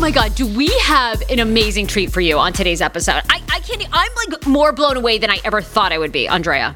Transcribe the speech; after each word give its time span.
My 0.00 0.10
God. 0.10 0.34
Do 0.34 0.46
we 0.46 0.68
have 0.78 1.22
an 1.28 1.40
amazing 1.40 1.86
treat 1.86 2.10
for 2.10 2.22
you 2.22 2.38
on 2.38 2.54
today's 2.54 2.80
episode? 2.80 3.22
I, 3.28 3.42
I 3.50 3.60
can't, 3.60 3.86
I'm 3.92 4.10
like 4.30 4.46
more 4.46 4.72
blown 4.72 4.96
away 4.96 5.18
than 5.18 5.28
I 5.28 5.38
ever 5.44 5.60
thought 5.60 5.92
I 5.92 5.98
would 5.98 6.10
be, 6.10 6.26
Andrea. 6.26 6.74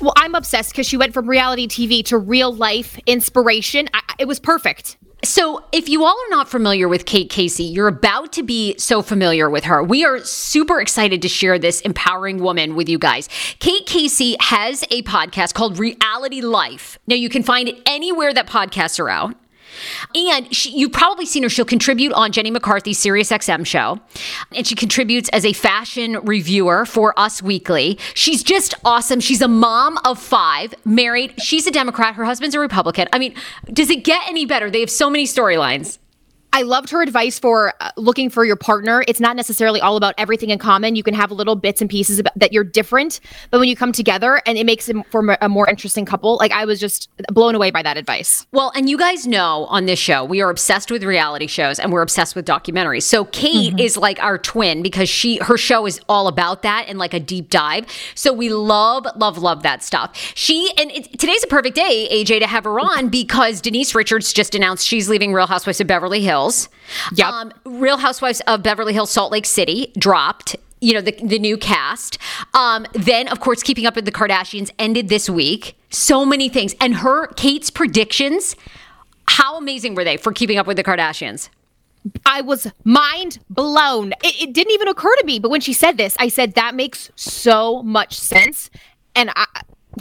Well, 0.00 0.12
I'm 0.16 0.36
obsessed 0.36 0.70
because 0.70 0.86
she 0.86 0.96
went 0.96 1.12
from 1.12 1.28
reality 1.28 1.66
TV 1.66 2.04
to 2.06 2.16
real 2.16 2.54
life 2.54 2.96
inspiration. 3.06 3.88
I, 3.92 4.00
it 4.20 4.28
was 4.28 4.38
perfect. 4.38 4.98
So, 5.24 5.64
if 5.72 5.88
you 5.88 6.04
all 6.04 6.16
are 6.16 6.30
not 6.30 6.48
familiar 6.48 6.88
with 6.88 7.04
Kate 7.04 7.28
Casey, 7.28 7.64
you're 7.64 7.88
about 7.88 8.32
to 8.34 8.42
be 8.42 8.78
so 8.78 9.02
familiar 9.02 9.50
with 9.50 9.64
her. 9.64 9.82
We 9.82 10.04
are 10.04 10.20
super 10.20 10.80
excited 10.80 11.20
to 11.22 11.28
share 11.28 11.58
this 11.58 11.82
empowering 11.82 12.38
woman 12.38 12.74
with 12.74 12.88
you 12.88 12.98
guys. 12.98 13.28
Kate 13.58 13.84
Casey 13.84 14.36
has 14.40 14.82
a 14.90 15.02
podcast 15.02 15.52
called 15.52 15.78
Reality 15.78 16.40
Life. 16.40 16.98
Now, 17.06 17.16
you 17.16 17.28
can 17.28 17.42
find 17.42 17.68
it 17.68 17.82
anywhere 17.84 18.32
that 18.32 18.46
podcasts 18.46 18.98
are 18.98 19.10
out. 19.10 19.34
And 20.14 20.54
she, 20.54 20.70
you've 20.70 20.92
probably 20.92 21.26
seen 21.26 21.42
her. 21.42 21.48
She'll 21.48 21.64
contribute 21.64 22.12
on 22.12 22.32
Jenny 22.32 22.50
McCarthy's 22.50 22.98
Sirius 22.98 23.30
XM 23.30 23.66
show. 23.66 24.00
And 24.54 24.66
she 24.66 24.74
contributes 24.74 25.28
as 25.30 25.44
a 25.44 25.52
fashion 25.52 26.18
reviewer 26.22 26.86
for 26.86 27.18
Us 27.18 27.42
Weekly. 27.42 27.98
She's 28.14 28.42
just 28.42 28.74
awesome. 28.84 29.20
She's 29.20 29.42
a 29.42 29.48
mom 29.48 29.98
of 30.04 30.18
five, 30.18 30.74
married. 30.84 31.40
She's 31.40 31.66
a 31.66 31.70
Democrat. 31.70 32.14
Her 32.14 32.24
husband's 32.24 32.54
a 32.54 32.60
Republican. 32.60 33.08
I 33.12 33.18
mean, 33.18 33.34
does 33.72 33.90
it 33.90 34.04
get 34.04 34.22
any 34.28 34.46
better? 34.46 34.70
They 34.70 34.80
have 34.80 34.90
so 34.90 35.10
many 35.10 35.24
storylines. 35.24 35.98
I 36.52 36.62
loved 36.62 36.90
her 36.90 37.02
advice 37.02 37.38
for 37.38 37.72
uh, 37.80 37.90
looking 37.96 38.28
for 38.28 38.44
your 38.44 38.56
partner. 38.56 39.04
It's 39.06 39.20
not 39.20 39.36
necessarily 39.36 39.80
all 39.80 39.96
about 39.96 40.14
everything 40.18 40.50
in 40.50 40.58
common. 40.58 40.96
You 40.96 41.02
can 41.02 41.14
have 41.14 41.30
little 41.30 41.54
bits 41.54 41.80
and 41.80 41.88
pieces 41.88 42.18
about, 42.18 42.36
that 42.36 42.52
you're 42.52 42.64
different, 42.64 43.20
but 43.50 43.60
when 43.60 43.68
you 43.68 43.76
come 43.76 43.92
together 43.92 44.42
and 44.46 44.58
it 44.58 44.66
makes 44.66 44.88
it 44.88 44.96
for 45.10 45.36
a 45.40 45.48
more 45.48 45.68
interesting 45.68 46.04
couple. 46.04 46.36
Like 46.36 46.52
I 46.52 46.64
was 46.64 46.80
just 46.80 47.08
blown 47.32 47.54
away 47.54 47.70
by 47.70 47.82
that 47.82 47.96
advice. 47.96 48.46
Well, 48.52 48.72
and 48.74 48.90
you 48.90 48.98
guys 48.98 49.26
know 49.26 49.66
on 49.66 49.86
this 49.86 49.98
show, 49.98 50.24
we 50.24 50.40
are 50.40 50.50
obsessed 50.50 50.90
with 50.90 51.04
reality 51.04 51.46
shows 51.46 51.78
and 51.78 51.92
we're 51.92 52.02
obsessed 52.02 52.34
with 52.34 52.46
documentaries. 52.46 53.04
So 53.04 53.26
Kate 53.26 53.78
is 53.78 53.96
like 53.96 54.20
our 54.22 54.38
twin 54.38 54.82
because 54.82 55.08
she 55.08 55.36
her 55.38 55.56
show 55.56 55.86
is 55.86 56.00
all 56.08 56.26
about 56.26 56.62
that 56.62 56.86
and 56.88 56.98
like 56.98 57.14
a 57.14 57.20
deep 57.20 57.50
dive. 57.50 57.86
So 58.14 58.32
we 58.32 58.48
love 58.48 59.06
love 59.16 59.38
love 59.38 59.62
that 59.62 59.82
stuff. 59.82 60.16
She 60.34 60.72
and 60.76 60.90
it, 60.90 61.18
today's 61.18 61.44
a 61.44 61.46
perfect 61.46 61.76
day, 61.76 62.08
AJ, 62.10 62.40
to 62.40 62.46
have 62.46 62.64
her 62.64 62.80
on 62.80 63.08
because 63.08 63.60
Denise 63.60 63.94
Richards 63.94 64.32
just 64.32 64.54
announced 64.54 64.86
she's 64.86 65.08
leaving 65.08 65.32
Real 65.32 65.46
Housewives 65.46 65.80
of 65.80 65.86
Beverly 65.86 66.22
Hills. 66.22 66.39
Yep. 67.14 67.26
Um, 67.26 67.52
Real 67.64 67.98
Housewives 67.98 68.40
of 68.46 68.62
Beverly 68.62 68.92
Hills, 68.92 69.10
Salt 69.10 69.32
Lake 69.32 69.46
City 69.46 69.92
dropped. 69.98 70.56
You 70.80 70.94
know 70.94 71.02
the 71.02 71.12
the 71.22 71.38
new 71.38 71.58
cast. 71.58 72.16
Um, 72.54 72.86
then, 72.94 73.28
of 73.28 73.40
course, 73.40 73.62
Keeping 73.62 73.86
Up 73.86 73.96
with 73.96 74.06
the 74.06 74.12
Kardashians 74.12 74.70
ended 74.78 75.08
this 75.08 75.28
week. 75.28 75.76
So 75.90 76.24
many 76.24 76.48
things, 76.48 76.74
and 76.80 76.94
her 76.96 77.26
Kate's 77.34 77.70
predictions. 77.70 78.56
How 79.28 79.58
amazing 79.58 79.94
were 79.94 80.04
they 80.04 80.16
for 80.16 80.32
Keeping 80.32 80.58
Up 80.58 80.66
with 80.66 80.76
the 80.76 80.84
Kardashians? 80.84 81.50
I 82.24 82.40
was 82.40 82.66
mind 82.84 83.38
blown. 83.50 84.12
It, 84.24 84.48
it 84.48 84.52
didn't 84.54 84.72
even 84.72 84.88
occur 84.88 85.14
to 85.16 85.26
me, 85.26 85.38
but 85.38 85.50
when 85.50 85.60
she 85.60 85.72
said 85.72 85.98
this, 85.98 86.16
I 86.18 86.28
said 86.28 86.54
that 86.54 86.74
makes 86.74 87.10
so 87.14 87.82
much 87.82 88.18
sense. 88.18 88.70
And 89.14 89.30
I, 89.36 89.46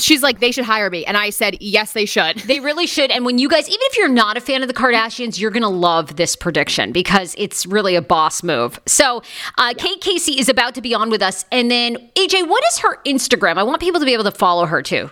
She's 0.02 0.24
like, 0.24 0.40
they 0.40 0.52
should 0.52 0.66
hire 0.66 0.90
me. 0.90 1.06
And 1.06 1.18
I 1.18 1.30
said, 1.30 1.58
yes, 1.62 1.94
they 1.94 2.06
should. 2.06 2.38
They 2.40 2.60
really 2.60 2.88
should. 2.88 3.12
And 3.12 3.26
when 3.26 3.38
you 3.38 3.50
guys, 3.50 3.68
even 3.68 3.80
if 3.82 3.98
you're 3.98 4.10
not 4.10 4.38
a 4.38 4.42
fan 4.42 4.62
of 4.62 4.68
the 4.68 4.74
Kardashians, 4.74 5.40
you're 5.40 5.52
going 5.52 5.64
to 5.64 5.70
love 5.70 6.16
this 6.16 6.36
prediction 6.36 6.92
because 6.92 7.36
it's 7.38 7.66
really 7.66 7.96
a 7.96 8.02
boss 8.02 8.44
move. 8.44 8.80
So, 8.86 9.22
uh, 9.58 9.74
Kate 9.78 10.02
Casey 10.02 10.40
is 10.40 10.50
about 10.50 10.76
to 10.76 10.82
be 10.82 10.94
on 10.94 11.10
with 11.10 11.22
us. 11.22 11.46
And 11.52 11.70
then, 11.70 11.96
AJ, 12.16 12.48
what 12.48 12.64
is 12.72 12.80
her 12.80 13.02
Instagram? 13.06 13.58
I 13.58 13.64
want 13.64 13.82
people 13.82 14.00
to 14.00 14.06
be 14.06 14.14
able 14.14 14.24
to 14.26 14.32
follow 14.32 14.66
her 14.66 14.82
too. 14.82 15.10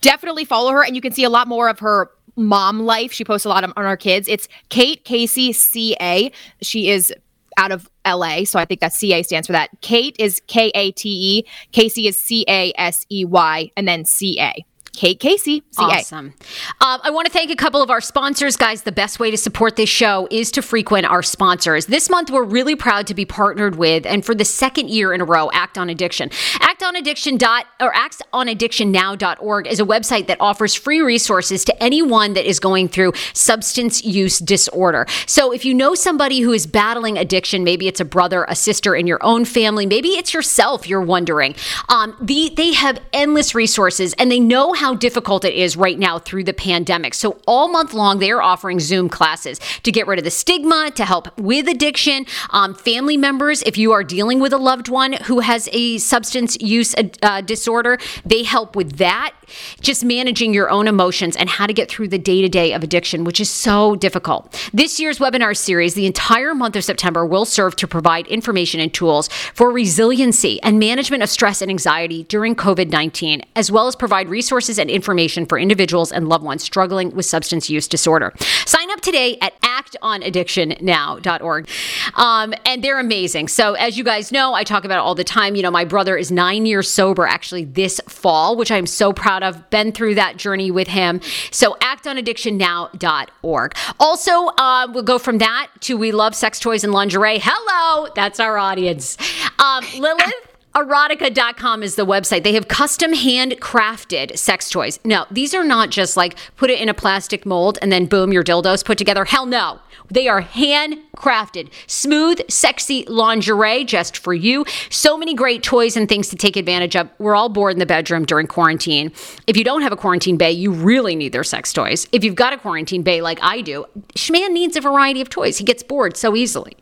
Definitely 0.00 0.44
follow 0.44 0.72
her. 0.72 0.84
And 0.84 0.96
you 0.96 1.02
can 1.02 1.12
see 1.12 1.24
a 1.24 1.30
lot 1.30 1.46
more 1.48 1.68
of 1.68 1.80
her 1.80 2.10
mom 2.36 2.80
life. 2.80 3.12
She 3.12 3.24
posts 3.24 3.44
a 3.44 3.48
lot 3.48 3.64
on 3.64 3.72
our 3.76 3.96
kids. 3.96 4.28
It's 4.28 4.48
Kate 4.68 5.04
Casey 5.04 5.52
CA. 5.52 6.32
She 6.62 6.90
is 6.90 7.12
out 7.56 7.72
of 7.72 7.88
LA. 8.06 8.44
So 8.44 8.58
I 8.58 8.64
think 8.64 8.80
that 8.80 8.92
CA 8.92 9.22
stands 9.22 9.46
for 9.46 9.52
that. 9.52 9.70
Kate 9.80 10.16
is 10.18 10.40
K 10.46 10.70
A 10.74 10.92
T 10.92 11.08
E. 11.08 11.46
Casey 11.72 12.06
is 12.06 12.20
C 12.20 12.44
A 12.48 12.72
S 12.76 13.06
E 13.10 13.24
Y, 13.24 13.70
and 13.76 13.86
then 13.86 14.04
C 14.04 14.38
A. 14.40 14.64
Kate 14.96 15.20
Casey, 15.20 15.62
CA. 15.72 15.84
Awesome. 15.84 16.34
Um, 16.80 17.00
I 17.02 17.10
want 17.10 17.26
to 17.26 17.32
thank 17.32 17.50
a 17.50 17.56
couple 17.56 17.82
of 17.82 17.90
our 17.90 18.00
sponsors, 18.00 18.56
guys. 18.56 18.82
The 18.82 18.92
best 18.92 19.18
way 19.18 19.30
to 19.30 19.36
support 19.36 19.76
this 19.76 19.88
show 19.88 20.28
is 20.30 20.50
to 20.52 20.62
frequent 20.62 21.06
our 21.06 21.22
sponsors. 21.22 21.86
This 21.86 22.10
month, 22.10 22.30
we're 22.30 22.44
really 22.44 22.76
proud 22.76 23.06
to 23.08 23.14
be 23.14 23.24
partnered 23.24 23.76
with, 23.76 24.06
and 24.06 24.24
for 24.24 24.34
the 24.34 24.44
second 24.44 24.90
year 24.90 25.12
in 25.12 25.20
a 25.20 25.24
row, 25.24 25.50
Act 25.52 25.78
on 25.78 25.90
Addiction. 25.90 26.30
Act 26.60 26.82
on 26.82 26.96
Addiction 26.96 27.36
dot 27.36 27.66
or 27.80 27.94
Act 27.94 28.22
on 28.32 28.48
Addiction 28.48 28.84
actonaddictionnow.org 28.84 29.66
is 29.66 29.80
a 29.80 29.84
website 29.84 30.26
that 30.26 30.38
offers 30.40 30.74
free 30.74 31.00
resources 31.00 31.64
to 31.64 31.82
anyone 31.82 32.34
that 32.34 32.46
is 32.48 32.60
going 32.60 32.88
through 32.88 33.12
substance 33.32 34.04
use 34.04 34.38
disorder. 34.38 35.06
So 35.26 35.52
if 35.52 35.64
you 35.64 35.74
know 35.74 35.94
somebody 35.94 36.40
who 36.40 36.52
is 36.52 36.66
battling 36.66 37.18
addiction, 37.18 37.64
maybe 37.64 37.88
it's 37.88 38.00
a 38.00 38.04
brother, 38.04 38.44
a 38.48 38.54
sister 38.54 38.94
in 38.94 39.06
your 39.06 39.22
own 39.22 39.44
family, 39.44 39.86
maybe 39.86 40.08
it's 40.10 40.34
yourself. 40.34 40.88
You're 40.88 41.02
wondering. 41.02 41.54
Um, 41.88 42.16
the, 42.20 42.52
they 42.56 42.72
have 42.72 43.00
endless 43.12 43.54
resources, 43.54 44.14
and 44.14 44.30
they 44.30 44.40
know 44.40 44.72
how 44.72 44.83
how 44.84 44.94
difficult 44.94 45.46
it 45.46 45.54
is 45.54 45.78
right 45.78 45.98
now 45.98 46.18
through 46.18 46.44
the 46.44 46.52
pandemic. 46.52 47.14
So, 47.14 47.40
all 47.46 47.68
month 47.68 47.94
long, 47.94 48.18
they 48.18 48.30
are 48.30 48.42
offering 48.42 48.80
Zoom 48.80 49.08
classes 49.08 49.58
to 49.82 49.90
get 49.90 50.06
rid 50.06 50.18
of 50.18 50.26
the 50.26 50.30
stigma, 50.30 50.90
to 50.94 51.06
help 51.06 51.38
with 51.40 51.66
addiction. 51.68 52.26
Um, 52.50 52.74
family 52.74 53.16
members, 53.16 53.62
if 53.62 53.78
you 53.78 53.92
are 53.92 54.04
dealing 54.04 54.40
with 54.40 54.52
a 54.52 54.58
loved 54.58 54.90
one 54.90 55.14
who 55.24 55.40
has 55.40 55.70
a 55.72 55.96
substance 55.96 56.58
use 56.60 56.94
uh, 57.22 57.40
disorder, 57.40 57.96
they 58.26 58.42
help 58.42 58.76
with 58.76 58.98
that. 58.98 59.32
Just 59.80 60.04
managing 60.04 60.52
your 60.52 60.68
own 60.68 60.86
emotions 60.86 61.34
and 61.34 61.48
how 61.48 61.66
to 61.66 61.72
get 61.72 61.88
through 61.88 62.08
the 62.08 62.18
day 62.18 62.42
to 62.42 62.48
day 62.50 62.74
of 62.74 62.82
addiction, 62.82 63.24
which 63.24 63.40
is 63.40 63.50
so 63.50 63.96
difficult. 63.96 64.54
This 64.74 65.00
year's 65.00 65.18
webinar 65.18 65.56
series, 65.56 65.94
the 65.94 66.04
entire 66.04 66.54
month 66.54 66.76
of 66.76 66.84
September, 66.84 67.24
will 67.24 67.46
serve 67.46 67.74
to 67.76 67.88
provide 67.88 68.26
information 68.26 68.80
and 68.80 68.92
tools 68.92 69.28
for 69.54 69.70
resiliency 69.70 70.60
and 70.62 70.78
management 70.78 71.22
of 71.22 71.30
stress 71.30 71.62
and 71.62 71.70
anxiety 71.70 72.24
during 72.24 72.54
COVID 72.54 72.90
19, 72.90 73.40
as 73.56 73.70
well 73.70 73.86
as 73.86 73.96
provide 73.96 74.28
resources 74.28 74.73
resources 74.74 74.78
and 74.78 74.90
information 74.90 75.46
for 75.46 75.58
individuals 75.58 76.12
and 76.12 76.28
loved 76.28 76.44
ones 76.44 76.62
struggling 76.62 77.14
with 77.14 77.24
substance 77.26 77.68
use 77.70 77.88
disorder. 77.88 78.32
Sign 78.66 78.90
up 78.90 79.00
today 79.00 79.38
at 79.40 79.58
actonaddictionnow.org. 79.62 81.68
Um, 82.14 82.54
and 82.66 82.82
they're 82.82 83.00
amazing. 83.00 83.48
So, 83.48 83.74
as 83.74 83.98
you 83.98 84.04
guys 84.04 84.32
know, 84.32 84.54
I 84.54 84.64
talk 84.64 84.84
about 84.84 84.96
it 84.96 85.02
all 85.02 85.14
the 85.14 85.24
time. 85.24 85.54
You 85.54 85.62
know, 85.62 85.70
my 85.70 85.84
brother 85.84 86.16
is 86.16 86.30
nine 86.30 86.64
years 86.66 86.90
sober 86.90 87.26
actually 87.26 87.64
this 87.64 88.00
fall, 88.06 88.56
which 88.56 88.70
I'm 88.70 88.86
so 88.86 89.12
proud 89.12 89.42
of. 89.42 89.68
Been 89.70 89.92
through 89.92 90.14
that 90.16 90.36
journey 90.36 90.70
with 90.70 90.88
him. 90.88 91.20
So, 91.50 91.76
actonaddictionnow.org. 91.80 93.74
Also, 94.00 94.32
uh, 94.32 94.88
we'll 94.92 95.02
go 95.02 95.18
from 95.18 95.38
that 95.38 95.68
to 95.80 95.96
we 95.96 96.12
love 96.12 96.34
sex 96.34 96.60
toys 96.60 96.84
and 96.84 96.92
lingerie. 96.92 97.40
Hello, 97.42 98.08
that's 98.14 98.38
our 98.40 98.58
audience. 98.58 99.16
Um, 99.58 99.84
Lylyth. 99.84 100.53
Erotica.com 100.74 101.84
is 101.84 101.94
the 101.94 102.04
website. 102.04 102.42
They 102.42 102.54
have 102.54 102.66
custom 102.66 103.12
handcrafted 103.12 104.36
sex 104.36 104.68
toys. 104.68 104.98
Now, 105.04 105.24
these 105.30 105.54
are 105.54 105.62
not 105.62 105.90
just 105.90 106.16
like 106.16 106.36
put 106.56 106.68
it 106.68 106.80
in 106.80 106.88
a 106.88 106.94
plastic 106.94 107.46
mold 107.46 107.78
and 107.80 107.92
then 107.92 108.06
boom, 108.06 108.32
your 108.32 108.42
dildo's 108.42 108.82
put 108.82 108.98
together. 108.98 109.24
Hell 109.24 109.46
no. 109.46 109.78
They 110.10 110.26
are 110.26 110.42
handcrafted, 110.42 111.70
smooth, 111.86 112.40
sexy 112.50 113.04
lingerie 113.06 113.84
just 113.84 114.18
for 114.18 114.34
you. 114.34 114.64
So 114.90 115.16
many 115.16 115.32
great 115.32 115.62
toys 115.62 115.96
and 115.96 116.08
things 116.08 116.28
to 116.30 116.36
take 116.36 116.56
advantage 116.56 116.96
of. 116.96 117.08
We're 117.18 117.36
all 117.36 117.48
bored 117.48 117.74
in 117.74 117.78
the 117.78 117.86
bedroom 117.86 118.24
during 118.24 118.48
quarantine. 118.48 119.12
If 119.46 119.56
you 119.56 119.62
don't 119.62 119.82
have 119.82 119.92
a 119.92 119.96
quarantine 119.96 120.36
bay, 120.36 120.50
you 120.50 120.72
really 120.72 121.14
need 121.14 121.32
their 121.32 121.44
sex 121.44 121.72
toys. 121.72 122.08
If 122.10 122.24
you've 122.24 122.34
got 122.34 122.52
a 122.52 122.58
quarantine 122.58 123.02
bay 123.02 123.22
like 123.22 123.38
I 123.42 123.60
do, 123.60 123.86
Schman 124.16 124.50
needs 124.50 124.76
a 124.76 124.80
variety 124.80 125.20
of 125.20 125.30
toys. 125.30 125.58
He 125.58 125.64
gets 125.64 125.84
bored 125.84 126.16
so 126.16 126.34
easily. 126.34 126.76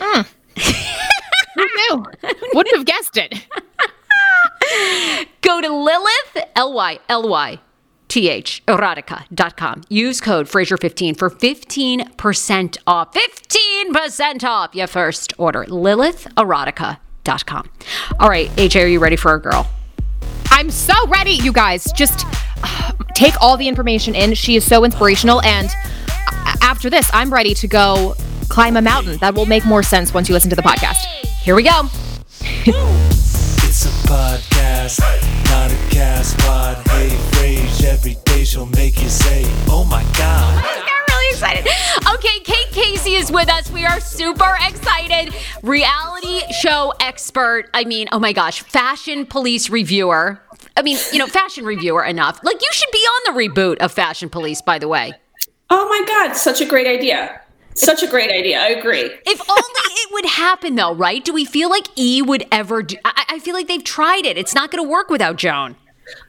Mm. 0.00 0.28
Who 1.54 1.64
knew? 1.64 2.04
Wouldn't 2.54 2.76
have 2.76 2.86
guessed 2.86 3.16
it. 3.16 3.46
Go 5.40 5.60
to 5.60 5.68
Lylyth, 5.68 6.44
L 6.54 6.72
Y 6.72 6.98
L 7.08 7.28
Y 7.28 7.58
T 8.08 8.28
H, 8.28 8.62
erotica.com. 8.66 9.82
Use 9.88 10.20
code 10.20 10.46
Fraser15 10.46 11.16
for 11.16 11.30
15% 11.30 12.78
off. 12.86 13.14
15% 13.14 14.44
off 14.44 14.74
your 14.74 14.86
first 14.86 15.34
order. 15.38 15.64
Lylyth, 15.66 16.26
LylythErotica.com. 16.34 17.70
All 18.18 18.28
right, 18.28 18.48
AJ, 18.50 18.84
are 18.84 18.86
you 18.86 18.98
ready 18.98 19.16
for 19.16 19.30
our 19.30 19.38
girl? 19.38 19.68
I'm 20.50 20.70
so 20.70 20.94
ready, 21.08 21.32
you 21.32 21.52
guys. 21.52 21.92
Just 21.92 22.24
uh, 22.62 22.92
take 23.14 23.34
all 23.40 23.56
the 23.56 23.68
information 23.68 24.14
in. 24.14 24.34
She 24.34 24.56
is 24.56 24.64
so 24.64 24.84
inspirational. 24.84 25.42
And 25.42 25.68
uh, 25.68 26.56
after 26.62 26.88
this, 26.88 27.10
I'm 27.12 27.32
ready 27.32 27.54
to 27.54 27.68
go 27.68 28.14
climb 28.48 28.76
a 28.76 28.82
mountain. 28.82 29.18
That 29.18 29.34
will 29.34 29.46
make 29.46 29.66
more 29.66 29.82
sense 29.82 30.14
once 30.14 30.28
you 30.28 30.34
listen 30.34 30.50
to 30.50 30.56
the 30.56 30.62
podcast. 30.62 31.17
Here 31.48 31.56
we 31.56 31.62
go. 31.62 31.88
it's 32.44 33.86
a 33.86 34.06
podcast, 34.06 35.00
not 35.48 35.72
a 35.72 35.76
cast 35.88 36.36
pod. 36.40 36.76
Hey, 36.88 37.08
Frase, 37.08 37.84
every 37.84 38.16
day 38.26 38.44
she'll 38.44 38.66
make 38.66 39.00
you 39.00 39.08
say, 39.08 39.44
oh 39.66 39.82
my 39.88 40.02
God. 40.18 40.62
I'm 40.62 41.04
really 41.08 41.28
excited. 41.30 41.66
Okay, 42.14 42.40
Kate 42.40 42.70
Casey 42.70 43.14
is 43.14 43.32
with 43.32 43.48
us. 43.48 43.70
We 43.70 43.86
are 43.86 43.98
super 43.98 44.58
excited. 44.60 45.34
Reality 45.62 46.42
show 46.52 46.92
expert. 47.00 47.70
I 47.72 47.84
mean, 47.84 48.08
oh 48.12 48.18
my 48.18 48.34
gosh, 48.34 48.60
fashion 48.60 49.24
police 49.24 49.70
reviewer. 49.70 50.42
I 50.76 50.82
mean, 50.82 50.98
you 51.14 51.18
know, 51.18 51.28
fashion 51.28 51.64
reviewer 51.64 52.04
enough. 52.04 52.44
Like, 52.44 52.60
you 52.60 52.68
should 52.72 52.92
be 52.92 52.98
on 52.98 53.34
the 53.34 53.40
reboot 53.40 53.78
of 53.78 53.90
Fashion 53.90 54.28
Police, 54.28 54.60
by 54.60 54.78
the 54.78 54.86
way. 54.86 55.14
Oh 55.70 55.88
my 55.88 56.04
God, 56.06 56.36
such 56.36 56.60
a 56.60 56.66
great 56.66 56.86
idea. 56.86 57.40
Such 57.78 58.02
a 58.02 58.08
great 58.08 58.30
idea. 58.30 58.58
I 58.58 58.68
agree. 58.68 59.10
If 59.26 59.40
only 59.48 59.62
it 59.62 60.12
would 60.12 60.26
happen, 60.26 60.74
though, 60.74 60.94
right? 60.94 61.24
Do 61.24 61.32
we 61.32 61.44
feel 61.44 61.70
like 61.70 61.86
E 61.96 62.22
would 62.22 62.46
ever 62.50 62.82
do? 62.82 62.96
I, 63.04 63.24
I 63.28 63.38
feel 63.38 63.54
like 63.54 63.68
they've 63.68 63.84
tried 63.84 64.26
it. 64.26 64.36
It's 64.36 64.54
not 64.54 64.70
going 64.70 64.84
to 64.84 64.88
work 64.88 65.08
without 65.08 65.36
Joan. 65.36 65.76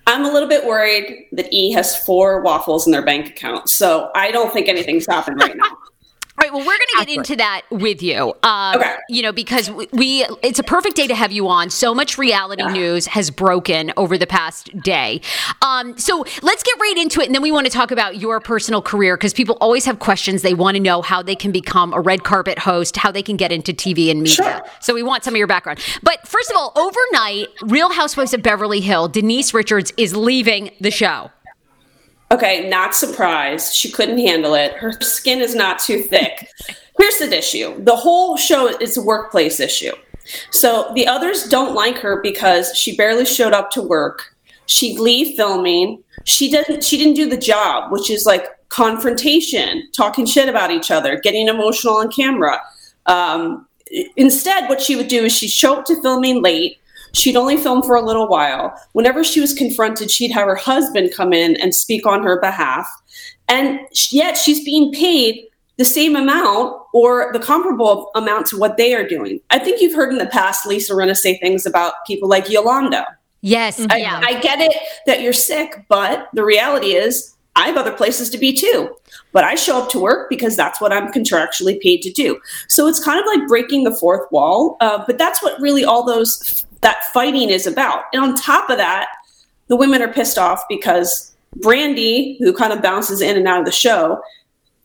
I'm 0.07 0.25
a 0.25 0.31
little 0.31 0.49
bit 0.49 0.65
worried 0.65 1.27
that 1.31 1.51
E 1.51 1.71
has 1.71 1.95
four 1.95 2.41
waffles 2.41 2.85
in 2.85 2.91
their 2.91 3.03
bank 3.03 3.27
account. 3.27 3.69
So 3.69 4.11
I 4.13 4.31
don't 4.31 4.53
think 4.53 4.67
anything's 4.67 5.05
happened 5.05 5.39
right 5.41 5.55
now. 5.55 5.77
All 6.39 6.47
right. 6.47 6.53
Well, 6.53 6.65
we're 6.65 6.77
going 6.77 6.79
to 6.99 7.05
get 7.05 7.17
into 7.17 7.35
that 7.35 7.63
with 7.69 8.01
you. 8.01 8.33
Um, 8.43 8.77
okay. 8.77 8.95
You 9.09 9.23
know, 9.23 9.33
because 9.33 9.69
we, 9.69 9.89
we, 9.91 10.25
it's 10.41 10.57
a 10.57 10.63
perfect 10.63 10.95
day 10.95 11.05
to 11.05 11.15
have 11.15 11.33
you 11.33 11.49
on. 11.49 11.69
So 11.69 11.93
much 11.93 12.17
reality 12.17 12.63
yeah. 12.63 12.71
news 12.71 13.07
has 13.07 13.29
broken 13.29 13.91
over 13.97 14.17
the 14.17 14.27
past 14.27 14.69
day. 14.81 15.19
Um, 15.61 15.97
so 15.97 16.23
let's 16.41 16.63
get 16.63 16.79
right 16.79 16.95
into 16.97 17.19
it. 17.19 17.25
And 17.25 17.35
then 17.35 17.41
we 17.41 17.51
want 17.51 17.65
to 17.65 17.71
talk 17.71 17.91
about 17.91 18.19
your 18.19 18.39
personal 18.39 18.81
career 18.81 19.17
because 19.17 19.33
people 19.33 19.57
always 19.59 19.83
have 19.83 19.99
questions. 19.99 20.41
They 20.41 20.53
want 20.53 20.77
to 20.77 20.81
know 20.81 21.01
how 21.01 21.21
they 21.21 21.35
can 21.35 21.51
become 21.51 21.93
a 21.93 21.99
red 21.99 22.23
carpet 22.23 22.59
host, 22.59 22.95
how 22.95 23.11
they 23.11 23.23
can 23.23 23.35
get 23.35 23.51
into 23.51 23.73
TV 23.73 24.09
and 24.09 24.21
media. 24.21 24.35
Sure. 24.35 24.61
So 24.79 24.93
we 24.93 25.03
want 25.03 25.25
some 25.25 25.33
of 25.33 25.37
your 25.37 25.47
background. 25.47 25.79
But 26.03 26.25
first 26.25 26.49
of 26.49 26.55
all, 26.55 26.71
overnight, 26.77 27.49
Real 27.63 27.91
Housewives 27.91 28.33
of 28.33 28.41
Beverly 28.41 28.79
Hill, 28.79 29.09
Denise 29.09 29.53
Richards 29.53 29.91
is 29.97 30.15
leaving 30.15 30.71
the 30.79 30.91
show. 30.91 31.31
Okay, 32.31 32.69
not 32.69 32.95
surprised. 32.95 33.73
She 33.73 33.91
couldn't 33.91 34.19
handle 34.19 34.53
it. 34.53 34.73
Her 34.73 34.91
skin 35.01 35.39
is 35.39 35.55
not 35.55 35.79
too 35.79 36.03
thick. 36.03 36.49
Here's 36.99 37.17
the 37.17 37.35
issue 37.35 37.81
the 37.83 37.95
whole 37.95 38.37
show 38.37 38.67
is 38.67 38.97
a 38.97 39.01
workplace 39.01 39.59
issue. 39.59 39.93
So 40.51 40.91
the 40.93 41.07
others 41.07 41.45
don't 41.45 41.73
like 41.73 41.97
her 41.99 42.21
because 42.21 42.75
she 42.75 42.95
barely 42.95 43.25
showed 43.25 43.53
up 43.53 43.71
to 43.71 43.81
work. 43.81 44.35
She'd 44.67 44.99
leave 44.99 45.35
filming. 45.35 46.03
She 46.25 46.51
didn't 46.51 46.83
she 46.83 46.97
didn't 46.97 47.15
do 47.15 47.29
the 47.29 47.37
job, 47.37 47.91
which 47.91 48.09
is 48.09 48.25
like 48.25 48.45
confrontation, 48.69 49.89
talking 49.93 50.25
shit 50.25 50.49
about 50.49 50.71
each 50.71 50.91
other, 50.91 51.19
getting 51.19 51.47
emotional 51.47 51.95
on 51.95 52.11
camera. 52.11 52.59
Um, 53.07 53.67
instead, 54.15 54.69
what 54.69 54.81
she 54.81 54.95
would 54.95 55.07
do 55.07 55.25
is 55.25 55.35
she'd 55.35 55.49
show 55.49 55.79
up 55.79 55.85
to 55.85 55.99
filming 56.01 56.43
late 56.43 56.77
She'd 57.13 57.35
only 57.35 57.57
film 57.57 57.83
for 57.83 57.95
a 57.95 58.01
little 58.01 58.27
while. 58.27 58.73
Whenever 58.93 59.23
she 59.23 59.41
was 59.41 59.53
confronted, 59.53 60.11
she'd 60.11 60.31
have 60.31 60.47
her 60.47 60.55
husband 60.55 61.11
come 61.13 61.33
in 61.33 61.55
and 61.57 61.73
speak 61.73 62.05
on 62.05 62.23
her 62.23 62.39
behalf. 62.39 62.87
And 63.47 63.79
yet 64.11 64.37
she's 64.37 64.63
being 64.63 64.91
paid 64.93 65.45
the 65.77 65.85
same 65.85 66.15
amount 66.15 66.75
or 66.93 67.31
the 67.31 67.39
comparable 67.39 68.11
amount 68.13 68.45
to 68.47 68.57
what 68.57 68.77
they 68.77 68.93
are 68.93 69.07
doing. 69.07 69.39
I 69.49 69.59
think 69.59 69.81
you've 69.81 69.95
heard 69.95 70.11
in 70.11 70.17
the 70.17 70.25
past 70.25 70.65
Lisa 70.65 70.93
Rinna 70.93 71.15
say 71.15 71.37
things 71.39 71.65
about 71.65 71.93
people 72.05 72.27
like 72.27 72.49
Yolanda. 72.49 73.07
Yes. 73.41 73.85
I, 73.89 73.97
yeah. 73.97 74.21
I 74.21 74.39
get 74.41 74.59
it 74.59 74.75
that 75.05 75.21
you're 75.21 75.33
sick, 75.33 75.85
but 75.87 76.27
the 76.33 76.43
reality 76.43 76.95
is 76.95 77.33
I 77.55 77.67
have 77.67 77.77
other 77.77 77.91
places 77.91 78.29
to 78.31 78.37
be 78.37 78.53
too. 78.53 78.93
But 79.31 79.43
I 79.43 79.55
show 79.55 79.81
up 79.81 79.89
to 79.91 79.99
work 79.99 80.29
because 80.29 80.55
that's 80.55 80.81
what 80.81 80.91
I'm 80.91 81.11
contractually 81.11 81.79
paid 81.81 82.01
to 82.01 82.11
do. 82.11 82.39
So 82.67 82.87
it's 82.87 83.03
kind 83.03 83.19
of 83.19 83.25
like 83.25 83.47
breaking 83.47 83.83
the 83.83 83.95
fourth 83.95 84.29
wall. 84.31 84.77
Uh, 84.81 85.03
but 85.05 85.17
that's 85.17 85.41
what 85.41 85.59
really 85.61 85.85
all 85.85 86.03
those 86.03 86.65
that 86.81 87.03
fighting 87.13 87.49
is 87.49 87.67
about. 87.67 88.05
And 88.13 88.23
on 88.23 88.35
top 88.35 88.69
of 88.69 88.77
that, 88.77 89.07
the 89.67 89.75
women 89.75 90.01
are 90.01 90.11
pissed 90.11 90.37
off 90.37 90.63
because 90.69 91.35
Brandi, 91.57 92.37
who 92.39 92.53
kind 92.53 92.73
of 92.73 92.81
bounces 92.81 93.21
in 93.21 93.37
and 93.37 93.47
out 93.47 93.59
of 93.59 93.65
the 93.65 93.71
show, 93.71 94.21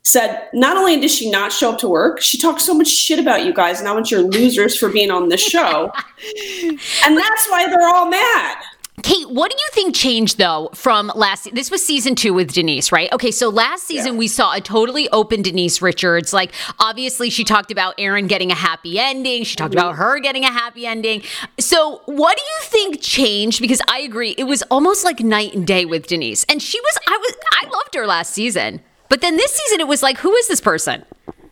said 0.02 0.48
not 0.52 0.76
only 0.76 1.00
does 1.00 1.14
she 1.14 1.30
not 1.30 1.50
show 1.50 1.72
up 1.72 1.78
to 1.78 1.88
work, 1.88 2.20
she 2.20 2.38
talks 2.38 2.64
so 2.64 2.74
much 2.74 2.88
shit 2.88 3.18
about 3.18 3.44
you 3.44 3.54
guys 3.54 3.78
and 3.78 3.88
how 3.88 3.94
much 3.94 4.10
you're 4.10 4.20
losers 4.20 4.76
for 4.76 4.90
being 4.90 5.10
on 5.10 5.28
this 5.28 5.42
show. 5.42 5.90
and 6.68 7.16
that's 7.16 7.48
why 7.48 7.66
they're 7.66 7.88
all 7.88 8.08
mad. 8.08 8.56
Kate, 9.02 9.28
what 9.28 9.50
do 9.50 9.56
you 9.58 9.68
think 9.72 9.94
changed 9.94 10.38
though 10.38 10.70
from 10.72 11.10
last? 11.16 11.52
This 11.52 11.70
was 11.70 11.84
season 11.84 12.14
two 12.14 12.32
with 12.32 12.52
Denise, 12.52 12.92
right? 12.92 13.12
Okay, 13.12 13.32
so 13.32 13.48
last 13.48 13.84
season 13.84 14.12
yeah. 14.12 14.18
we 14.18 14.28
saw 14.28 14.54
a 14.54 14.60
totally 14.60 15.08
open 15.10 15.42
Denise 15.42 15.82
Richards. 15.82 16.32
Like, 16.32 16.52
obviously, 16.78 17.28
she 17.28 17.42
talked 17.42 17.72
about 17.72 17.94
Aaron 17.98 18.28
getting 18.28 18.52
a 18.52 18.54
happy 18.54 19.00
ending. 19.00 19.42
She 19.42 19.56
talked 19.56 19.74
about 19.74 19.96
her 19.96 20.20
getting 20.20 20.44
a 20.44 20.52
happy 20.52 20.86
ending. 20.86 21.22
So, 21.58 22.02
what 22.06 22.36
do 22.36 22.42
you 22.42 22.60
think 22.62 23.00
changed? 23.00 23.60
Because 23.60 23.82
I 23.88 24.00
agree, 24.00 24.30
it 24.38 24.44
was 24.44 24.62
almost 24.70 25.04
like 25.04 25.20
night 25.20 25.54
and 25.54 25.66
day 25.66 25.84
with 25.84 26.06
Denise, 26.06 26.44
and 26.48 26.62
she 26.62 26.80
was. 26.80 26.98
I 27.08 27.16
was. 27.16 27.34
I 27.52 27.64
loved 27.64 27.94
her 27.96 28.06
last 28.06 28.32
season. 28.32 28.80
But 29.08 29.20
then 29.20 29.36
this 29.36 29.52
season, 29.52 29.80
it 29.80 29.88
was 29.88 30.02
like, 30.02 30.18
who 30.18 30.34
is 30.34 30.48
this 30.48 30.60
person? 30.60 31.04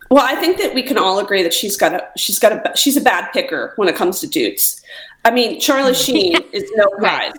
Well, 0.09 0.23
I 0.23 0.35
think 0.35 0.57
that 0.59 0.73
we 0.73 0.83
can 0.83 0.97
all 0.97 1.19
agree 1.19 1.43
that 1.43 1.53
she's 1.53 1.75
got 1.75 1.93
a 1.93 2.07
she's 2.15 2.37
got 2.37 2.51
a 2.51 2.77
she's 2.77 2.97
a 2.97 3.01
bad 3.01 3.31
picker 3.33 3.73
when 3.77 3.87
it 3.87 3.95
comes 3.95 4.19
to 4.19 4.27
dudes. 4.27 4.79
I 5.25 5.31
mean, 5.31 5.59
Charlie 5.59 5.93
Sheen 6.05 6.37
is 6.51 6.71
no 6.75 6.87
prize. 6.97 7.33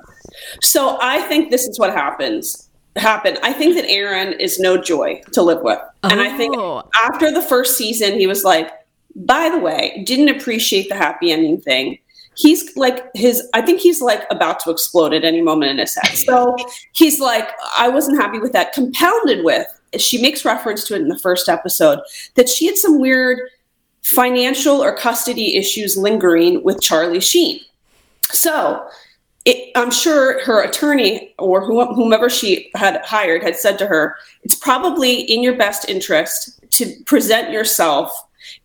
So 0.62 0.98
I 1.00 1.20
think 1.22 1.50
this 1.50 1.66
is 1.66 1.78
what 1.78 1.92
happens. 1.92 2.68
Happen. 2.96 3.38
I 3.42 3.52
think 3.52 3.74
that 3.74 3.88
Aaron 3.88 4.34
is 4.34 4.60
no 4.60 4.80
joy 4.80 5.20
to 5.32 5.42
live 5.42 5.62
with, 5.62 5.80
oh. 6.04 6.08
and 6.08 6.20
I 6.20 6.36
think 6.36 6.56
oh. 6.56 6.88
after 7.02 7.32
the 7.32 7.42
first 7.42 7.76
season, 7.76 8.20
he 8.20 8.28
was 8.28 8.44
like, 8.44 8.70
"By 9.16 9.48
the 9.48 9.58
way, 9.58 10.04
didn't 10.06 10.28
appreciate 10.28 10.88
the 10.88 10.94
happy 10.94 11.32
ending 11.32 11.60
thing." 11.60 11.98
he's 12.36 12.76
like 12.76 13.08
his 13.14 13.48
i 13.54 13.62
think 13.62 13.78
he's 13.78 14.02
like 14.02 14.24
about 14.28 14.58
to 14.58 14.68
explode 14.68 15.14
at 15.14 15.22
any 15.22 15.40
moment 15.40 15.70
in 15.70 15.78
his 15.78 15.94
head 15.94 16.16
so 16.16 16.56
he's 16.90 17.20
like 17.20 17.48
i 17.78 17.88
wasn't 17.88 18.20
happy 18.20 18.40
with 18.40 18.52
that 18.52 18.72
compounded 18.72 19.44
with 19.44 19.64
she 19.98 20.20
makes 20.20 20.44
reference 20.44 20.82
to 20.82 20.96
it 20.96 21.00
in 21.00 21.06
the 21.06 21.18
first 21.20 21.48
episode 21.48 22.00
that 22.34 22.48
she 22.48 22.66
had 22.66 22.76
some 22.76 22.98
weird 22.98 23.38
financial 24.04 24.82
or 24.82 24.94
custody 24.94 25.56
issues 25.56 25.96
lingering 25.96 26.62
with 26.62 26.80
Charlie 26.80 27.20
Sheen. 27.20 27.60
So 28.32 28.88
it, 29.44 29.70
I'm 29.76 29.90
sure 29.90 30.42
her 30.44 30.62
attorney 30.62 31.34
or 31.38 31.64
whomever 31.64 32.30
she 32.30 32.70
had 32.74 33.04
hired 33.04 33.42
had 33.42 33.56
said 33.56 33.78
to 33.78 33.86
her, 33.86 34.16
it's 34.42 34.54
probably 34.54 35.20
in 35.20 35.42
your 35.42 35.56
best 35.56 35.88
interest 35.88 36.60
to 36.72 36.94
present 37.04 37.50
yourself 37.50 38.10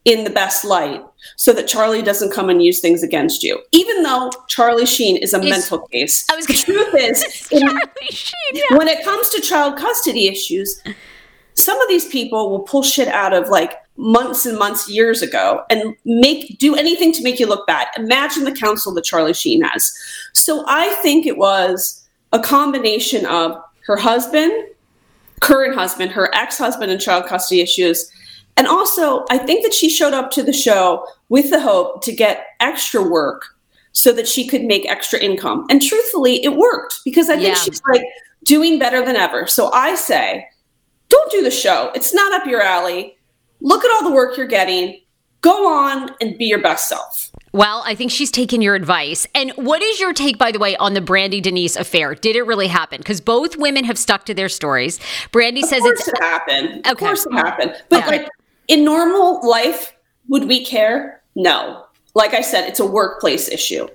in 0.05 0.23
the 0.23 0.29
best 0.29 0.63
light 0.63 1.03
so 1.35 1.53
that 1.53 1.67
Charlie 1.67 2.01
doesn't 2.01 2.31
come 2.31 2.49
and 2.49 2.63
use 2.63 2.79
things 2.79 3.03
against 3.03 3.43
you. 3.43 3.61
Even 3.71 4.03
though 4.03 4.31
Charlie 4.47 4.85
Sheen 4.85 5.17
is 5.17 5.33
a 5.33 5.41
mental 5.41 5.79
case, 5.87 6.25
I 6.31 6.35
was 6.35 6.45
the 6.45 6.53
truth 6.53 6.95
is, 6.97 7.47
in, 7.51 7.67
Sheen, 8.09 8.33
yeah. 8.53 8.77
when 8.77 8.87
it 8.87 9.03
comes 9.03 9.29
to 9.29 9.41
child 9.41 9.77
custody 9.77 10.27
issues, 10.27 10.81
some 11.53 11.79
of 11.81 11.87
these 11.89 12.07
people 12.07 12.49
will 12.49 12.61
pull 12.61 12.83
shit 12.83 13.09
out 13.09 13.33
of 13.33 13.49
like 13.49 13.73
months 13.99 14.45
and 14.45 14.57
months 14.57 14.89
years 14.89 15.21
ago 15.21 15.63
and 15.69 15.95
make 16.05 16.57
do 16.57 16.75
anything 16.75 17.11
to 17.11 17.21
make 17.21 17.39
you 17.39 17.45
look 17.45 17.67
bad 17.67 17.87
imagine 17.97 18.45
the 18.45 18.51
counsel 18.51 18.93
that 18.93 19.03
charlie 19.03 19.33
sheen 19.33 19.61
has 19.61 19.91
so 20.33 20.63
i 20.67 20.87
think 21.01 21.25
it 21.25 21.37
was 21.37 22.07
a 22.31 22.39
combination 22.39 23.25
of 23.25 23.55
her 23.85 23.97
husband 23.97 24.51
current 25.41 25.75
husband 25.75 26.11
her 26.11 26.33
ex-husband 26.33 26.89
and 26.91 27.01
child 27.01 27.25
custody 27.25 27.59
issues 27.59 28.09
and 28.55 28.67
also 28.67 29.25
i 29.29 29.37
think 29.37 29.63
that 29.63 29.73
she 29.73 29.89
showed 29.89 30.13
up 30.13 30.31
to 30.31 30.41
the 30.41 30.53
show 30.53 31.05
with 31.27 31.49
the 31.49 31.59
hope 31.59 32.01
to 32.01 32.13
get 32.13 32.47
extra 32.61 33.03
work 33.03 33.55
so 33.91 34.13
that 34.13 34.27
she 34.27 34.47
could 34.47 34.63
make 34.63 34.89
extra 34.89 35.19
income 35.19 35.65
and 35.69 35.81
truthfully 35.81 36.43
it 36.43 36.55
worked 36.55 36.99
because 37.03 37.29
i 37.29 37.35
think 37.35 37.49
yeah. 37.49 37.55
she's 37.55 37.81
like 37.91 38.03
doing 38.45 38.79
better 38.79 39.03
than 39.03 39.17
ever 39.17 39.45
so 39.45 39.69
i 39.73 39.93
say 39.93 40.47
don't 41.09 41.31
do 41.31 41.43
the 41.43 41.51
show. 41.51 41.91
It's 41.93 42.13
not 42.13 42.33
up 42.33 42.47
your 42.47 42.61
alley. 42.61 43.17
Look 43.61 43.83
at 43.83 43.91
all 43.91 44.09
the 44.09 44.15
work 44.15 44.37
you're 44.37 44.47
getting. 44.47 44.99
Go 45.41 45.67
on 45.67 46.11
and 46.19 46.37
be 46.37 46.45
your 46.45 46.61
best 46.61 46.89
self. 46.89 47.31
Well, 47.51 47.81
I 47.85 47.95
think 47.95 48.11
she's 48.11 48.29
taken 48.29 48.61
your 48.61 48.75
advice. 48.75 49.25
And 49.33 49.51
what 49.51 49.81
is 49.81 49.99
your 49.99 50.13
take, 50.13 50.37
by 50.37 50.51
the 50.51 50.59
way, 50.59 50.75
on 50.77 50.93
the 50.93 51.01
Brandi 51.01 51.41
Denise 51.41 51.75
affair? 51.75 52.13
Did 52.13 52.35
it 52.35 52.43
really 52.43 52.67
happen? 52.67 52.99
Because 52.99 53.21
both 53.21 53.57
women 53.57 53.85
have 53.85 53.97
stuck 53.97 54.25
to 54.25 54.33
their 54.33 54.49
stories. 54.49 54.99
Brandi 55.31 55.63
of 55.63 55.69
says 55.69 55.83
it's 55.85 56.07
it 56.07 56.17
happened. 56.19 56.79
Okay. 56.79 56.89
Of 56.91 56.97
course 56.97 57.25
it 57.25 57.33
happened. 57.33 57.75
But 57.89 58.01
yeah. 58.01 58.07
like 58.07 58.27
in 58.67 58.83
normal 58.83 59.47
life, 59.47 59.95
would 60.27 60.47
we 60.47 60.63
care? 60.63 61.21
No. 61.35 61.85
Like 62.13 62.33
I 62.33 62.41
said, 62.41 62.67
it's 62.67 62.79
a 62.79 62.85
workplace 62.85 63.47
issue. 63.47 63.87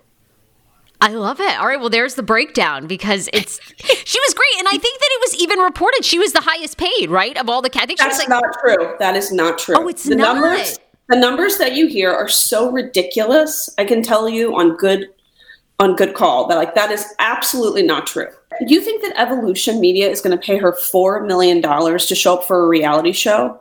I 1.04 1.08
love 1.08 1.38
it. 1.38 1.60
All 1.60 1.66
right, 1.66 1.78
well, 1.78 1.90
there's 1.90 2.14
the 2.14 2.22
breakdown 2.22 2.86
because 2.86 3.28
it's 3.34 3.60
she 3.76 4.18
was 4.20 4.32
great, 4.34 4.58
and 4.58 4.68
I 4.68 4.78
think 4.78 5.00
that 5.00 5.08
it 5.10 5.20
was 5.20 5.42
even 5.42 5.58
reported 5.58 6.02
she 6.02 6.18
was 6.18 6.32
the 6.32 6.40
highest 6.40 6.78
paid, 6.78 7.10
right, 7.10 7.36
of 7.36 7.50
all 7.50 7.60
the. 7.60 7.70
I 7.74 7.84
think 7.84 7.98
that's 7.98 8.18
like, 8.18 8.30
not 8.30 8.42
true. 8.58 8.96
That 8.98 9.14
is 9.14 9.30
not 9.30 9.58
true. 9.58 9.74
Oh, 9.76 9.86
it's 9.86 10.04
the 10.04 10.16
not. 10.16 10.36
numbers. 10.36 10.78
The 11.10 11.16
numbers 11.16 11.58
that 11.58 11.74
you 11.74 11.88
hear 11.88 12.10
are 12.10 12.30
so 12.30 12.72
ridiculous. 12.72 13.68
I 13.76 13.84
can 13.84 14.02
tell 14.02 14.30
you 14.30 14.56
on 14.56 14.76
good 14.76 15.10
on 15.78 15.94
good 15.94 16.14
call 16.14 16.46
that 16.48 16.56
like 16.56 16.74
that 16.74 16.90
is 16.90 17.04
absolutely 17.18 17.82
not 17.82 18.06
true. 18.06 18.28
You 18.62 18.80
think 18.80 19.02
that 19.02 19.12
Evolution 19.20 19.80
Media 19.80 20.08
is 20.08 20.22
going 20.22 20.34
to 20.34 20.42
pay 20.42 20.56
her 20.56 20.72
four 20.72 21.22
million 21.26 21.60
dollars 21.60 22.06
to 22.06 22.14
show 22.14 22.38
up 22.38 22.44
for 22.44 22.64
a 22.64 22.66
reality 22.66 23.12
show? 23.12 23.60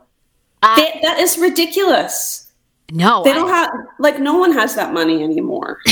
Uh, 0.62 0.76
they, 0.76 0.98
that 1.02 1.18
is 1.18 1.36
ridiculous. 1.36 2.50
No, 2.90 3.22
they 3.22 3.34
don't 3.34 3.50
I, 3.50 3.56
have 3.56 3.70
like 3.98 4.18
no 4.18 4.38
one 4.38 4.52
has 4.52 4.74
that 4.76 4.94
money 4.94 5.22
anymore. 5.22 5.80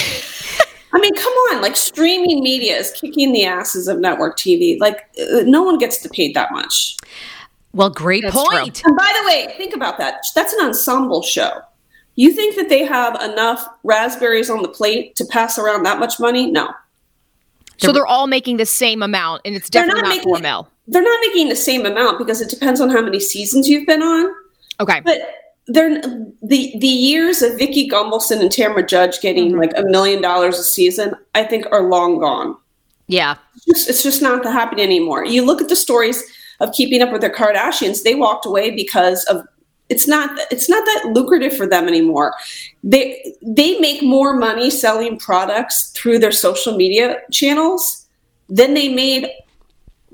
I 0.94 1.00
mean, 1.00 1.14
come 1.14 1.32
on, 1.32 1.62
like 1.62 1.76
streaming 1.76 2.42
media 2.42 2.76
is 2.76 2.90
kicking 2.92 3.32
the 3.32 3.44
asses 3.44 3.88
of 3.88 3.98
network 3.98 4.36
TV. 4.36 4.78
Like, 4.78 5.08
uh, 5.18 5.42
no 5.44 5.62
one 5.62 5.78
gets 5.78 5.98
to 6.02 6.08
paid 6.08 6.34
that 6.34 6.52
much. 6.52 6.96
Well, 7.72 7.88
great 7.88 8.22
That's 8.22 8.36
point. 8.36 8.76
True. 8.76 8.90
And 8.90 8.96
by 8.96 9.12
the 9.20 9.26
way, 9.26 9.54
think 9.56 9.74
about 9.74 9.96
that. 9.98 10.26
That's 10.34 10.52
an 10.52 10.66
ensemble 10.66 11.22
show. 11.22 11.60
You 12.16 12.32
think 12.32 12.56
that 12.56 12.68
they 12.68 12.84
have 12.84 13.20
enough 13.22 13.66
raspberries 13.84 14.50
on 14.50 14.60
the 14.60 14.68
plate 14.68 15.16
to 15.16 15.24
pass 15.24 15.58
around 15.58 15.84
that 15.84 15.98
much 15.98 16.20
money? 16.20 16.50
No. 16.50 16.68
So 17.78 17.90
they're 17.90 18.06
all 18.06 18.26
making 18.26 18.58
the 18.58 18.66
same 18.66 19.02
amount, 19.02 19.42
and 19.44 19.56
it's 19.56 19.68
definitely 19.68 20.02
not, 20.02 20.16
not 20.16 20.22
four 20.22 20.38
mil. 20.38 20.68
They're 20.86 21.02
not 21.02 21.18
making 21.26 21.48
the 21.48 21.56
same 21.56 21.86
amount 21.86 22.18
because 22.18 22.40
it 22.40 22.50
depends 22.50 22.80
on 22.80 22.90
how 22.90 23.00
many 23.00 23.18
seasons 23.18 23.68
you've 23.68 23.86
been 23.86 24.02
on. 24.02 24.32
Okay. 24.78 25.00
But 25.00 25.20
they're 25.66 26.00
the 26.42 26.74
the 26.78 26.88
years 26.88 27.42
of 27.42 27.58
Vicki 27.58 27.88
Gunvalson 27.88 28.40
and 28.40 28.50
Tamra 28.50 28.86
Judge 28.86 29.20
getting 29.20 29.50
mm-hmm. 29.50 29.60
like 29.60 29.72
a 29.76 29.84
million 29.84 30.20
dollars 30.20 30.58
a 30.58 30.64
season, 30.64 31.14
I 31.34 31.44
think, 31.44 31.66
are 31.70 31.88
long 31.88 32.18
gone. 32.18 32.56
Yeah, 33.06 33.36
it's 33.54 33.64
just, 33.64 33.88
it's 33.88 34.02
just 34.02 34.22
not 34.22 34.44
happening 34.44 34.84
anymore. 34.84 35.24
You 35.24 35.44
look 35.44 35.60
at 35.60 35.68
the 35.68 35.76
stories 35.76 36.22
of 36.60 36.72
Keeping 36.72 37.02
Up 37.02 37.12
with 37.12 37.20
the 37.20 37.30
Kardashians; 37.30 38.02
they 38.02 38.14
walked 38.14 38.46
away 38.46 38.70
because 38.70 39.24
of 39.24 39.46
it's 39.88 40.08
not 40.08 40.30
it's 40.50 40.68
not 40.68 40.84
that 40.84 41.12
lucrative 41.12 41.56
for 41.56 41.66
them 41.66 41.86
anymore. 41.86 42.34
They 42.82 43.34
they 43.42 43.78
make 43.78 44.02
more 44.02 44.34
money 44.34 44.70
selling 44.70 45.18
products 45.18 45.90
through 45.90 46.18
their 46.18 46.32
social 46.32 46.76
media 46.76 47.20
channels 47.30 48.06
than 48.48 48.74
they 48.74 48.88
made 48.88 49.28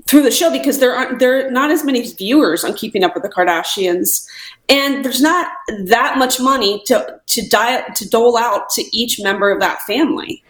through 0.09 0.23
the 0.23 0.31
show 0.31 0.51
because 0.51 0.79
there 0.79 0.95
aren't 0.95 1.19
there 1.19 1.45
are 1.45 1.51
not 1.51 1.69
as 1.69 1.83
many 1.83 2.01
viewers 2.01 2.63
on 2.63 2.73
Keeping 2.73 3.03
Up 3.03 3.13
with 3.13 3.21
the 3.21 3.29
Kardashians, 3.29 4.27
and 4.67 5.05
there's 5.05 5.21
not 5.21 5.51
that 5.85 6.17
much 6.17 6.39
money 6.39 6.81
to 6.87 7.19
to 7.27 7.47
die 7.47 7.81
to 7.95 8.09
dole 8.09 8.35
out 8.35 8.69
to 8.71 8.83
each 8.91 9.21
member 9.21 9.51
of 9.51 9.59
that 9.59 9.81
family. 9.81 10.43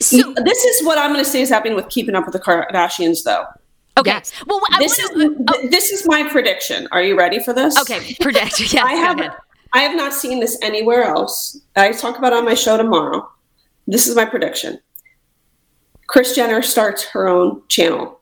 So, 0.00 0.32
this 0.44 0.64
is 0.64 0.86
what 0.86 0.96
I'm 0.96 1.12
going 1.12 1.22
to 1.22 1.30
say 1.30 1.42
is 1.42 1.50
happening 1.50 1.76
with 1.76 1.90
Keeping 1.90 2.14
Up 2.14 2.24
with 2.24 2.32
the 2.32 2.40
Kardashians, 2.40 3.22
though. 3.22 3.44
Okay. 3.98 4.12
Yes. 4.12 4.32
Well, 4.46 4.60
I 4.70 4.78
this 4.78 4.98
wanna, 5.12 5.30
is 5.30 5.36
oh. 5.48 5.68
this 5.68 5.90
is 5.90 6.06
my 6.06 6.26
prediction. 6.26 6.88
Are 6.90 7.02
you 7.02 7.18
ready 7.18 7.38
for 7.38 7.52
this? 7.52 7.78
Okay, 7.78 8.16
predict. 8.20 8.60
Yes, 8.72 8.82
I 8.82 8.94
have. 8.94 9.36
I 9.72 9.80
have 9.82 9.96
not 9.96 10.14
seen 10.14 10.40
this 10.40 10.58
anywhere 10.62 11.04
else. 11.04 11.60
I 11.76 11.92
talk 11.92 12.18
about 12.18 12.32
on 12.32 12.44
my 12.44 12.54
show 12.54 12.76
tomorrow. 12.76 13.30
This 13.86 14.06
is 14.06 14.16
my 14.16 14.24
prediction. 14.24 14.80
Kris 16.08 16.34
Jenner 16.34 16.60
starts 16.60 17.04
her 17.04 17.28
own 17.28 17.62
channel 17.68 18.19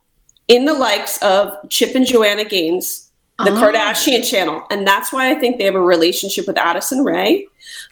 in 0.49 0.65
the 0.65 0.75
likes 0.75 1.19
of 1.23 1.55
Chip 1.69 1.95
and 1.95 2.07
Joanna 2.07 2.45
Gaines, 2.45 3.11
the 3.39 3.51
oh. 3.51 3.55
Kardashian 3.55 4.29
channel. 4.29 4.65
And 4.71 4.87
that's 4.87 5.13
why 5.13 5.31
I 5.31 5.35
think 5.35 5.59
they 5.59 5.65
have 5.65 5.75
a 5.75 5.81
relationship 5.81 6.47
with 6.47 6.59
Addison 6.59 7.05
Rae 7.05 7.47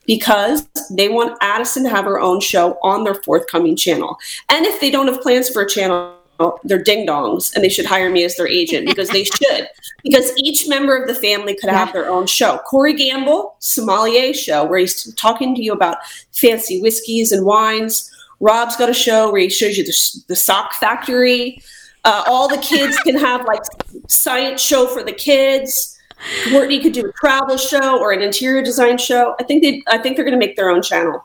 because 0.07 0.67
they 0.91 1.09
want 1.09 1.39
Addison 1.41 1.85
to 1.85 1.91
have 1.91 2.05
her 2.05 2.19
own 2.19 2.41
show 2.41 2.79
on 2.83 3.05
their 3.05 3.15
forthcoming 3.15 3.77
channel. 3.77 4.17
And 4.49 4.67
if 4.67 4.81
they 4.81 4.91
don't 4.91 5.07
have 5.07 5.21
plans 5.21 5.49
for 5.49 5.63
a 5.63 5.69
channel, 5.69 6.15
they're 6.65 6.83
ding 6.83 7.07
dongs 7.07 7.55
and 7.55 7.63
they 7.63 7.69
should 7.69 7.87
hire 7.87 8.11
me 8.11 8.25
as 8.25 8.37
their 8.37 8.49
agent 8.49 8.87
because 8.87 9.09
they 9.11 9.25
should. 9.25 9.69
Because 10.03 10.33
each 10.37 10.69
member 10.69 10.97
of 10.97 11.09
the 11.09 11.15
family 11.15 11.55
could 11.55 11.71
have 11.71 11.93
their 11.93 12.09
own 12.09 12.27
show. 12.27 12.59
Corey 12.67 12.95
Gamble, 12.95 13.57
sommelier 13.59 14.33
show, 14.33 14.65
where 14.65 14.79
he's 14.79 15.13
talking 15.15 15.55
to 15.55 15.63
you 15.63 15.73
about 15.73 15.99
fancy 16.33 16.81
whiskeys 16.81 17.33
and 17.33 17.45
wines. 17.45 18.11
Rob's 18.41 18.77
got 18.77 18.91
a 18.91 18.95
show 18.95 19.33
where 19.33 19.41
he 19.41 19.49
shows 19.49 19.77
you 19.79 19.85
the, 19.85 20.25
the 20.29 20.37
sock 20.37 20.75
factory. 20.75 21.63
Uh, 22.07 22.23
all 22.27 22.49
the 22.49 22.59
kids 22.59 22.97
can 23.01 23.17
have 23.19 23.45
like 23.47 23.63
science 24.09 24.63
show 24.63 24.87
for 24.87 25.03
the 25.03 25.13
kids. 25.13 25.99
Kourtney 26.45 26.81
could 26.81 26.93
do 26.93 27.07
a 27.09 27.13
travel 27.13 27.57
show 27.57 27.99
or 28.01 28.13
an 28.13 28.23
interior 28.23 28.63
design 28.63 28.97
show. 28.97 29.35
I 29.39 29.43
think 29.43 29.63
they 29.63 29.83
I 29.89 29.99
think 29.99 30.17
they're 30.17 30.25
going 30.25 30.39
to 30.39 30.45
make 30.47 30.57
their 30.57 30.71
own 30.71 30.83
channel. 30.83 31.25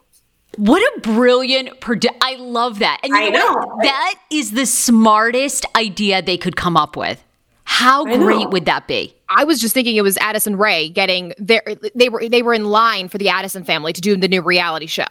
What 0.58 0.82
a 0.98 1.00
brilliant 1.00 1.80
produ- 1.80 2.16
I 2.22 2.36
love 2.36 2.80
that. 2.80 3.00
And 3.04 3.12
you 3.14 3.18
I 3.18 3.30
know, 3.30 3.40
know, 3.40 3.56
right? 3.56 3.84
that 3.84 4.16
is 4.30 4.52
the 4.52 4.66
smartest 4.66 5.66
idea 5.78 6.22
they 6.22 6.38
could 6.38 6.58
come 6.58 6.76
up 6.76 6.98
with. 6.98 7.24
How 7.64 8.06
I 8.06 8.16
know. 8.16 8.26
great 8.26 8.50
would 8.50 8.66
that 8.66 8.88
be? 8.88 9.16
I 9.30 9.46
was 9.46 9.62
just 9.62 9.74
thinking 9.74 9.96
it 9.96 10.02
was 10.02 10.18
Addison 10.18 10.58
Rae 10.58 10.90
getting 10.90 11.34
their 11.38 11.64
they 11.96 12.10
were 12.10 12.28
they 12.28 12.42
were 12.42 12.54
in 12.54 12.66
line 12.66 13.08
for 13.08 13.18
the 13.18 13.30
Addison 13.30 13.64
family 13.64 13.94
to 13.94 14.02
do 14.02 14.18
the 14.18 14.28
new 14.28 14.42
reality 14.42 14.88
show. 14.88 15.06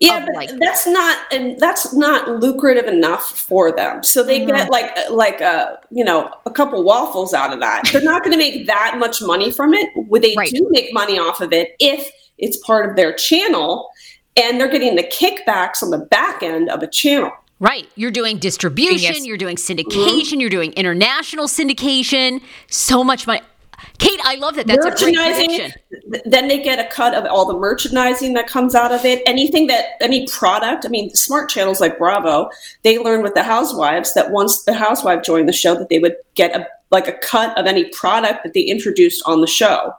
Yeah, 0.00 0.18
of, 0.18 0.26
but 0.26 0.34
like- 0.34 0.50
that's 0.58 0.86
not 0.86 1.18
and 1.32 1.58
that's 1.58 1.92
not 1.94 2.28
lucrative 2.40 2.86
enough 2.86 3.24
for 3.38 3.72
them. 3.72 4.02
So 4.02 4.22
they 4.22 4.40
Mm-hmm. 4.40 4.48
get 4.56 4.70
like 4.70 4.92
like 5.10 5.40
a 5.40 5.78
you 5.90 6.04
know 6.04 6.30
a 6.46 6.50
couple 6.50 6.82
waffles 6.84 7.32
out 7.34 7.52
of 7.52 7.60
that. 7.60 7.88
They're 7.92 8.02
not 8.02 8.22
going 8.22 8.32
to 8.32 8.38
make 8.38 8.66
that 8.66 8.96
much 8.98 9.22
money 9.22 9.50
from 9.50 9.74
it. 9.74 9.88
Would 9.96 10.22
they 10.22 10.34
Right. 10.36 10.50
do 10.50 10.66
make 10.70 10.92
money 10.92 11.18
off 11.18 11.40
of 11.40 11.52
it 11.52 11.74
if 11.78 12.10
it's 12.38 12.56
part 12.58 12.88
of 12.90 12.96
their 12.96 13.12
channel 13.14 13.88
and 14.36 14.60
they're 14.60 14.68
getting 14.70 14.96
the 14.96 15.02
kickbacks 15.04 15.82
on 15.82 15.90
the 15.90 15.98
back 15.98 16.42
end 16.42 16.68
of 16.70 16.82
a 16.82 16.86
channel? 16.86 17.30
Right. 17.58 17.88
You're 17.94 18.10
doing 18.10 18.36
distribution, 18.36 18.98
Genius. 18.98 19.24
you're 19.26 19.38
doing 19.38 19.56
syndication, 19.56 20.40
you're 20.42 20.50
doing 20.50 20.72
international 20.74 21.46
syndication. 21.46 22.42
So 22.68 23.02
much 23.02 23.26
money. 23.26 23.40
Kate, 23.98 24.20
I 24.24 24.36
love 24.36 24.56
that. 24.56 24.66
That's 24.66 24.84
a 24.84 24.90
great 24.90 25.16
merchandising. 25.16 25.72
Then 26.24 26.48
they 26.48 26.62
get 26.62 26.78
a 26.78 26.88
cut 26.88 27.14
of 27.14 27.24
all 27.26 27.46
the 27.46 27.58
merchandising 27.58 28.34
that 28.34 28.46
comes 28.46 28.74
out 28.74 28.92
of 28.92 29.04
it. 29.04 29.22
Anything 29.26 29.66
that 29.68 30.00
any 30.00 30.26
product. 30.26 30.84
I 30.84 30.88
mean, 30.88 31.14
smart 31.14 31.48
channels 31.48 31.80
like 31.80 31.98
Bravo, 31.98 32.50
they 32.82 32.98
learned 32.98 33.22
with 33.22 33.34
the 33.34 33.42
Housewives 33.42 34.14
that 34.14 34.30
once 34.30 34.64
the 34.64 34.74
housewife 34.74 35.22
joined 35.22 35.48
the 35.48 35.52
show, 35.52 35.74
that 35.74 35.88
they 35.88 35.98
would 35.98 36.16
get 36.34 36.54
a 36.54 36.66
like 36.90 37.08
a 37.08 37.12
cut 37.12 37.56
of 37.58 37.66
any 37.66 37.84
product 37.86 38.44
that 38.44 38.54
they 38.54 38.60
introduced 38.60 39.22
on 39.26 39.40
the 39.40 39.46
show. 39.46 39.92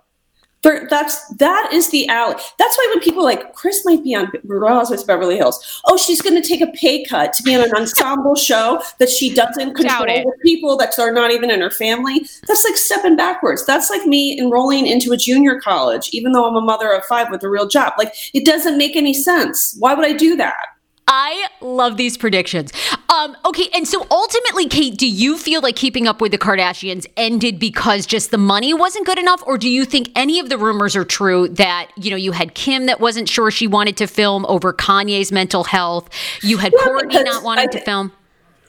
For, 0.64 0.88
that's 0.90 1.28
that 1.36 1.70
is 1.72 1.90
the 1.92 2.08
alley. 2.08 2.36
That's 2.58 2.78
why 2.78 2.92
when 2.94 3.04
people 3.04 3.24
like 3.24 3.54
Kris 3.54 3.86
might 3.86 4.04
be 4.04 4.16
on 4.16 4.32
Real 4.44 4.68
Housewives 4.68 5.04
of 5.04 5.08
Beverly 5.08 5.38
Hills. 5.38 5.82
Oh, 5.86 5.98
she's 5.98 6.22
going 6.22 6.42
to 6.42 6.48
take 6.48 6.62
a 6.62 6.72
pay 6.72 7.06
cut 7.06 7.34
to 7.34 7.44
be 7.44 7.56
on 7.56 7.64
an 7.64 7.76
ensemble 7.76 8.36
show 8.36 8.82
that 8.98 9.10
she 9.10 9.34
doesn't 9.34 9.76
control 9.76 10.26
with 10.26 10.42
people 10.42 10.76
that 10.78 10.98
are 10.98 11.12
not 11.12 11.32
even 11.32 11.52
in 11.52 11.62
her 11.62 11.70
family. 11.70 12.28
That's 12.48 12.66
like 12.66 12.76
stepping 12.76 13.16
backwards. 13.16 13.66
That's 13.66 13.90
like 13.90 14.06
me 14.08 14.40
enrolling 14.40 14.88
into 14.88 15.12
a 15.12 15.18
junior 15.18 15.60
college, 15.60 16.10
even 16.12 16.32
though 16.32 16.48
I'm 16.48 16.56
a 16.56 16.62
mother 16.62 16.92
of 16.92 17.06
five 17.06 17.30
with 17.30 17.44
a 17.44 17.50
real 17.50 17.68
job. 17.68 17.94
Like 17.98 18.14
it 18.34 18.46
doesn't 18.46 18.78
make 18.78 18.96
any 18.96 19.14
sense. 19.14 19.76
Why 19.78 19.94
would 19.94 20.06
I 20.06 20.14
do 20.14 20.36
that? 20.38 20.77
I 21.08 21.48
love 21.62 21.96
these 21.98 22.18
predictions. 22.18 22.72
Um, 23.10 23.38
okay, 23.46 23.70
and 23.74 23.88
so 23.88 24.06
ultimately, 24.12 24.68
Kate, 24.68 24.98
do 24.98 25.08
you 25.08 25.38
feel 25.38 25.62
like 25.62 25.76
keeping 25.78 26.06
up 26.06 26.20
with 26.20 26.32
the 26.32 26.38
Kardashians 26.38 27.08
ended 27.16 27.60
because 27.60 28.06
just 28.06 28.32
the 28.32 28.38
money 28.38 28.74
wasn't 28.74 29.06
good 29.06 29.18
enough, 29.18 29.42
or 29.48 29.58
do 29.58 29.70
you 29.70 29.86
think 29.86 30.10
any 30.16 30.40
of 30.40 30.50
the 30.50 30.58
rumors 30.58 30.96
are 30.96 31.06
true 31.06 31.48
that 31.50 31.90
you 31.96 32.12
know 32.12 32.18
you 32.18 32.34
had 32.34 32.54
Kim 32.54 32.88
that 32.88 33.00
wasn't 33.00 33.30
sure 33.30 33.50
she 33.50 33.68
wanted 33.68 33.96
to 33.98 34.08
film 34.08 34.46
over 34.48 34.74
Kanye's 34.74 35.32
mental 35.32 35.64
health, 35.64 36.10
you 36.44 36.58
had 36.58 36.74
Well, 36.74 37.00
Kourtney 37.00 37.24
not 37.24 37.44
wanting 37.44 37.70
I 37.70 37.72
to 37.72 37.80
film? 37.80 38.12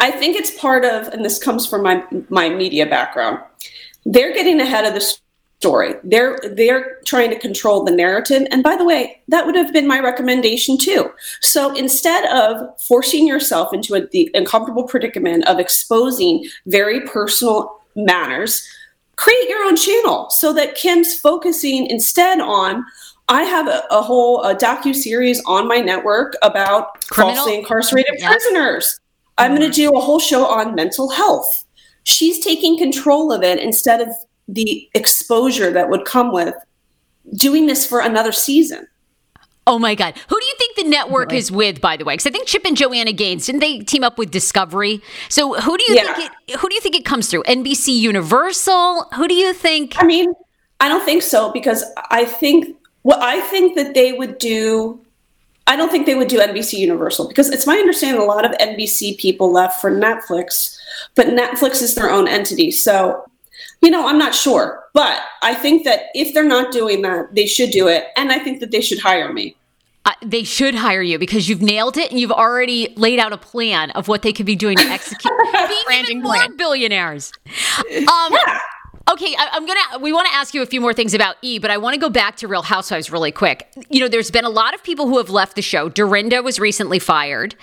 I 0.00 0.12
think 0.12 0.37
it's 0.37 0.57
part 0.59 0.85
of, 0.85 1.09
and 1.09 1.25
this 1.25 1.42
comes 1.42 1.66
from 1.66 1.83
my 1.83 2.04
my 2.28 2.49
media 2.49 2.87
background. 2.87 3.40
They're 4.04 4.33
getting 4.33 4.61
ahead 4.61 4.85
of 4.85 4.95
the 4.95 5.00
story. 5.61 5.95
They're 6.05 6.38
they're 6.55 6.99
trying 7.05 7.31
to 7.31 7.38
control 7.38 7.83
the 7.83 7.91
narrative. 7.91 8.47
And 8.50 8.62
by 8.62 8.77
the 8.77 8.85
way, 8.85 9.21
that 9.29 9.45
would 9.45 9.57
have 9.57 9.73
been 9.73 9.88
my 9.88 9.99
recommendation 9.99 10.79
too. 10.79 11.11
So 11.41 11.75
instead 11.75 12.27
of 12.27 12.81
forcing 12.81 13.27
yourself 13.27 13.75
into 13.75 13.95
a, 13.95 14.07
the 14.07 14.31
uncomfortable 14.35 14.85
predicament 14.85 15.47
of 15.49 15.59
exposing 15.59 16.47
very 16.67 17.00
personal 17.00 17.81
matters, 17.97 18.67
create 19.17 19.49
your 19.49 19.65
own 19.65 19.77
channel 19.77 20.31
so 20.31 20.53
that 20.53 20.77
Kim's 20.77 21.19
focusing 21.19 21.87
instead 21.87 22.41
on. 22.41 22.85
I 23.31 23.43
have 23.43 23.69
a, 23.69 23.83
a 23.91 24.00
whole 24.00 24.43
docu 24.43 24.95
series 24.95 25.43
on 25.45 25.69
my 25.69 25.81
network 25.81 26.35
about 26.41 26.99
Criminal? 27.11 27.37
falsely 27.37 27.59
incarcerated 27.59 28.15
Yeah. 28.17 28.31
prisoners. 28.31 28.99
I'm 29.37 29.50
going 29.50 29.61
to 29.61 29.67
mm-hmm. 29.67 29.93
do 29.93 29.99
a 29.99 30.00
whole 30.00 30.19
show 30.19 30.47
on 30.47 30.75
mental 30.75 31.11
health. 31.11 31.67
She's 32.05 32.43
taking 32.43 32.79
control 32.79 33.31
of 33.31 33.43
it 33.43 33.59
instead 33.59 34.00
of 34.00 34.09
the 34.49 34.88
exposure 34.95 35.71
that 35.71 35.90
would 35.90 36.05
come 36.05 36.33
with 36.33 36.55
doing 37.37 37.67
this 37.67 37.87
for 37.87 38.00
another 38.00 38.33
season. 38.33 38.88
Oh 39.67 39.78
my 39.78 39.95
God. 39.95 40.14
Who 40.28 40.40
do 40.40 40.47
you 40.47 40.55
think 40.59 40.76
the 40.76 40.85
network 40.85 41.31
is 41.31 41.52
with, 41.52 41.83
by 41.83 41.99
the 41.99 42.05
way? 42.05 42.14
Because 42.14 42.26
I 42.26 42.31
think 42.31 42.49
Chip 42.49 42.64
and 42.64 42.75
Joanna 42.75 43.12
Gaines, 43.12 43.45
didn't 43.45 43.61
they 43.61 43.81
team 43.81 44.02
up 44.02 44.17
with 44.17 44.31
Discovery? 44.31 45.02
So 45.28 45.61
who 45.61 45.76
do 45.76 45.85
you 45.88 45.97
Yeah. 45.97 46.14
think 46.14 46.31
it 46.49 46.57
who 46.57 46.71
do 46.71 46.75
you 46.75 46.81
think 46.81 46.97
it 46.97 47.05
comes 47.05 47.28
through? 47.28 47.43
NBC 47.43 47.92
Universal? 47.92 49.09
Who 49.14 49.29
do 49.29 49.35
you 49.35 49.53
think 49.53 49.94
I 49.99 50.07
mean, 50.07 50.33
I 50.81 50.88
don't 50.88 51.05
think 51.05 51.22
so 51.22 51.53
because 51.53 51.85
I 52.11 52.25
think 52.25 52.77
well, 53.03 53.18
I 53.20 53.40
think 53.40 53.77
that 53.77 53.94
they 53.94 54.12
would 54.12 54.38
do. 54.38 55.01
I 55.66 55.77
don't 55.77 55.90
think 55.90 56.07
they 56.07 56.14
would 56.14 56.29
do 56.29 56.40
NBC 56.40 56.79
Universal 56.79 57.29
because 57.29 57.51
it's 57.51 57.66
my 57.66 57.77
understanding 57.77 58.22
a 58.22 58.25
lot 58.25 58.46
of 58.46 58.53
NBC 58.53 59.18
people 59.18 59.53
left 59.53 59.83
for 59.83 59.90
Netflix, 59.90 60.79
but 61.14 61.27
Netflix 61.29 61.83
is 61.83 61.94
their 61.94 62.11
own 62.11 62.27
entity. 62.27 62.70
So, 62.70 63.22
you 63.83 63.91
know, 63.91 64.07
I'm 64.09 64.19
not 64.19 64.35
sure, 64.35 64.85
but 64.95 65.21
I 65.43 65.55
think 65.55 65.85
that 65.85 66.07
if 66.14 66.35
they're 66.35 66.45
not 66.45 66.73
doing 66.73 67.03
that, 67.03 67.35
they 67.35 67.47
should 67.47 67.71
do 67.71 67.88
it, 67.88 68.07
and 68.17 68.33
I 68.33 68.38
think 68.38 68.61
that 68.61 68.71
they 68.71 68.81
should 68.81 68.99
hire 68.99 69.33
me. 69.33 69.55
uh, 70.05 70.12
they 70.25 70.43
should 70.45 70.75
hire 70.75 71.03
you 71.03 71.19
because 71.19 71.49
you've 71.49 71.62
nailed 71.62 71.97
it 71.97 72.11
and 72.11 72.19
you've 72.19 72.33
already 72.33 72.93
laid 72.97 73.19
out 73.19 73.33
a 73.33 73.38
plan 73.38 73.91
of 73.93 74.09
what 74.09 74.23
they 74.23 74.33
could 74.33 74.47
be 74.47 74.57
doing 74.57 74.77
to 74.77 74.85
execute 74.85 75.33
being 75.53 75.83
Branding 75.87 76.11
even 76.19 76.23
more 76.23 76.35
plan. 76.35 76.57
billionaires. 76.57 77.33
Um, 77.93 78.35
Okay, 79.11 79.35
I, 79.38 79.49
I'm 79.53 79.64
gonna. 79.64 79.99
We 80.01 80.12
want 80.12 80.29
to 80.29 80.35
ask 80.35 80.53
you 80.53 80.61
a 80.61 80.67
few 80.67 80.83
more 80.83 80.93
things 80.93 81.14
about 81.14 81.37
E, 81.41 81.59
but 81.59 81.71
I 81.71 81.79
want 81.79 81.95
to 81.95 82.01
go 82.01 82.11
back 82.11 82.37
to 82.37 82.47
Real 82.47 82.61
Housewives 82.61 83.11
really 83.11 83.33
quick. 83.33 83.67
You 83.88 84.01
know, 84.01 84.09
there's 84.09 84.31
been 84.31 84.45
a 84.45 84.51
lot 84.51 84.75
of 84.75 84.83
people 84.85 85.09
who 85.09 85.17
have 85.17 85.31
left 85.31 85.57
the 85.57 85.62
show. 85.62 85.88
Dorinda 85.88 86.43
was 86.43 86.61
recently 86.61 86.99
fired. 86.99 87.55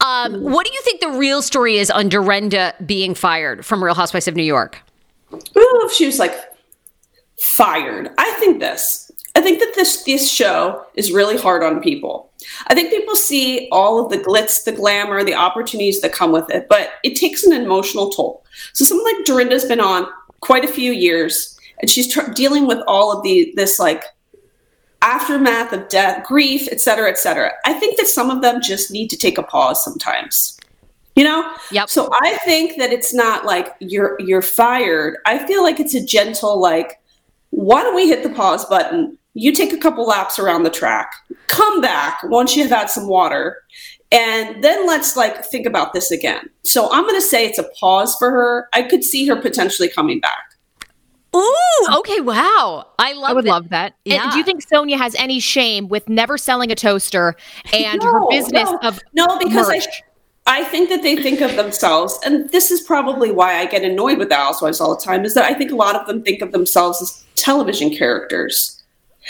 Um, 0.00 0.40
what 0.40 0.64
do 0.64 0.72
you 0.72 0.80
think 0.82 1.00
the 1.00 1.10
real 1.10 1.42
story 1.42 1.78
is 1.78 1.90
on 1.90 2.08
Dorinda 2.08 2.74
being 2.86 3.16
fired 3.16 3.66
from 3.66 3.82
Real 3.82 3.94
Housewives 3.96 4.28
of 4.28 4.36
New 4.36 4.44
York? 4.44 4.82
If 5.54 5.92
she 5.92 6.06
was 6.06 6.18
like 6.18 6.34
fired. 7.40 8.10
I 8.18 8.30
think 8.32 8.60
this. 8.60 9.10
I 9.36 9.40
think 9.40 9.58
that 9.58 9.72
this 9.74 10.04
this 10.04 10.30
show 10.30 10.84
is 10.94 11.12
really 11.12 11.36
hard 11.36 11.62
on 11.64 11.82
people. 11.82 12.30
I 12.68 12.74
think 12.74 12.90
people 12.90 13.16
see 13.16 13.68
all 13.72 14.04
of 14.04 14.10
the 14.10 14.18
glitz, 14.18 14.64
the 14.64 14.72
glamour, 14.72 15.24
the 15.24 15.34
opportunities 15.34 16.00
that 16.02 16.12
come 16.12 16.30
with 16.30 16.48
it, 16.50 16.68
but 16.68 16.90
it 17.02 17.16
takes 17.16 17.42
an 17.42 17.52
emotional 17.52 18.10
toll. 18.10 18.44
So 18.72 18.84
someone 18.84 19.12
like 19.12 19.24
Dorinda's 19.24 19.64
been 19.64 19.80
on 19.80 20.06
quite 20.40 20.64
a 20.64 20.68
few 20.68 20.92
years, 20.92 21.58
and 21.80 21.90
she's 21.90 22.12
tr- 22.12 22.30
dealing 22.32 22.66
with 22.66 22.78
all 22.86 23.16
of 23.16 23.24
the 23.24 23.52
this 23.56 23.78
like 23.78 24.04
aftermath 25.02 25.72
of 25.72 25.88
death, 25.88 26.24
grief, 26.24 26.68
et 26.70 26.80
cetera, 26.80 27.10
et 27.10 27.18
cetera. 27.18 27.52
I 27.66 27.74
think 27.74 27.98
that 27.98 28.06
some 28.06 28.30
of 28.30 28.40
them 28.40 28.62
just 28.62 28.90
need 28.90 29.10
to 29.10 29.16
take 29.16 29.36
a 29.36 29.42
pause 29.42 29.84
sometimes. 29.84 30.53
You 31.16 31.24
know? 31.24 31.54
Yep. 31.70 31.88
So 31.88 32.10
I 32.22 32.38
think 32.44 32.76
that 32.78 32.92
it's 32.92 33.14
not 33.14 33.44
like 33.44 33.74
you're 33.78 34.16
you're 34.20 34.42
fired. 34.42 35.18
I 35.26 35.46
feel 35.46 35.62
like 35.62 35.78
it's 35.78 35.94
a 35.94 36.04
gentle 36.04 36.60
like 36.60 37.00
why 37.50 37.82
don't 37.82 37.94
we 37.94 38.08
hit 38.08 38.24
the 38.24 38.30
pause 38.30 38.64
button? 38.64 39.16
You 39.34 39.52
take 39.52 39.72
a 39.72 39.78
couple 39.78 40.06
laps 40.06 40.38
around 40.38 40.64
the 40.64 40.70
track. 40.70 41.12
Come 41.46 41.80
back 41.80 42.20
once 42.24 42.56
you've 42.56 42.70
had 42.70 42.86
some 42.86 43.06
water. 43.06 43.62
And 44.10 44.62
then 44.62 44.86
let's 44.86 45.16
like 45.16 45.44
think 45.44 45.66
about 45.66 45.92
this 45.92 46.10
again. 46.10 46.48
So 46.62 46.90
I'm 46.92 47.02
going 47.02 47.16
to 47.16 47.26
say 47.26 47.46
it's 47.46 47.58
a 47.58 47.68
pause 47.80 48.14
for 48.16 48.30
her. 48.30 48.68
I 48.72 48.82
could 48.82 49.04
see 49.04 49.26
her 49.26 49.36
potentially 49.36 49.88
coming 49.88 50.20
back. 50.20 50.54
Ooh, 51.34 51.88
okay, 51.98 52.20
wow. 52.20 52.86
I 52.98 53.12
love. 53.14 53.30
I 53.30 53.32
would 53.32 53.44
that. 53.44 53.50
love 53.50 53.68
that. 53.70 53.94
And 54.06 54.30
do 54.30 54.38
you 54.38 54.44
think 54.44 54.64
Sonja 54.68 54.96
has 54.96 55.16
any 55.16 55.40
shame 55.40 55.88
with 55.88 56.08
never 56.08 56.38
selling 56.38 56.70
a 56.70 56.76
toaster 56.76 57.34
and 57.72 58.00
her 58.02 58.20
business 58.30 58.70
no. 58.70 58.78
of 58.82 59.00
No, 59.14 59.38
because 59.38 59.68
merch? 59.68 59.86
I 59.88 60.02
think 60.64 60.90
that 60.90 61.02
they 61.02 61.16
think 61.16 61.40
of 61.40 61.56
themselves, 61.56 62.18
and 62.24 62.50
this 62.50 62.70
is 62.70 62.82
probably 62.82 63.32
why 63.32 63.58
I 63.58 63.64
get 63.64 63.82
annoyed 63.82 64.18
with 64.18 64.28
the 64.28 64.36
housewives 64.36 64.80
all 64.80 64.94
the 64.94 65.02
time, 65.02 65.24
is 65.24 65.34
that 65.34 65.44
I 65.44 65.54
think 65.54 65.72
a 65.72 65.76
lot 65.76 65.96
of 65.96 66.06
them 66.06 66.22
think 66.22 66.42
of 66.42 66.52
themselves 66.52 67.00
as 67.00 67.24
television 67.34 67.94
characters. 67.94 68.82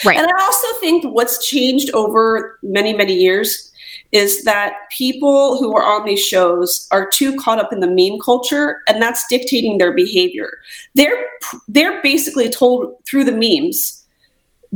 right? 0.05 0.18
And 0.18 0.27
I 0.27 0.42
also 0.42 0.66
think 0.81 1.05
what's 1.05 1.46
changed 1.48 1.90
over 1.94 2.59
many, 2.62 2.92
many 2.92 3.14
years 3.14 3.70
is 4.11 4.44
that 4.44 4.74
people 4.96 5.59
who 5.59 5.74
are 5.77 5.83
on 5.83 6.07
these 6.07 6.24
shows 6.24 6.87
are 6.90 7.09
too 7.09 7.37
caught 7.37 7.59
up 7.59 7.72
in 7.72 7.81
the 7.81 7.87
meme 7.87 8.20
culture, 8.20 8.81
and 8.88 9.03
that's 9.03 9.27
dictating 9.29 9.79
their 9.79 9.92
behavior. 9.92 10.59
They're 10.94 11.27
they're 11.68 12.00
basically 12.03 12.48
told 12.48 13.05
through 13.05 13.24
the 13.24 13.33
memes, 13.33 14.05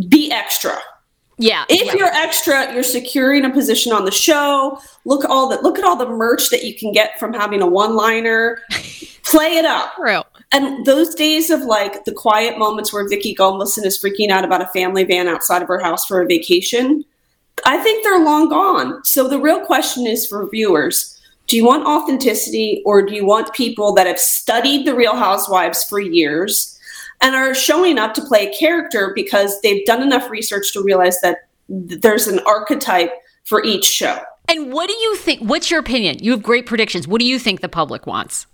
be 0.09 0.31
extra. 0.33 0.79
Yeah. 1.39 1.65
If 1.69 1.87
yeah. 1.87 1.95
you're 1.95 2.13
extra, 2.13 2.73
you're 2.75 2.83
securing 2.83 3.45
a 3.45 3.51
position 3.51 3.93
on 3.93 4.05
the 4.05 4.11
show. 4.11 4.81
Look 5.05 5.25
all 5.25 5.49
the 5.49 5.61
look 5.63 5.79
at 5.79 5.85
all 5.85 5.97
the 5.97 6.09
merch 6.09 6.51
that 6.51 6.65
you 6.65 6.75
can 6.75 6.93
get 6.93 7.19
from 7.19 7.33
having 7.33 7.63
a 7.63 7.67
one-liner. 7.67 8.59
Play 9.25 9.57
it 9.57 9.65
up. 9.65 9.95
True. 9.95 10.23
And 10.53 10.85
those 10.85 11.15
days 11.15 11.51
of 11.51 11.61
like 11.63 12.05
the 12.05 12.13
quiet 12.13 12.59
moments 12.59 12.93
where 12.93 13.09
Vicki 13.09 13.35
Gunvalson 13.35 13.85
is 13.85 14.03
freaking 14.03 14.31
out 14.31 14.45
about 14.45 14.63
a 14.63 14.67
family 14.67 15.05
van 15.05 15.29
outside 15.29 15.63
of 15.63 15.69
her 15.69 15.79
house 15.79 16.07
for 16.07 16.23
a 16.23 16.27
vacation, 16.27 17.05
I 17.67 17.77
think 17.79 18.03
they're 18.03 18.25
long 18.25 18.49
gone. 18.49 19.05
So 19.05 19.29
the 19.29 19.39
real 19.39 19.61
question 19.65 20.07
is 20.07 20.27
for 20.27 20.49
viewers 20.49 21.15
do 21.49 21.57
you 21.57 21.65
want 21.65 21.87
authenticity 21.87 22.83
or 22.85 23.03
do 23.03 23.15
you 23.15 23.25
want 23.25 23.55
people 23.55 23.95
that 23.95 24.07
have 24.07 24.19
studied 24.19 24.87
the 24.87 24.95
Real 24.95 25.17
Housewives 25.17 25.83
for 25.85 25.99
years 25.99 26.78
and 27.21 27.35
are 27.35 27.55
showing 27.55 27.99
up 27.99 28.15
to 28.15 28.23
play 28.23 28.49
a 28.49 28.55
character 28.57 29.13
because 29.15 29.61
they've 29.61 29.85
done 29.87 30.03
enough 30.03 30.31
research 30.31 30.73
to 30.73 30.83
realize 30.83 31.21
that 31.21 31.49
th- 31.89 32.01
there's 32.01 32.27
an 32.27 32.41
archetype 32.41 33.13
for 33.45 33.65
each 33.65 33.85
show. 33.85 34.21
And 34.49 34.73
what 34.73 34.89
do 34.89 34.95
you 34.95 35.17
think? 35.17 35.41
What's 35.41 35.71
your 35.71 35.81
opinion? 35.81 36.19
You 36.21 36.31
have 36.31 36.43
great 36.43 36.67
predictions. 36.67 37.07
What 37.07 37.21
do 37.21 37.27
you 37.27 37.39
think 37.39 37.61
the 37.61 37.69
public 37.69 38.07
wants? 38.07 38.47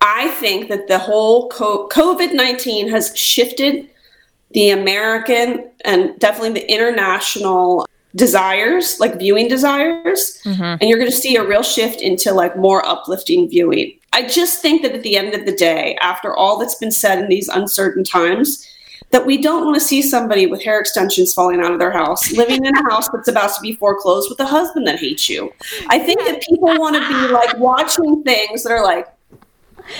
I 0.00 0.28
think 0.32 0.68
that 0.68 0.88
the 0.88 0.98
whole 0.98 1.48
COVID 1.48 2.34
19 2.34 2.88
has 2.90 3.16
shifted 3.16 3.88
the 4.50 4.70
American 4.70 5.70
and 5.84 6.18
definitely 6.18 6.60
the 6.60 6.72
international 6.72 7.86
desires, 8.14 9.00
like 9.00 9.18
viewing 9.18 9.48
desires. 9.48 10.40
Mm-hmm. 10.44 10.62
And 10.62 10.82
you're 10.82 10.98
going 10.98 11.10
to 11.10 11.16
see 11.16 11.36
a 11.36 11.44
real 11.44 11.62
shift 11.62 12.00
into 12.00 12.32
like 12.32 12.56
more 12.56 12.86
uplifting 12.86 13.48
viewing. 13.48 13.98
I 14.14 14.22
just 14.22 14.62
think 14.62 14.82
that 14.82 14.92
at 14.92 15.02
the 15.02 15.16
end 15.16 15.34
of 15.34 15.44
the 15.44 15.52
day, 15.52 15.96
after 16.00 16.34
all 16.34 16.56
that's 16.56 16.76
been 16.76 16.92
said 16.92 17.18
in 17.18 17.28
these 17.28 17.48
uncertain 17.48 18.04
times, 18.04 18.70
that 19.10 19.26
we 19.26 19.42
don't 19.42 19.64
want 19.64 19.74
to 19.74 19.80
see 19.80 20.02
somebody 20.02 20.46
with 20.46 20.62
hair 20.62 20.80
extensions 20.80 21.34
falling 21.34 21.60
out 21.60 21.72
of 21.72 21.80
their 21.80 21.90
house, 21.90 22.32
living 22.32 22.64
in 22.64 22.76
a 22.76 22.82
house 22.90 23.08
that's 23.08 23.28
about 23.28 23.54
to 23.54 23.60
be 23.60 23.72
foreclosed 23.72 24.30
with 24.30 24.38
a 24.40 24.44
husband 24.44 24.86
that 24.86 25.00
hates 25.00 25.28
you. 25.28 25.52
I 25.88 25.98
think 25.98 26.20
that 26.20 26.42
people 26.42 26.68
want 26.78 26.94
to 26.96 27.08
be 27.08 27.32
like 27.32 27.58
watching 27.58 28.22
things 28.22 28.62
that 28.62 28.70
are 28.72 28.84
like, 28.84 29.08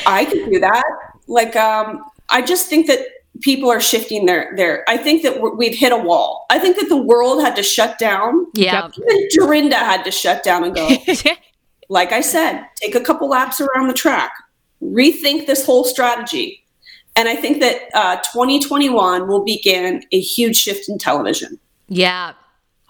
I 0.07 0.25
could 0.25 0.49
do 0.49 0.61
that. 0.61 0.85
Like, 1.27 1.57
um, 1.57 2.05
I 2.29 2.41
just 2.41 2.69
think 2.69 2.87
that 2.87 3.01
people 3.41 3.71
are 3.71 3.81
shifting 3.81 4.27
their 4.27 4.53
their. 4.57 4.85
I 4.89 4.97
think 4.97 5.23
that 5.23 5.41
we've 5.57 5.77
hit 5.77 5.93
a 5.93 5.99
wall. 5.99 6.47
I 6.51 6.59
think 6.59 6.77
that 6.77 6.89
the 6.89 6.97
world 6.97 7.43
had 7.43 7.57
to 7.57 7.63
shut 7.63 7.99
down. 7.99 8.47
Yeah, 8.55 8.89
even 8.97 9.29
Dorinda 9.35 9.77
had 9.77 10.05
to 10.05 10.11
shut 10.11 10.43
down 10.45 10.65
and 10.65 10.75
go. 10.75 10.89
like 11.95 12.11
I 12.11 12.21
said, 12.21 12.67
take 12.75 12.97
a 12.97 13.01
couple 13.01 13.29
laps 13.29 13.61
around 13.61 13.87
the 13.87 13.95
track, 13.95 14.33
rethink 14.83 15.47
this 15.47 15.65
whole 15.65 15.85
strategy, 15.85 16.65
and 17.15 17.29
I 17.29 17.37
think 17.37 17.61
that 17.61 17.83
uh, 17.95 18.17
2021 18.17 19.29
will 19.29 19.45
begin 19.45 20.03
a 20.11 20.19
huge 20.19 20.57
shift 20.57 20.89
in 20.89 20.99
television. 20.99 21.61
Yeah, 21.89 22.33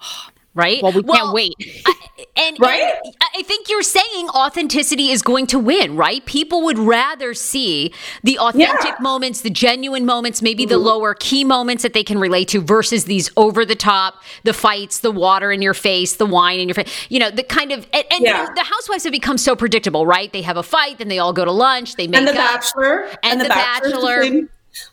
right? 0.55 0.81
Well, 0.81 0.91
we 0.91 1.01
well, 1.01 1.17
can't 1.17 1.33
wait. 1.33 1.53
I, 1.85 1.94
and, 2.35 2.59
right? 2.59 2.93
And 3.03 3.15
I 3.35 3.43
think 3.43 3.69
you're 3.69 3.83
saying 3.83 4.29
authenticity 4.29 5.09
is 5.09 5.21
going 5.21 5.47
to 5.47 5.59
win, 5.59 5.95
right? 5.95 6.25
People 6.25 6.63
would 6.63 6.77
rather 6.77 7.33
see 7.33 7.93
the 8.23 8.37
authentic 8.39 8.85
yeah. 8.85 9.01
moments, 9.01 9.41
the 9.41 9.49
genuine 9.49 10.05
moments, 10.05 10.41
maybe 10.41 10.63
mm-hmm. 10.63 10.71
the 10.71 10.77
lower 10.77 11.13
key 11.13 11.43
moments 11.43 11.83
that 11.83 11.93
they 11.93 12.03
can 12.03 12.19
relate 12.19 12.47
to 12.49 12.61
versus 12.61 13.05
these 13.05 13.29
over 13.37 13.65
the 13.65 13.75
top, 13.75 14.15
the 14.43 14.53
fights, 14.53 14.99
the 14.99 15.11
water 15.11 15.51
in 15.51 15.61
your 15.61 15.73
face, 15.73 16.15
the 16.15 16.25
wine 16.25 16.59
in 16.59 16.67
your 16.67 16.75
face. 16.75 17.07
You 17.09 17.19
know, 17.19 17.31
the 17.31 17.43
kind 17.43 17.71
of 17.71 17.87
and, 17.93 18.05
and 18.11 18.23
yeah. 18.23 18.47
the 18.55 18.63
housewives 18.63 19.03
have 19.03 19.13
become 19.13 19.37
so 19.37 19.55
predictable, 19.55 20.05
right? 20.05 20.31
They 20.31 20.41
have 20.41 20.57
a 20.57 20.63
fight, 20.63 20.97
then 20.97 21.07
they 21.07 21.19
all 21.19 21.33
go 21.33 21.45
to 21.45 21.51
lunch, 21.51 21.95
they 21.95 22.07
make 22.07 22.17
and 22.17 22.27
the 22.27 22.31
up, 22.31 22.37
bachelor 22.37 23.03
and, 23.03 23.17
and 23.23 23.41
the, 23.41 23.45
the, 23.45 23.49
bachelor. 23.49 24.21
bachelor. 24.21 24.49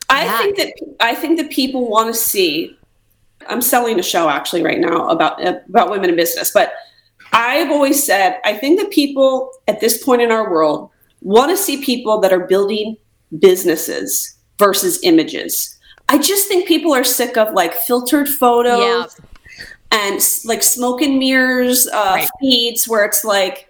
I 0.08 0.24
yeah. 0.24 0.38
think 0.38 0.56
that 0.56 0.72
I 1.00 1.14
think 1.14 1.38
that 1.38 1.50
people 1.50 1.88
want 1.88 2.14
to 2.14 2.20
see 2.20 2.76
I'm 3.48 3.62
selling 3.62 3.98
a 3.98 4.02
show 4.02 4.28
actually 4.28 4.62
right 4.62 4.78
now 4.78 5.08
about 5.08 5.44
about 5.44 5.90
women 5.90 6.10
in 6.10 6.16
business, 6.16 6.50
but 6.52 6.72
I've 7.32 7.70
always 7.70 8.04
said 8.04 8.40
I 8.44 8.54
think 8.54 8.78
that 8.80 8.90
people 8.90 9.52
at 9.68 9.80
this 9.80 10.02
point 10.02 10.22
in 10.22 10.30
our 10.30 10.50
world 10.50 10.90
want 11.22 11.50
to 11.50 11.56
see 11.56 11.84
people 11.84 12.20
that 12.20 12.32
are 12.32 12.46
building 12.46 12.96
businesses 13.38 14.36
versus 14.58 15.00
images. 15.02 15.78
I 16.08 16.18
just 16.18 16.48
think 16.48 16.68
people 16.68 16.94
are 16.94 17.04
sick 17.04 17.36
of 17.36 17.54
like 17.54 17.74
filtered 17.74 18.28
photos 18.28 18.80
yeah. 18.80 19.06
and 19.92 20.20
like 20.44 20.62
smoke 20.62 21.00
and 21.00 21.18
mirrors 21.18 21.86
uh, 21.88 22.12
right. 22.16 22.28
feeds 22.40 22.86
where 22.86 23.04
it's 23.04 23.24
like 23.24 23.68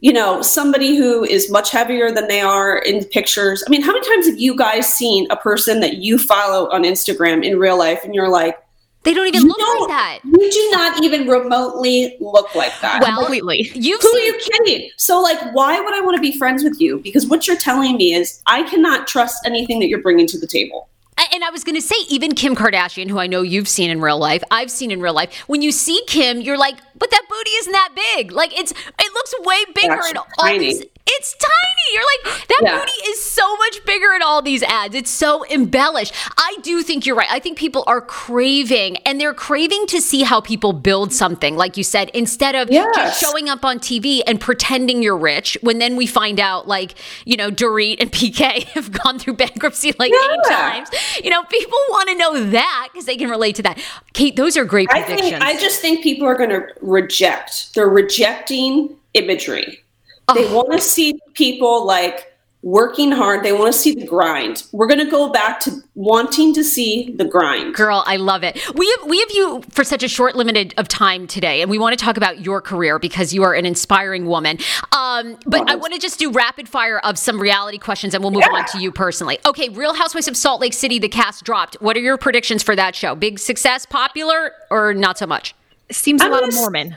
you 0.00 0.12
know 0.12 0.42
somebody 0.42 0.96
who 0.96 1.24
is 1.24 1.50
much 1.50 1.70
heavier 1.70 2.10
than 2.10 2.26
they 2.28 2.40
are 2.40 2.78
in 2.78 3.04
pictures. 3.04 3.62
I 3.66 3.70
mean, 3.70 3.82
how 3.82 3.92
many 3.92 4.06
times 4.06 4.26
have 4.26 4.38
you 4.38 4.56
guys 4.56 4.88
seen 4.88 5.26
a 5.30 5.36
person 5.36 5.80
that 5.80 5.98
you 5.98 6.18
follow 6.18 6.68
on 6.70 6.82
Instagram 6.82 7.44
in 7.44 7.58
real 7.58 7.78
life 7.78 8.00
and 8.04 8.14
you're 8.14 8.28
like 8.28 8.58
they 9.04 9.14
don't 9.14 9.26
even 9.26 9.42
you 9.42 9.48
look 9.48 9.58
don't, 9.58 9.88
like 9.88 9.90
that. 9.90 10.20
You 10.24 10.50
do 10.50 10.68
not 10.72 11.02
even 11.04 11.28
remotely 11.28 12.16
look 12.20 12.54
like 12.54 12.72
that. 12.80 13.02
Well, 13.02 13.18
completely. 13.18 13.70
You've 13.74 14.00
Who 14.00 14.08
seen- 14.08 14.22
are 14.22 14.24
you 14.24 14.40
kidding? 14.40 14.90
So, 14.96 15.20
like, 15.20 15.38
why 15.54 15.78
would 15.80 15.94
I 15.94 16.00
want 16.00 16.16
to 16.16 16.20
be 16.20 16.36
friends 16.36 16.64
with 16.64 16.80
you? 16.80 16.98
Because 16.98 17.26
what 17.26 17.46
you're 17.46 17.56
telling 17.56 17.96
me 17.96 18.14
is 18.14 18.40
I 18.46 18.62
cannot 18.64 19.06
trust 19.06 19.46
anything 19.46 19.78
that 19.80 19.88
you're 19.88 20.02
bringing 20.02 20.26
to 20.28 20.38
the 20.38 20.46
table. 20.46 20.88
And 21.32 21.44
I 21.44 21.50
was 21.50 21.62
going 21.62 21.76
to 21.76 21.82
say, 21.82 21.94
even 22.08 22.34
Kim 22.34 22.56
Kardashian, 22.56 23.08
who 23.08 23.18
I 23.18 23.28
know 23.28 23.42
you've 23.42 23.68
seen 23.68 23.88
in 23.88 24.00
real 24.00 24.18
life, 24.18 24.42
I've 24.50 24.70
seen 24.70 24.90
in 24.90 25.00
real 25.00 25.14
life. 25.14 25.32
When 25.46 25.62
you 25.62 25.70
see 25.70 26.02
Kim, 26.08 26.40
you're 26.40 26.58
like, 26.58 26.76
but 26.98 27.10
that 27.10 27.22
booty 27.28 27.50
isn't 27.50 27.72
that 27.72 27.90
big. 28.16 28.32
Like 28.32 28.58
it's, 28.58 28.72
it 28.72 29.12
looks 29.14 29.34
way 29.40 29.64
bigger 29.74 30.00
and. 30.08 30.18
all 30.38 30.58
these 30.58 30.82
it's 31.06 31.34
tiny. 31.34 31.50
You're 31.92 32.02
like, 32.02 32.48
that 32.48 32.60
yeah. 32.62 32.78
booty 32.78 33.10
is 33.10 33.22
so 33.22 33.56
much 33.56 33.84
bigger 33.84 34.14
in 34.14 34.22
all 34.22 34.40
these 34.40 34.62
ads. 34.62 34.94
It's 34.94 35.10
so 35.10 35.44
embellished. 35.50 36.14
I 36.38 36.56
do 36.62 36.82
think 36.82 37.04
you're 37.04 37.14
right. 37.16 37.28
I 37.30 37.38
think 37.40 37.58
people 37.58 37.84
are 37.86 38.00
craving 38.00 38.96
and 38.98 39.20
they're 39.20 39.34
craving 39.34 39.86
to 39.88 40.00
see 40.00 40.22
how 40.22 40.40
people 40.40 40.72
build 40.72 41.12
something, 41.12 41.56
like 41.56 41.76
you 41.76 41.84
said, 41.84 42.10
instead 42.14 42.54
of 42.54 42.70
yes. 42.70 42.94
just 42.96 43.20
showing 43.20 43.50
up 43.50 43.66
on 43.66 43.78
TV 43.80 44.22
and 44.26 44.40
pretending 44.40 45.02
you're 45.02 45.16
rich 45.16 45.58
when 45.60 45.78
then 45.78 45.96
we 45.96 46.06
find 46.06 46.40
out, 46.40 46.66
like, 46.66 46.94
you 47.26 47.36
know, 47.36 47.50
Dorit 47.50 47.96
and 48.00 48.10
PK 48.10 48.64
have 48.74 48.90
gone 48.90 49.18
through 49.18 49.34
bankruptcy 49.34 49.92
like 49.98 50.10
yeah. 50.10 50.32
eight 50.32 50.48
times. 50.48 50.88
You 51.22 51.28
know, 51.28 51.42
people 51.44 51.78
want 51.90 52.08
to 52.08 52.14
know 52.14 52.44
that 52.50 52.88
because 52.92 53.04
they 53.04 53.16
can 53.16 53.28
relate 53.28 53.56
to 53.56 53.62
that. 53.62 53.78
Kate, 54.14 54.36
those 54.36 54.56
are 54.56 54.64
great 54.64 54.88
predictions. 54.88 55.20
I, 55.20 55.30
think, 55.30 55.42
I 55.42 55.60
just 55.60 55.80
think 55.80 56.02
people 56.02 56.26
are 56.26 56.36
going 56.36 56.50
to 56.50 56.66
reject. 56.80 57.74
They're 57.74 57.88
rejecting 57.88 58.96
imagery 59.12 59.83
they 60.32 60.52
want 60.52 60.72
to 60.72 60.80
see 60.80 61.18
people 61.34 61.86
like 61.86 62.34
working 62.64 63.12
hard. 63.12 63.44
They 63.44 63.52
want 63.52 63.72
to 63.74 63.78
see 63.78 63.94
the 63.94 64.06
grind. 64.06 64.64
We're 64.72 64.86
going 64.86 65.04
to 65.04 65.10
go 65.10 65.30
back 65.30 65.60
to 65.60 65.70
wanting 65.94 66.54
to 66.54 66.64
see 66.64 67.12
the 67.12 67.24
grind. 67.24 67.74
Girl, 67.74 68.02
I 68.06 68.16
love 68.16 68.42
it. 68.42 68.58
We 68.74 68.90
have 68.98 69.08
we 69.08 69.20
have 69.20 69.30
you 69.32 69.62
for 69.68 69.84
such 69.84 70.02
a 70.02 70.08
short 70.08 70.34
limited 70.34 70.74
of 70.78 70.88
time 70.88 71.26
today, 71.26 71.60
and 71.60 71.70
we 71.70 71.78
want 71.78 71.96
to 71.96 72.02
talk 72.02 72.16
about 72.16 72.44
your 72.44 72.60
career 72.62 72.98
because 72.98 73.34
you 73.34 73.42
are 73.42 73.54
an 73.54 73.66
inspiring 73.66 74.26
woman. 74.26 74.58
Um, 74.92 75.36
but 75.46 75.60
oh. 75.60 75.64
I 75.68 75.74
want 75.76 75.92
to 75.92 76.00
just 76.00 76.18
do 76.18 76.32
rapid 76.32 76.68
fire 76.68 76.98
of 77.00 77.18
some 77.18 77.38
reality 77.38 77.78
questions, 77.78 78.14
and 78.14 78.24
we'll 78.24 78.32
move 78.32 78.44
yeah. 78.50 78.56
on 78.56 78.64
to 78.68 78.80
you 78.80 78.90
personally. 78.90 79.38
Okay, 79.44 79.68
Real 79.68 79.94
Housewives 79.94 80.26
of 80.26 80.36
Salt 80.36 80.60
Lake 80.60 80.72
City, 80.72 80.98
the 80.98 81.08
cast 81.08 81.44
dropped. 81.44 81.76
What 81.80 81.96
are 81.96 82.00
your 82.00 82.16
predictions 82.16 82.62
for 82.62 82.74
that 82.74 82.96
show? 82.96 83.14
Big 83.14 83.38
success, 83.38 83.84
popular, 83.84 84.52
or 84.70 84.94
not 84.94 85.18
so 85.18 85.26
much? 85.26 85.54
Seems 85.90 86.22
a 86.22 86.24
I'm 86.24 86.30
lot 86.30 86.48
of 86.48 86.54
Mormon. 86.54 86.96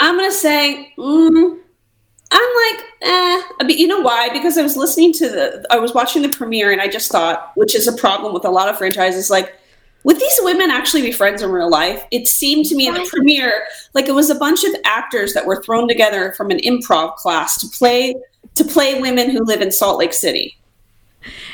I'm 0.00 0.16
going 0.16 0.28
to 0.28 0.36
say. 0.36 0.92
Mm, 0.98 1.60
I'm 2.30 2.40
like, 2.40 2.84
eh. 3.02 3.42
I 3.60 3.64
mean, 3.64 3.78
you 3.78 3.86
know 3.86 4.00
why? 4.00 4.28
Because 4.30 4.58
I 4.58 4.62
was 4.62 4.76
listening 4.76 5.12
to 5.14 5.28
the, 5.28 5.66
I 5.70 5.78
was 5.78 5.94
watching 5.94 6.22
the 6.22 6.28
premiere, 6.28 6.72
and 6.72 6.80
I 6.80 6.88
just 6.88 7.10
thought, 7.10 7.52
which 7.54 7.74
is 7.74 7.86
a 7.86 7.92
problem 7.92 8.32
with 8.32 8.44
a 8.44 8.50
lot 8.50 8.68
of 8.68 8.76
franchises, 8.76 9.30
like, 9.30 9.54
would 10.04 10.20
these 10.20 10.40
women 10.42 10.70
actually 10.70 11.02
be 11.02 11.12
friends 11.12 11.42
in 11.42 11.50
real 11.50 11.70
life? 11.70 12.04
It 12.10 12.28
seemed 12.28 12.66
to 12.66 12.76
me 12.76 12.86
in 12.86 12.94
the 12.94 13.06
premiere 13.10 13.64
like 13.94 14.06
it 14.06 14.12
was 14.12 14.28
a 14.30 14.34
bunch 14.34 14.62
of 14.62 14.74
actors 14.84 15.32
that 15.32 15.46
were 15.46 15.62
thrown 15.62 15.88
together 15.88 16.32
from 16.36 16.50
an 16.50 16.58
improv 16.58 17.16
class 17.16 17.58
to 17.60 17.68
play 17.68 18.14
to 18.54 18.64
play 18.64 19.00
women 19.00 19.30
who 19.30 19.42
live 19.44 19.62
in 19.62 19.72
Salt 19.72 19.98
Lake 19.98 20.12
City. 20.12 20.56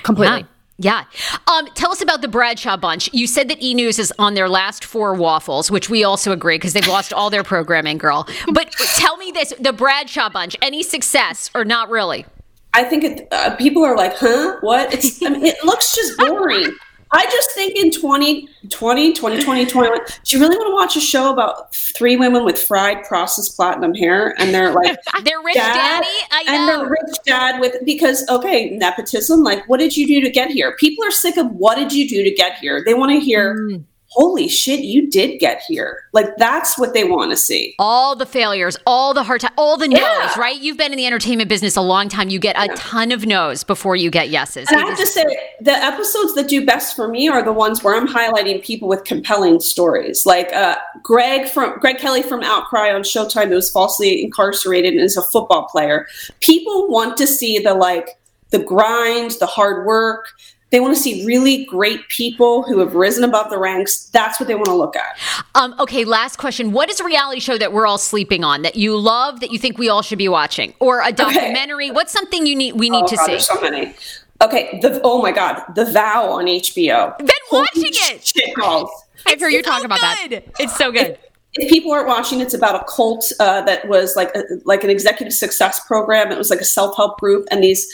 Completely. 0.02 0.40
Yeah. 0.40 0.46
Yeah. 0.82 1.04
Um, 1.46 1.66
tell 1.74 1.92
us 1.92 2.00
about 2.00 2.22
the 2.22 2.28
Bradshaw 2.28 2.78
bunch. 2.78 3.12
You 3.12 3.26
said 3.26 3.48
that 3.50 3.62
E 3.62 3.74
News 3.74 3.98
is 3.98 4.14
on 4.18 4.32
their 4.32 4.48
last 4.48 4.82
four 4.82 5.12
waffles, 5.12 5.70
which 5.70 5.90
we 5.90 6.04
also 6.04 6.32
agree 6.32 6.56
because 6.56 6.72
they've 6.72 6.88
lost 6.88 7.12
all 7.12 7.28
their 7.28 7.44
programming, 7.44 7.98
girl. 7.98 8.26
But 8.50 8.72
tell 8.96 9.18
me 9.18 9.30
this 9.30 9.52
the 9.60 9.74
Bradshaw 9.74 10.30
bunch, 10.30 10.56
any 10.62 10.82
success 10.82 11.50
or 11.54 11.66
not 11.66 11.90
really? 11.90 12.24
I 12.72 12.84
think 12.84 13.04
it, 13.04 13.28
uh, 13.30 13.56
people 13.56 13.84
are 13.84 13.94
like, 13.94 14.16
huh? 14.16 14.56
What? 14.62 14.94
I 15.22 15.28
mean, 15.28 15.44
it 15.44 15.62
looks 15.64 15.94
just 15.94 16.16
boring. 16.16 16.72
I 17.12 17.24
just 17.24 17.50
think 17.52 17.76
in 17.76 17.90
2020, 17.90 19.12
2020, 19.12 19.66
21, 19.66 19.98
do 20.24 20.36
you 20.36 20.42
really 20.42 20.56
want 20.56 20.68
to 20.68 20.74
watch 20.74 20.96
a 20.96 21.00
show 21.00 21.32
about 21.32 21.74
three 21.74 22.16
women 22.16 22.44
with 22.44 22.62
fried 22.62 23.02
processed 23.04 23.56
platinum 23.56 23.94
hair 23.94 24.40
and 24.40 24.54
they're 24.54 24.72
like, 24.72 24.96
they're 25.24 25.42
rich 25.42 25.56
dad, 25.56 25.74
daddy? 25.74 26.06
I 26.30 26.44
know. 26.44 26.52
And 26.52 26.68
they're 26.68 26.88
rich 26.88 27.16
dad 27.26 27.60
with, 27.60 27.76
because, 27.84 28.28
okay, 28.28 28.70
nepotism, 28.70 29.42
like, 29.42 29.68
what 29.68 29.80
did 29.80 29.96
you 29.96 30.06
do 30.06 30.20
to 30.20 30.30
get 30.30 30.50
here? 30.50 30.76
People 30.76 31.04
are 31.04 31.10
sick 31.10 31.36
of 31.36 31.50
what 31.50 31.76
did 31.76 31.92
you 31.92 32.08
do 32.08 32.22
to 32.22 32.30
get 32.30 32.58
here? 32.58 32.82
They 32.84 32.94
want 32.94 33.10
to 33.12 33.18
hear, 33.18 33.56
mm 33.56 33.84
holy 34.10 34.48
shit, 34.48 34.80
you 34.80 35.08
did 35.08 35.38
get 35.38 35.62
here. 35.62 36.02
Like 36.12 36.36
that's 36.36 36.78
what 36.78 36.94
they 36.94 37.04
want 37.04 37.30
to 37.30 37.36
see. 37.36 37.74
All 37.78 38.16
the 38.16 38.26
failures, 38.26 38.76
all 38.84 39.14
the 39.14 39.22
hard 39.22 39.40
time, 39.40 39.52
all 39.56 39.76
the 39.76 39.86
no's, 39.86 40.00
yeah. 40.00 40.38
right? 40.38 40.60
You've 40.60 40.76
been 40.76 40.92
in 40.92 40.98
the 40.98 41.06
entertainment 41.06 41.48
business 41.48 41.76
a 41.76 41.80
long 41.80 42.08
time. 42.08 42.28
You 42.28 42.40
get 42.40 42.56
a 42.56 42.66
yeah. 42.66 42.74
ton 42.76 43.12
of 43.12 43.24
no's 43.24 43.62
before 43.62 43.94
you 43.94 44.10
get 44.10 44.28
yeses. 44.28 44.68
And 44.68 44.80
I 44.80 44.86
have 44.86 44.98
to 44.98 45.06
say, 45.06 45.24
the 45.60 45.72
episodes 45.72 46.34
that 46.34 46.48
do 46.48 46.66
best 46.66 46.96
for 46.96 47.08
me 47.08 47.28
are 47.28 47.42
the 47.42 47.52
ones 47.52 47.84
where 47.84 47.96
I'm 47.96 48.08
highlighting 48.08 48.62
people 48.64 48.88
with 48.88 49.04
compelling 49.04 49.60
stories. 49.60 50.26
Like 50.26 50.52
uh, 50.52 50.76
Greg 51.02 51.48
from 51.48 51.78
Greg 51.78 51.98
Kelly 51.98 52.22
from 52.22 52.42
Outcry 52.42 52.92
on 52.92 53.02
Showtime, 53.02 53.48
who 53.48 53.54
was 53.54 53.70
falsely 53.70 54.24
incarcerated 54.24 54.94
and 54.94 55.02
is 55.02 55.16
a 55.16 55.22
football 55.22 55.66
player. 55.66 56.06
People 56.40 56.88
want 56.88 57.16
to 57.18 57.26
see 57.26 57.58
the 57.60 57.74
like 57.74 58.18
the 58.50 58.58
grind, 58.58 59.32
the 59.38 59.46
hard 59.46 59.86
work, 59.86 60.32
they 60.70 60.80
want 60.80 60.94
to 60.94 61.00
see 61.00 61.24
really 61.26 61.64
great 61.64 62.08
people 62.08 62.62
who 62.62 62.78
have 62.78 62.94
risen 62.94 63.24
above 63.24 63.50
the 63.50 63.58
ranks. 63.58 64.04
That's 64.06 64.38
what 64.38 64.46
they 64.46 64.54
want 64.54 64.66
to 64.66 64.74
look 64.74 64.96
at. 64.96 65.18
Um, 65.54 65.74
okay, 65.80 66.04
last 66.04 66.36
question. 66.36 66.72
What 66.72 66.88
is 66.88 67.00
a 67.00 67.04
reality 67.04 67.40
show 67.40 67.58
that 67.58 67.72
we're 67.72 67.86
all 67.86 67.98
sleeping 67.98 68.44
on 68.44 68.62
that 68.62 68.76
you 68.76 68.96
love 68.96 69.40
that 69.40 69.50
you 69.50 69.58
think 69.58 69.78
we 69.78 69.88
all 69.88 70.02
should 70.02 70.18
be 70.18 70.28
watching? 70.28 70.74
Or 70.78 71.02
a 71.02 71.12
documentary? 71.12 71.86
Okay. 71.86 71.94
What's 71.94 72.12
something 72.12 72.46
you 72.46 72.54
need 72.54 72.74
we 72.74 72.88
need 72.88 73.04
oh, 73.04 73.08
to 73.08 73.16
God, 73.16 73.26
see? 73.26 73.32
There's 73.32 73.46
so 73.46 73.60
many. 73.60 73.94
Okay, 74.42 74.78
the 74.80 75.00
oh 75.04 75.20
my 75.20 75.32
God, 75.32 75.62
The 75.74 75.84
Vow 75.86 76.30
on 76.30 76.46
HBO. 76.46 77.18
Been 77.18 77.28
watching 77.52 77.90
it. 77.92 78.24
Shit 78.24 78.54
calls. 78.54 78.90
I've 79.26 79.40
heard 79.40 79.50
you 79.50 79.62
talk 79.62 79.84
about 79.84 80.00
that. 80.00 80.28
It's 80.58 80.76
so 80.76 80.90
good. 80.90 81.08
It, 81.08 81.30
if 81.54 81.68
people 81.68 81.92
aren't 81.92 82.06
watching, 82.06 82.40
it's 82.40 82.54
about 82.54 82.80
a 82.80 82.84
cult 82.84 83.32
uh, 83.40 83.60
that 83.62 83.88
was 83.88 84.14
like 84.16 84.34
a, 84.36 84.44
like 84.64 84.84
an 84.84 84.90
executive 84.90 85.34
success 85.34 85.84
program. 85.86 86.30
It 86.30 86.38
was 86.38 86.48
like 86.48 86.60
a 86.60 86.64
self 86.64 86.96
help 86.96 87.18
group, 87.18 87.46
and 87.50 87.62
these 87.62 87.92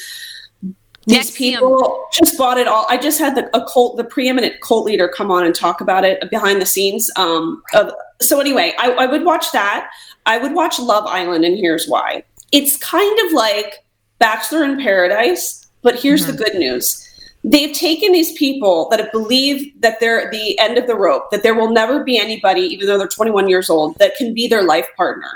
these 1.06 1.30
people 1.30 2.04
just 2.12 2.36
bought 2.36 2.58
it 2.58 2.66
all. 2.66 2.84
I 2.88 2.96
just 2.96 3.18
had 3.18 3.36
the 3.36 3.48
a 3.56 3.64
cult, 3.66 3.96
the 3.96 4.04
preeminent 4.04 4.60
cult 4.60 4.84
leader, 4.84 5.08
come 5.08 5.30
on 5.30 5.44
and 5.44 5.54
talk 5.54 5.80
about 5.80 6.04
it 6.04 6.28
behind 6.30 6.60
the 6.60 6.66
scenes. 6.66 7.10
Um, 7.16 7.62
of, 7.74 7.92
so 8.20 8.40
anyway, 8.40 8.74
I, 8.78 8.90
I 8.90 9.06
would 9.06 9.24
watch 9.24 9.52
that. 9.52 9.90
I 10.26 10.38
would 10.38 10.52
watch 10.52 10.80
Love 10.80 11.06
Island, 11.06 11.44
and 11.44 11.56
here's 11.56 11.86
why. 11.86 12.24
It's 12.50 12.76
kind 12.76 13.18
of 13.26 13.32
like 13.32 13.84
Bachelor 14.18 14.64
in 14.64 14.78
Paradise, 14.80 15.66
but 15.82 15.96
here's 15.96 16.26
the 16.26 16.32
good 16.32 16.54
news. 16.56 17.02
They've 17.48 17.72
taken 17.72 18.10
these 18.10 18.32
people 18.32 18.88
that 18.90 18.98
have 18.98 19.12
believed 19.12 19.80
that 19.80 20.00
they're 20.00 20.28
the 20.32 20.58
end 20.58 20.78
of 20.78 20.88
the 20.88 20.96
rope, 20.96 21.30
that 21.30 21.44
there 21.44 21.54
will 21.54 21.70
never 21.70 22.02
be 22.02 22.18
anybody, 22.18 22.62
even 22.62 22.88
though 22.88 22.98
they're 22.98 23.06
21 23.06 23.48
years 23.48 23.70
old, 23.70 23.96
that 23.98 24.16
can 24.16 24.34
be 24.34 24.48
their 24.48 24.64
life 24.64 24.88
partner. 24.96 25.30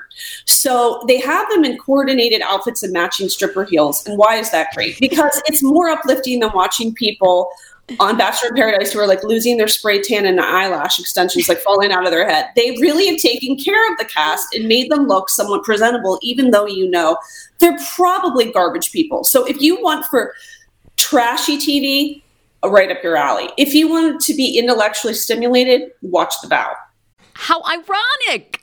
So 0.44 1.04
they 1.06 1.20
have 1.20 1.48
them 1.50 1.64
in 1.64 1.78
coordinated 1.78 2.42
outfits 2.42 2.82
and 2.82 2.92
matching 2.92 3.28
stripper 3.28 3.64
heels. 3.64 4.04
And 4.08 4.18
why 4.18 4.36
is 4.36 4.50
that 4.50 4.74
great? 4.74 4.98
Because 4.98 5.40
it's 5.46 5.62
more 5.62 5.88
uplifting 5.88 6.40
than 6.40 6.50
watching 6.52 6.92
people 6.92 7.48
on 7.98 8.16
Bachelor 8.16 8.50
in 8.50 8.54
Paradise 8.54 8.92
who 8.92 9.00
are 9.00 9.06
like 9.06 9.24
losing 9.24 9.56
their 9.56 9.68
spray 9.68 10.00
tan 10.00 10.26
and 10.26 10.40
eyelash 10.40 10.98
extensions, 10.98 11.48
like 11.48 11.58
falling 11.58 11.92
out 11.92 12.04
of 12.04 12.10
their 12.10 12.28
head. 12.28 12.50
They 12.54 12.72
really 12.80 13.06
have 13.06 13.18
taken 13.18 13.56
care 13.56 13.90
of 13.90 13.98
the 13.98 14.04
cast 14.04 14.54
and 14.54 14.68
made 14.68 14.90
them 14.90 15.06
look 15.06 15.28
somewhat 15.28 15.64
presentable, 15.64 16.18
even 16.22 16.50
though 16.50 16.66
you 16.66 16.88
know 16.88 17.18
they're 17.58 17.78
probably 17.94 18.52
garbage 18.52 18.92
people. 18.92 19.24
So 19.24 19.44
if 19.44 19.60
you 19.60 19.80
want 19.82 20.06
for 20.06 20.34
trashy 21.00 21.56
TV, 21.56 22.22
right 22.68 22.90
up 22.90 23.02
your 23.02 23.16
alley. 23.16 23.50
If 23.56 23.74
you 23.74 23.88
want 23.88 24.20
to 24.22 24.34
be 24.34 24.58
intellectually 24.58 25.14
stimulated, 25.14 25.92
watch 26.02 26.34
The 26.42 26.48
Vow. 26.48 26.74
How 27.34 27.62
ironic. 27.64 28.62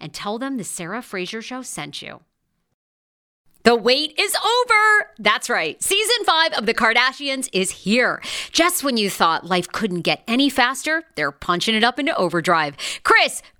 and 0.00 0.12
tell 0.12 0.38
them 0.38 0.56
the 0.56 0.64
Sarah 0.64 1.02
Fraser 1.02 1.42
Show 1.42 1.62
sent 1.62 2.02
you. 2.02 2.20
The 3.64 3.76
wait 3.76 4.18
is 4.18 4.34
over. 4.34 5.10
That's 5.20 5.48
right. 5.48 5.80
Season 5.80 6.24
five 6.24 6.52
of 6.54 6.66
The 6.66 6.74
Kardashians 6.74 7.48
is 7.52 7.70
here. 7.70 8.20
Just 8.50 8.82
when 8.82 8.96
you 8.96 9.08
thought 9.08 9.46
life 9.46 9.68
couldn't 9.68 10.00
get 10.00 10.24
any 10.26 10.50
faster, 10.50 11.04
they're 11.14 11.30
punching 11.30 11.76
it 11.76 11.84
up 11.84 12.00
into 12.00 12.16
overdrive. 12.16 12.76
Kris, 13.04 13.40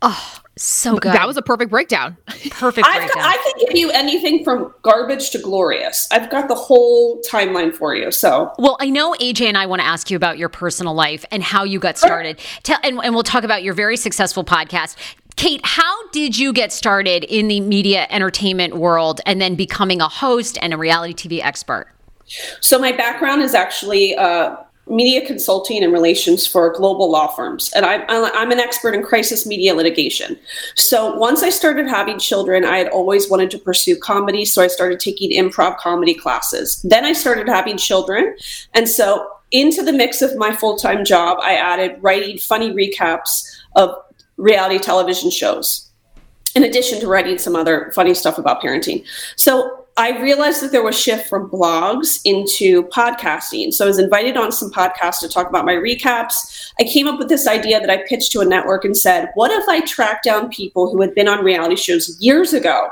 Oh, 0.00 0.38
so 0.56 0.96
good. 0.96 1.12
That 1.12 1.26
was 1.26 1.36
a 1.36 1.42
perfect 1.42 1.70
breakdown. 1.70 2.16
perfect 2.50 2.86
I've 2.86 2.96
breakdown. 2.96 3.22
I 3.24 3.36
can 3.36 3.66
give 3.66 3.76
you 3.76 3.90
anything 3.90 4.44
from 4.44 4.72
garbage 4.82 5.30
to 5.30 5.38
glorious. 5.38 6.08
I've 6.10 6.30
got 6.30 6.48
the 6.48 6.54
whole 6.54 7.20
timeline 7.22 7.74
for 7.74 7.94
you. 7.94 8.10
So 8.10 8.52
Well, 8.58 8.76
I 8.80 8.90
know 8.90 9.14
AJ 9.14 9.46
and 9.46 9.56
I 9.56 9.66
want 9.66 9.80
to 9.80 9.86
ask 9.86 10.10
you 10.10 10.16
about 10.16 10.38
your 10.38 10.48
personal 10.48 10.94
life 10.94 11.24
and 11.30 11.42
how 11.42 11.64
you 11.64 11.78
got 11.78 11.98
started. 11.98 12.38
Tell, 12.62 12.78
and, 12.82 13.00
and 13.02 13.14
we'll 13.14 13.22
talk 13.22 13.44
about 13.44 13.62
your 13.62 13.74
very 13.74 13.96
successful 13.96 14.44
podcast. 14.44 14.96
Kate, 15.36 15.60
how 15.62 16.08
did 16.08 16.36
you 16.36 16.52
get 16.52 16.72
started 16.72 17.22
in 17.24 17.46
the 17.46 17.60
media 17.60 18.08
entertainment 18.10 18.74
world 18.74 19.20
and 19.24 19.40
then 19.40 19.54
becoming 19.54 20.00
a 20.00 20.08
host 20.08 20.58
and 20.60 20.74
a 20.74 20.76
reality 20.76 21.14
TV 21.14 21.40
expert? 21.40 21.86
So 22.60 22.78
my 22.78 22.92
background 22.92 23.42
is 23.42 23.54
actually 23.54 24.16
uh, 24.16 24.56
media 24.90 25.26
consulting 25.26 25.82
and 25.82 25.92
relations 25.92 26.46
for 26.46 26.72
global 26.72 27.10
law 27.10 27.28
firms, 27.28 27.72
and 27.74 27.84
I, 27.84 28.04
I'm 28.08 28.50
an 28.50 28.58
expert 28.58 28.94
in 28.94 29.02
crisis 29.02 29.46
media 29.46 29.74
litigation. 29.74 30.38
So 30.74 31.14
once 31.16 31.42
I 31.42 31.50
started 31.50 31.86
having 31.86 32.18
children, 32.18 32.64
I 32.64 32.78
had 32.78 32.88
always 32.88 33.30
wanted 33.30 33.50
to 33.52 33.58
pursue 33.58 33.96
comedy, 33.96 34.44
so 34.44 34.62
I 34.62 34.66
started 34.66 35.00
taking 35.00 35.30
improv 35.30 35.78
comedy 35.78 36.14
classes. 36.14 36.80
Then 36.82 37.04
I 37.04 37.12
started 37.12 37.48
having 37.48 37.76
children, 37.76 38.36
and 38.74 38.88
so 38.88 39.30
into 39.50 39.82
the 39.82 39.92
mix 39.92 40.22
of 40.22 40.36
my 40.36 40.54
full 40.54 40.76
time 40.76 41.04
job, 41.04 41.38
I 41.42 41.54
added 41.54 42.02
writing 42.02 42.38
funny 42.38 42.70
recaps 42.70 43.44
of 43.76 43.94
reality 44.36 44.78
television 44.78 45.30
shows, 45.30 45.90
in 46.54 46.64
addition 46.64 47.00
to 47.00 47.06
writing 47.06 47.38
some 47.38 47.56
other 47.56 47.92
funny 47.94 48.14
stuff 48.14 48.38
about 48.38 48.62
parenting. 48.62 49.04
So 49.36 49.77
I 49.98 50.16
realized 50.20 50.62
that 50.62 50.70
there 50.70 50.84
was 50.84 50.98
shift 50.98 51.28
from 51.28 51.50
blogs 51.50 52.20
into 52.24 52.84
podcasting. 52.84 53.74
So 53.74 53.84
I 53.84 53.88
was 53.88 53.98
invited 53.98 54.36
on 54.36 54.52
some 54.52 54.70
podcasts 54.70 55.18
to 55.20 55.28
talk 55.28 55.48
about 55.48 55.64
my 55.64 55.74
recaps. 55.74 56.70
I 56.78 56.84
came 56.84 57.08
up 57.08 57.18
with 57.18 57.28
this 57.28 57.48
idea 57.48 57.80
that 57.80 57.90
I 57.90 58.04
pitched 58.06 58.30
to 58.32 58.40
a 58.40 58.44
network 58.44 58.84
and 58.84 58.96
said, 58.96 59.30
what 59.34 59.50
if 59.50 59.68
I 59.68 59.80
tracked 59.80 60.24
down 60.24 60.50
people 60.50 60.88
who 60.88 61.00
had 61.00 61.16
been 61.16 61.26
on 61.26 61.44
reality 61.44 61.74
shows 61.74 62.16
years 62.20 62.52
ago 62.52 62.86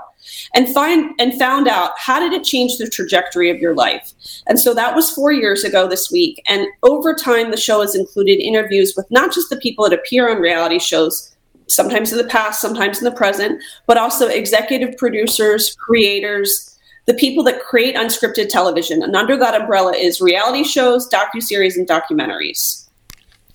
and 0.55 0.69
find 0.75 1.15
and 1.21 1.39
found 1.39 1.69
out 1.69 1.93
how 1.97 2.19
did 2.19 2.33
it 2.33 2.43
change 2.43 2.77
the 2.77 2.91
trajectory 2.91 3.51
of 3.51 3.59
your 3.59 3.77
life? 3.77 4.13
And 4.49 4.59
so 4.59 4.75
that 4.75 4.97
was 4.97 5.09
4 5.13 5.31
years 5.31 5.63
ago 5.63 5.87
this 5.87 6.11
week 6.11 6.43
and 6.49 6.67
over 6.83 7.15
time 7.15 7.53
the 7.53 7.57
show 7.57 7.83
has 7.83 7.95
included 7.95 8.43
interviews 8.43 8.95
with 8.97 9.09
not 9.13 9.33
just 9.33 9.49
the 9.49 9.59
people 9.59 9.89
that 9.89 9.97
appear 9.97 10.29
on 10.29 10.41
reality 10.41 10.81
shows 10.81 11.37
sometimes 11.69 12.11
in 12.11 12.19
the 12.19 12.25
past, 12.25 12.61
sometimes 12.61 12.99
in 12.99 13.05
the 13.05 13.13
present, 13.13 13.63
but 13.87 13.97
also 13.97 14.27
executive 14.27 14.97
producers, 14.97 15.77
creators, 15.77 16.76
the 17.07 17.15
people 17.15 17.43
that 17.45 17.61
create 17.61 17.95
unscripted 17.95 18.49
television. 18.49 19.03
And 19.03 19.15
under 19.17 19.37
that 19.37 19.61
umbrella 19.61 19.93
is 19.97 20.21
reality 20.21 20.65
shows, 20.65 21.09
docu-series, 21.09 21.77
and 21.77 21.87
documentaries. 21.89 22.89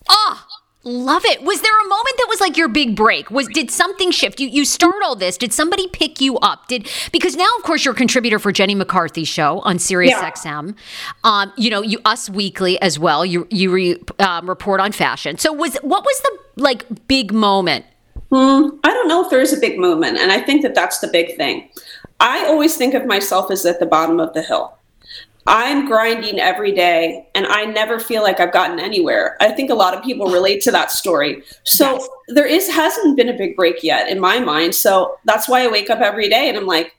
Ah, 0.10 0.48
love 0.84 1.24
it. 1.26 1.44
Was 1.44 1.62
there 1.62 1.72
a 1.86 1.88
moment 1.88 2.16
that 2.18 2.26
was 2.30 2.42
like 2.42 2.58
your 2.58 2.68
big 2.68 2.96
break? 2.96 3.30
Was 3.30 3.48
did 3.50 3.70
something 3.70 4.10
shift? 4.12 4.40
You 4.40 4.48
you 4.48 4.66
start 4.66 4.96
all 5.04 5.16
this. 5.16 5.38
Did 5.38 5.54
somebody 5.54 5.88
pick 5.90 6.20
you 6.20 6.38
up? 6.40 6.68
Did 6.68 6.90
because 7.12 7.36
now 7.36 7.48
of 7.58 7.64
course 7.64 7.86
you're 7.86 7.94
a 7.94 7.98
contributor 7.98 8.40
for 8.40 8.52
Jenny 8.52 8.74
McCarthy's 8.74 9.28
show 9.28 9.60
on 9.60 9.80
Sirius 9.80 10.12
Yeah. 10.12 10.32
XM. 10.32 10.76
Um, 11.24 11.54
you 11.56 11.70
know, 11.70 11.82
you 11.82 12.00
Us 12.06 12.30
Weekly 12.30 12.82
as 12.82 12.98
well. 12.98 13.26
You 13.26 13.48
you 13.52 13.72
re, 13.72 14.02
um, 14.20 14.50
report 14.50 14.80
on 14.80 14.92
fashion. 14.92 15.38
So 15.38 15.54
was 15.54 15.76
what 15.78 16.04
was 16.04 16.22
the 16.22 16.62
like 16.64 17.08
big 17.08 17.32
moment? 17.32 17.86
I 18.34 18.90
don't 18.90 19.08
know 19.08 19.24
if 19.24 19.30
there 19.30 19.42
is 19.42 19.54
a 19.54 19.60
big 19.60 19.78
movement, 19.78 20.18
and 20.18 20.32
I 20.32 20.40
think 20.40 20.62
that 20.62 20.76
that's 20.76 21.00
the 21.00 21.08
big 21.08 21.36
thing. 21.38 21.70
I 22.20 22.46
always 22.46 22.78
think 22.78 22.94
of 22.94 23.06
myself 23.06 23.52
as 23.52 23.66
at 23.66 23.80
the 23.80 23.86
bottom 23.86 24.20
of 24.20 24.34
the 24.34 24.42
hill. 24.42 24.78
I'm 25.48 25.88
grinding 25.88 26.40
every 26.40 26.72
day, 26.72 27.28
and 27.34 27.48
I 27.48 27.66
never 27.66 28.00
feel 28.00 28.22
like 28.22 28.40
I've 28.40 28.54
gotten 28.54 28.80
anywhere. 28.80 29.38
I 29.42 29.52
think 29.52 29.72
a 29.72 29.76
lot 29.76 29.96
of 29.96 30.04
people 30.04 30.28
relate 30.28 30.62
to 30.64 30.72
that 30.72 30.92
story. 30.92 31.44
So 31.64 32.06
there 32.28 32.46
is 32.46 32.70
hasn't 32.70 33.18
been 33.18 33.30
a 33.30 33.38
big 33.38 33.56
break 33.56 33.84
yet 33.84 34.08
in 34.08 34.20
my 34.20 34.40
mind. 34.40 34.76
So 34.76 35.18
that's 35.26 35.50
why 35.50 35.64
I 35.64 35.68
wake 35.68 35.90
up 35.90 36.00
every 36.00 36.30
day 36.30 36.48
and 36.48 36.58
I'm 36.58 36.68
like, 36.68 36.96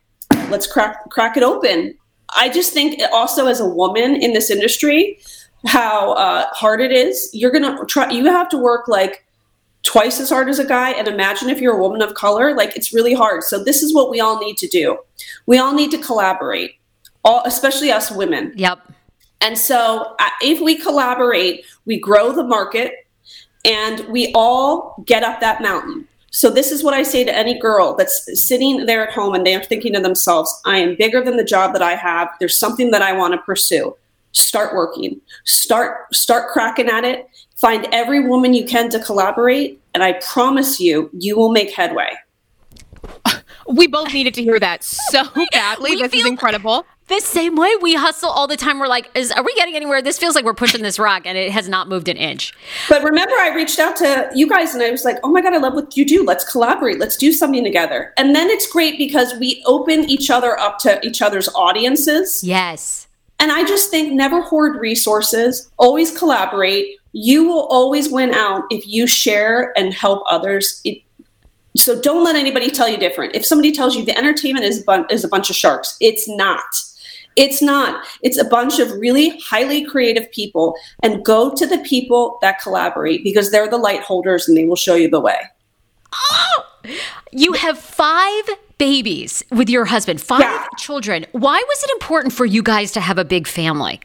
let's 0.50 0.66
crack 0.66 1.08
crack 1.10 1.36
it 1.36 1.44
open. 1.44 1.96
I 2.34 2.48
just 2.48 2.72
think 2.72 3.00
also 3.12 3.46
as 3.46 3.60
a 3.60 3.68
woman 3.68 4.16
in 4.16 4.32
this 4.32 4.50
industry, 4.50 5.20
how 5.66 6.14
uh, 6.14 6.46
hard 6.52 6.80
it 6.80 6.90
is. 6.90 7.30
You're 7.32 7.52
gonna 7.52 7.84
try. 7.86 8.10
You 8.10 8.26
have 8.26 8.48
to 8.48 8.58
work 8.58 8.88
like 8.88 9.24
twice 9.84 10.20
as 10.20 10.30
hard 10.30 10.48
as 10.48 10.58
a 10.58 10.64
guy. 10.64 10.90
And 10.90 11.08
imagine 11.08 11.48
if 11.48 11.60
you're 11.60 11.76
a 11.76 11.80
woman 11.80 12.02
of 12.02 12.14
color 12.14 12.54
like 12.54 12.76
it's 12.76 12.92
really 12.92 13.14
hard. 13.14 13.42
So 13.42 13.62
this 13.62 13.82
is 13.82 13.94
what 13.94 14.10
we 14.10 14.20
all 14.20 14.38
need 14.38 14.56
to 14.58 14.68
do. 14.68 14.98
We 15.46 15.58
all 15.58 15.74
need 15.74 15.90
to 15.90 15.98
collaborate 15.98 16.76
all 17.24 17.42
especially 17.44 17.90
us 17.90 18.10
women. 18.10 18.52
Yep. 18.56 18.80
and 19.40 19.56
so 19.58 20.14
uh, 20.18 20.28
if 20.40 20.60
we 20.60 20.76
collaborate 20.76 21.64
we 21.84 21.98
grow 21.98 22.32
the 22.32 22.44
market 22.44 23.06
and 23.64 24.00
we 24.08 24.32
all 24.34 25.02
get 25.06 25.22
up 25.22 25.40
that 25.40 25.62
mountain. 25.62 26.06
So 26.30 26.48
this 26.50 26.72
is 26.72 26.82
what 26.82 26.94
i 26.94 27.02
say 27.02 27.24
to 27.24 27.34
any 27.34 27.58
girl 27.58 27.94
that's 27.94 28.28
sitting 28.40 28.86
there 28.86 29.06
at 29.06 29.12
home 29.12 29.34
and 29.34 29.46
they're 29.46 29.62
thinking 29.62 29.92
to 29.92 30.00
themselves 30.00 30.50
i 30.64 30.78
am 30.78 30.96
bigger 30.96 31.22
than 31.22 31.36
the 31.36 31.44
job 31.44 31.72
that 31.74 31.82
i 31.82 31.94
have. 31.94 32.28
There's 32.40 32.58
something 32.58 32.90
that 32.90 33.02
i 33.02 33.12
want 33.12 33.34
to 33.34 33.38
pursue. 33.38 33.96
Start 34.32 34.74
working. 34.74 35.20
Start 35.44 36.12
start 36.14 36.50
cracking 36.50 36.88
at 36.88 37.04
it 37.04 37.26
find 37.62 37.88
every 37.92 38.20
woman 38.28 38.52
you 38.52 38.66
can 38.66 38.90
to 38.90 38.98
collaborate 39.00 39.80
and 39.94 40.02
i 40.02 40.12
promise 40.34 40.78
you 40.78 41.08
you 41.14 41.34
will 41.36 41.50
make 41.50 41.70
headway 41.70 42.10
We 43.68 43.86
both 43.86 44.12
needed 44.12 44.34
to 44.34 44.42
hear 44.42 44.58
that 44.58 44.82
so 44.82 45.24
badly. 45.52 45.92
We 45.92 46.02
this 46.02 46.12
is 46.12 46.26
incredible. 46.26 46.86
The 47.08 47.20
same 47.20 47.56
way 47.56 47.70
we 47.80 47.94
hustle 47.94 48.30
all 48.30 48.46
the 48.46 48.56
time. 48.56 48.78
We're 48.78 48.86
like, 48.86 49.10
is 49.14 49.30
are 49.32 49.42
we 49.42 49.54
getting 49.54 49.74
anywhere? 49.74 50.02
This 50.02 50.18
feels 50.18 50.34
like 50.34 50.44
we're 50.44 50.54
pushing 50.54 50.82
this 50.82 50.98
rock 50.98 51.22
and 51.26 51.36
it 51.36 51.50
has 51.50 51.68
not 51.68 51.88
moved 51.88 52.08
an 52.08 52.16
inch. 52.16 52.52
But 52.88 53.02
remember, 53.02 53.34
I 53.38 53.54
reached 53.54 53.78
out 53.78 53.96
to 53.96 54.30
you 54.34 54.48
guys 54.48 54.74
and 54.74 54.82
I 54.82 54.90
was 54.90 55.04
like, 55.04 55.18
oh 55.22 55.30
my 55.30 55.40
God, 55.40 55.54
I 55.54 55.58
love 55.58 55.74
what 55.74 55.96
you 55.96 56.04
do. 56.04 56.24
Let's 56.24 56.50
collaborate. 56.50 56.98
Let's 56.98 57.16
do 57.16 57.32
something 57.32 57.64
together. 57.64 58.12
And 58.16 58.34
then 58.34 58.48
it's 58.50 58.70
great 58.70 58.98
because 58.98 59.34
we 59.38 59.62
open 59.66 60.08
each 60.08 60.30
other 60.30 60.58
up 60.58 60.78
to 60.80 61.04
each 61.06 61.22
other's 61.22 61.48
audiences. 61.54 62.42
Yes. 62.42 63.08
And 63.38 63.50
I 63.50 63.64
just 63.64 63.90
think 63.90 64.12
never 64.12 64.40
hoard 64.42 64.76
resources, 64.80 65.70
always 65.76 66.16
collaborate. 66.16 66.96
You 67.12 67.46
will 67.46 67.66
always 67.66 68.10
win 68.10 68.32
out 68.34 68.64
if 68.70 68.86
you 68.86 69.06
share 69.06 69.72
and 69.78 69.92
help 69.92 70.22
others. 70.30 70.80
It, 70.84 71.02
so 71.76 72.00
don't 72.00 72.24
let 72.24 72.36
anybody 72.36 72.70
tell 72.70 72.88
you 72.88 72.96
different. 72.96 73.34
If 73.34 73.44
somebody 73.44 73.72
tells 73.72 73.94
you 73.96 74.04
the 74.04 74.16
entertainment 74.16 74.64
is, 74.66 74.82
bun- 74.82 75.06
is 75.10 75.24
a 75.24 75.28
bunch 75.28 75.50
of 75.50 75.56
sharks, 75.56 75.96
it's 76.00 76.28
not. 76.28 76.64
It's 77.36 77.62
not. 77.62 78.04
It's 78.22 78.36
a 78.38 78.44
bunch 78.44 78.78
of 78.78 78.90
really 78.92 79.38
highly 79.40 79.84
creative 79.86 80.30
people. 80.32 80.74
And 81.02 81.24
go 81.24 81.54
to 81.54 81.66
the 81.66 81.78
people 81.78 82.38
that 82.42 82.60
collaborate 82.60 83.24
because 83.24 83.50
they're 83.50 83.70
the 83.70 83.78
light 83.78 84.00
holders 84.02 84.48
and 84.48 84.56
they 84.56 84.66
will 84.66 84.76
show 84.76 84.94
you 84.94 85.08
the 85.08 85.20
way. 85.20 85.38
You 87.30 87.52
have 87.54 87.78
five 87.78 88.44
babies 88.76 89.42
with 89.50 89.70
your 89.70 89.84
husband, 89.86 90.20
five 90.20 90.40
Yeah. 90.40 90.66
children. 90.76 91.24
Why 91.32 91.62
was 91.66 91.84
it 91.84 91.90
important 91.92 92.34
for 92.34 92.44
you 92.44 92.62
guys 92.62 92.92
to 92.92 93.00
have 93.00 93.16
a 93.18 93.24
big 93.24 93.46
family? 93.46 94.00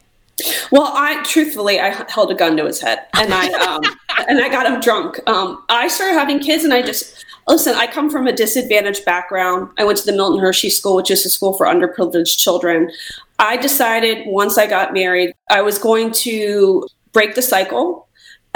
Well, 0.71 0.91
I 0.93 1.23
truthfully, 1.23 1.79
I 1.79 1.89
held 2.09 2.31
a 2.31 2.35
gun 2.35 2.57
to 2.57 2.65
his 2.65 2.79
head, 2.79 3.05
and 3.13 3.33
I 3.33 3.47
um, 3.53 3.81
and 4.27 4.39
I 4.39 4.49
got 4.49 4.71
him 4.71 4.79
drunk. 4.79 5.19
Um, 5.27 5.63
I 5.69 5.87
started 5.87 6.13
having 6.13 6.39
kids, 6.39 6.63
and 6.63 6.73
I 6.73 6.81
just 6.81 7.25
listen. 7.47 7.73
I 7.75 7.87
come 7.87 8.09
from 8.09 8.27
a 8.27 8.33
disadvantaged 8.33 9.05
background. 9.05 9.69
I 9.77 9.83
went 9.83 9.97
to 9.99 10.05
the 10.05 10.13
Milton 10.13 10.39
Hershey 10.39 10.69
School, 10.69 10.95
which 10.95 11.11
is 11.11 11.25
a 11.25 11.29
school 11.29 11.53
for 11.53 11.65
underprivileged 11.65 12.37
children. 12.37 12.91
I 13.39 13.57
decided 13.57 14.27
once 14.27 14.57
I 14.57 14.67
got 14.67 14.93
married, 14.93 15.33
I 15.49 15.61
was 15.61 15.77
going 15.77 16.11
to 16.13 16.87
break 17.13 17.35
the 17.35 17.41
cycle, 17.41 18.06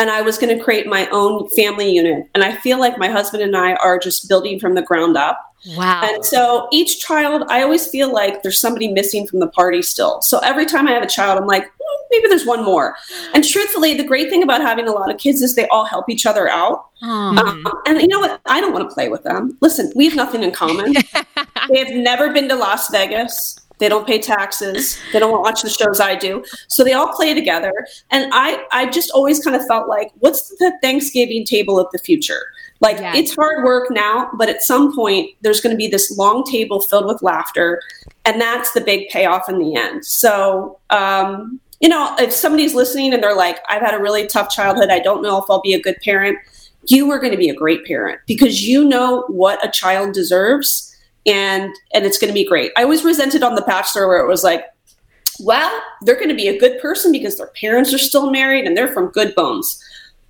and 0.02 0.10
I 0.10 0.24
was 0.24 0.40
going 0.40 0.58
to 0.58 0.64
create 0.64 0.88
my 0.88 1.08
own 1.12 1.48
family 1.52 1.92
unit. 1.92 2.28
And 2.34 2.44
I 2.44 2.56
feel 2.56 2.80
like 2.80 2.98
my 2.98 3.08
husband 3.08 3.44
and 3.44 3.56
I 3.56 3.76
are 3.76 4.00
just 4.00 4.28
building 4.28 4.60
from 4.60 4.74
the 4.74 4.82
ground 4.82 5.16
up. 5.16 5.40
Wow. 5.78 6.02
And 6.04 6.26
so 6.26 6.68
each 6.72 7.00
child, 7.00 7.44
I 7.50 7.62
always 7.62 7.88
feel 7.88 8.12
like 8.12 8.42
there's 8.42 8.60
somebody 8.60 8.92
missing 8.92 9.28
from 9.28 9.42
the 9.42 9.48
party 9.48 9.84
still. 9.84 10.20
So 10.22 10.40
every 10.40 10.66
time 10.66 10.88
I 10.88 10.92
have 10.94 11.04
a 11.04 11.08
child, 11.08 11.40
I'm 11.40 11.46
like, 11.46 11.66
"Hmm, 11.66 12.04
maybe 12.10 12.28
there's 12.30 12.48
one 12.48 12.66
more. 12.66 12.96
And 13.36 13.48
truthfully, 13.48 13.94
the 13.94 14.04
great 14.04 14.32
thing 14.32 14.42
about 14.42 14.62
having 14.62 14.88
a 14.88 14.92
lot 14.92 15.14
of 15.14 15.20
kids 15.20 15.44
is 15.44 15.54
they 15.54 15.68
all 15.68 15.86
help 15.86 16.10
each 16.10 16.26
other 16.26 16.50
out. 16.50 16.88
Um, 17.04 17.64
and 17.86 18.02
you 18.02 18.08
know 18.08 18.20
what? 18.20 18.42
I 18.48 18.60
don't 18.60 18.74
want 18.74 18.90
to 18.90 18.94
play 18.94 19.08
with 19.08 19.22
them. 19.22 19.56
Listen, 19.62 19.92
we 19.96 20.06
have 20.06 20.16
nothing 20.16 20.42
in 20.42 20.52
common. 20.52 20.94
they 21.70 21.78
have 21.78 21.94
never 21.94 22.34
been 22.34 22.50
to 22.50 22.56
Las 22.56 22.90
Vegas. 22.90 23.60
They 23.82 23.90
don't 23.90 24.06
pay 24.06 24.20
taxes. 24.20 25.00
They 25.12 25.18
don't 25.18 25.42
watch 25.42 25.64
the 25.64 25.70
shows 25.70 26.00
I 26.00 26.16
do. 26.16 26.46
So 26.68 26.84
they 26.84 26.94
all 26.94 27.12
play 27.14 27.34
together. 27.34 27.74
And 28.12 28.32
I, 28.32 28.64
I 28.72 28.86
just 28.86 29.10
always 29.10 29.44
kind 29.44 29.56
of 29.56 29.66
felt 29.66 29.90
like, 29.90 30.12
what's 30.20 30.50
the 30.60 30.72
Thanksgiving 30.84 31.46
table 31.46 31.80
of 31.80 31.88
the 31.92 31.98
future? 31.98 32.44
Like 32.80 33.00
Yes. 33.00 33.18
it's 33.18 33.36
hard 33.36 33.64
work 33.64 33.90
now, 33.90 34.30
but 34.38 34.50
at 34.50 34.62
some 34.62 34.96
point 34.96 35.32
there's 35.42 35.62
going 35.62 35.72
to 35.72 35.78
be 35.78 35.88
this 35.88 36.16
long 36.16 36.44
table 36.44 36.82
filled 36.82 37.08
with 37.08 37.24
laughter, 37.24 37.82
and 38.26 38.40
that's 38.40 38.72
the 38.74 38.82
big 38.82 39.10
payoff 39.10 39.50
in 39.50 39.58
the 39.58 39.76
end. 39.76 40.06
So, 40.06 40.80
um, 40.92 41.60
you 41.80 41.90
know, 41.90 42.16
if 42.20 42.32
somebody's 42.32 42.76
listening 42.76 43.14
and 43.14 43.24
they're 43.24 43.36
like, 43.36 43.60
"I've 43.68 43.82
had 43.82 43.94
a 43.94 44.00
really 44.00 44.26
tough 44.28 44.50
childhood. 44.50 44.90
I 44.90 45.00
don't 45.00 45.22
know 45.22 45.38
if 45.38 45.46
I'll 45.50 45.62
be 45.62 45.74
a 45.76 45.82
good 45.82 45.98
parent," 46.04 46.38
you 46.88 47.10
are 47.12 47.20
going 47.20 47.32
to 47.32 47.38
be 47.38 47.50
a 47.50 47.56
great 47.56 47.86
parent 47.86 48.20
because 48.26 48.68
you 48.68 48.84
know 48.84 49.26
what 49.28 49.64
a 49.66 49.70
child 49.70 50.14
deserves, 50.14 50.91
and 51.26 51.74
and 51.94 52.06
it's 52.06 52.18
going 52.18 52.30
to 52.30 52.34
be 52.34 52.48
great. 52.48 52.72
I 52.78 52.84
always 52.84 53.04
resented 53.04 53.44
on 53.44 53.56
The 53.56 53.62
Bachelor 53.62 54.08
where 54.08 54.20
it 54.20 54.28
was 54.28 54.44
like, 54.44 54.66
well, 55.40 55.82
they're 56.02 56.16
going 56.16 56.30
to 56.30 56.36
be 56.36 56.48
a 56.48 56.60
good 56.60 56.82
person 56.82 57.12
because 57.12 57.38
their 57.38 57.52
parents 57.60 57.94
are 57.94 58.00
still 58.00 58.32
married 58.32 58.66
and 58.66 58.76
they're 58.76 58.88
from 58.88 59.12
good 59.12 59.34
bones. 59.36 59.84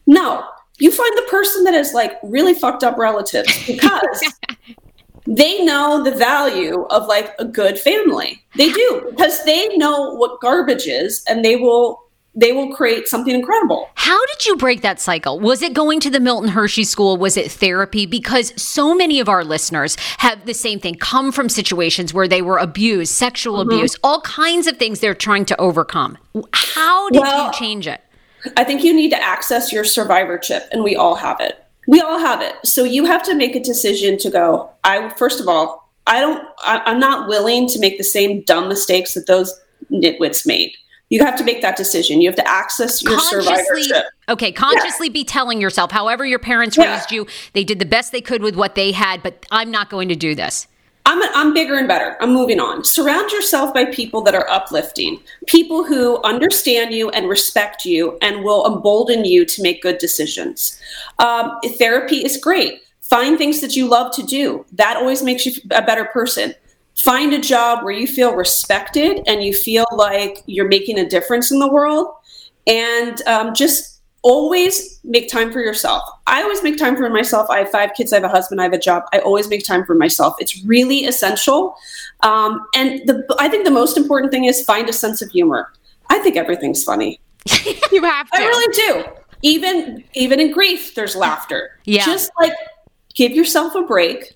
No, 0.07 0.45
you 0.79 0.91
find 0.91 1.15
the 1.17 1.27
person 1.29 1.63
that 1.65 1.73
is 1.73 1.93
like 1.93 2.13
really 2.23 2.53
fucked 2.53 2.83
up 2.83 2.97
relatives 2.97 3.53
because 3.67 4.33
they 5.27 5.63
know 5.63 6.03
the 6.03 6.15
value 6.15 6.83
of 6.89 7.07
like 7.07 7.33
a 7.39 7.45
good 7.45 7.77
family. 7.77 8.43
They 8.55 8.71
do 8.71 9.07
because 9.09 9.43
they 9.45 9.75
know 9.77 10.15
what 10.15 10.41
garbage 10.41 10.87
is 10.87 11.23
and 11.29 11.45
they 11.45 11.55
will 11.55 12.01
they 12.33 12.53
will 12.53 12.73
create 12.73 13.07
something 13.07 13.33
incredible. 13.33 13.89
How 13.95 14.25
did 14.27 14.45
you 14.45 14.55
break 14.55 14.81
that 14.81 15.01
cycle? 15.01 15.39
Was 15.39 15.61
it 15.61 15.73
going 15.73 15.99
to 16.01 16.09
the 16.09 16.19
Milton 16.19 16.49
Hershey 16.49 16.85
School? 16.85 17.17
Was 17.17 17.35
it 17.35 17.51
therapy? 17.51 18.05
Because 18.05 18.53
so 18.61 18.95
many 18.95 19.19
of 19.19 19.27
our 19.27 19.43
listeners 19.43 19.97
have 20.17 20.45
the 20.45 20.53
same 20.53 20.79
thing 20.79 20.95
come 20.95 21.31
from 21.31 21.49
situations 21.49 22.13
where 22.13 22.27
they 22.27 22.41
were 22.41 22.57
abused, 22.57 23.13
sexual 23.13 23.59
mm-hmm. 23.59 23.71
abuse, 23.71 23.97
all 24.03 24.21
kinds 24.21 24.67
of 24.67 24.77
things 24.77 24.99
they're 24.99 25.13
trying 25.13 25.45
to 25.45 25.59
overcome. 25.59 26.17
How 26.53 27.09
did 27.09 27.21
well, 27.21 27.47
you 27.47 27.53
change 27.53 27.87
it? 27.87 28.01
I 28.55 28.63
think 28.63 28.83
you 28.83 28.93
need 28.93 29.09
to 29.09 29.21
access 29.21 29.71
your 29.71 29.83
survivor 29.83 30.37
chip, 30.37 30.67
and 30.71 30.83
we 30.83 30.95
all 30.95 31.15
have 31.15 31.39
it. 31.41 31.63
We 31.87 31.99
all 31.99 32.17
have 32.17 32.41
it. 32.41 32.55
So 32.63 32.83
you 32.83 33.05
have 33.05 33.23
to 33.23 33.35
make 33.35 33.55
a 33.55 33.59
decision 33.59 34.17
to 34.19 34.29
go, 34.29 34.69
I, 34.83 35.09
first 35.17 35.41
of 35.41 35.47
all, 35.47 35.89
I 36.07 36.21
don't, 36.21 36.47
I, 36.59 36.81
I'm 36.85 36.99
not 36.99 37.27
willing 37.27 37.67
to 37.69 37.79
make 37.79 37.97
the 37.97 38.03
same 38.03 38.41
dumb 38.43 38.69
mistakes 38.69 39.13
that 39.13 39.27
those 39.27 39.59
nitwits 39.91 40.47
made 40.47 40.71
you 41.11 41.23
have 41.23 41.35
to 41.35 41.43
make 41.43 41.61
that 41.61 41.75
decision. 41.75 42.21
You 42.21 42.29
have 42.29 42.37
to 42.37 42.47
access 42.47 43.03
your 43.03 43.19
survivorship. 43.19 44.05
Okay, 44.29 44.51
consciously 44.51 45.07
yeah. 45.07 45.13
be 45.13 45.23
telling 45.25 45.59
yourself, 45.59 45.91
however 45.91 46.25
your 46.25 46.39
parents 46.39 46.77
yeah. 46.77 46.95
raised 46.95 47.11
you, 47.11 47.27
they 47.51 47.65
did 47.65 47.79
the 47.79 47.85
best 47.85 48.13
they 48.13 48.21
could 48.21 48.41
with 48.41 48.55
what 48.55 48.75
they 48.75 48.93
had, 48.93 49.21
but 49.21 49.45
I'm 49.51 49.69
not 49.69 49.89
going 49.89 50.07
to 50.07 50.15
do 50.15 50.33
this. 50.33 50.67
I'm, 51.05 51.21
I'm 51.33 51.53
bigger 51.53 51.75
and 51.75 51.87
better. 51.87 52.15
I'm 52.21 52.31
moving 52.31 52.61
on. 52.61 52.85
Surround 52.85 53.29
yourself 53.31 53.73
by 53.73 53.85
people 53.85 54.21
that 54.21 54.35
are 54.35 54.49
uplifting, 54.49 55.19
people 55.47 55.83
who 55.83 56.21
understand 56.23 56.93
you 56.93 57.09
and 57.09 57.27
respect 57.27 57.83
you 57.83 58.17
and 58.21 58.45
will 58.45 58.65
embolden 58.65 59.25
you 59.25 59.43
to 59.45 59.61
make 59.61 59.81
good 59.81 59.97
decisions. 59.97 60.79
Um, 61.19 61.59
therapy 61.77 62.23
is 62.23 62.37
great. 62.37 62.83
Find 63.01 63.37
things 63.37 63.59
that 63.59 63.75
you 63.75 63.89
love 63.89 64.13
to 64.15 64.23
do. 64.23 64.65
That 64.71 64.95
always 64.95 65.21
makes 65.21 65.45
you 65.45 65.53
a 65.71 65.81
better 65.81 66.05
person 66.05 66.55
find 66.97 67.33
a 67.33 67.39
job 67.39 67.83
where 67.83 67.93
you 67.93 68.07
feel 68.07 68.35
respected 68.35 69.21
and 69.27 69.43
you 69.43 69.53
feel 69.53 69.85
like 69.95 70.43
you're 70.45 70.67
making 70.67 70.99
a 70.99 71.07
difference 71.07 71.51
in 71.51 71.59
the 71.59 71.71
world 71.71 72.13
and 72.67 73.21
um, 73.27 73.53
just 73.53 74.01
always 74.23 74.99
make 75.03 75.29
time 75.29 75.51
for 75.51 75.61
yourself. 75.61 76.03
I 76.27 76.43
always 76.43 76.61
make 76.61 76.77
time 76.77 76.95
for 76.95 77.09
myself. 77.09 77.49
I 77.49 77.59
have 77.59 77.71
five 77.71 77.91
kids 77.95 78.13
i 78.13 78.17
have 78.17 78.23
a 78.23 78.29
husband 78.29 78.61
i 78.61 78.63
have 78.63 78.73
a 78.73 78.77
job. 78.79 79.03
I 79.13 79.19
always 79.19 79.49
make 79.49 79.65
time 79.65 79.83
for 79.83 79.95
myself. 79.95 80.35
It's 80.39 80.63
really 80.63 81.05
essential. 81.05 81.75
Um, 82.21 82.65
and 82.75 83.01
the, 83.07 83.25
i 83.39 83.49
think 83.49 83.65
the 83.65 83.71
most 83.71 83.97
important 83.97 84.31
thing 84.31 84.45
is 84.45 84.63
find 84.63 84.87
a 84.89 84.93
sense 84.93 85.21
of 85.21 85.31
humor. 85.31 85.73
I 86.09 86.19
think 86.19 86.35
everything's 86.35 86.83
funny. 86.83 87.19
You 87.91 88.03
have 88.03 88.31
to. 88.31 88.37
i 88.37 88.45
really 88.45 88.73
do. 88.73 89.11
Even 89.41 90.03
even 90.13 90.39
in 90.39 90.51
grief 90.51 90.95
there's 90.95 91.15
laughter. 91.15 91.77
Yeah. 91.85 92.05
Just 92.05 92.31
like 92.39 92.53
give 93.15 93.33
yourself 93.33 93.75
a 93.75 93.81
break. 93.81 94.33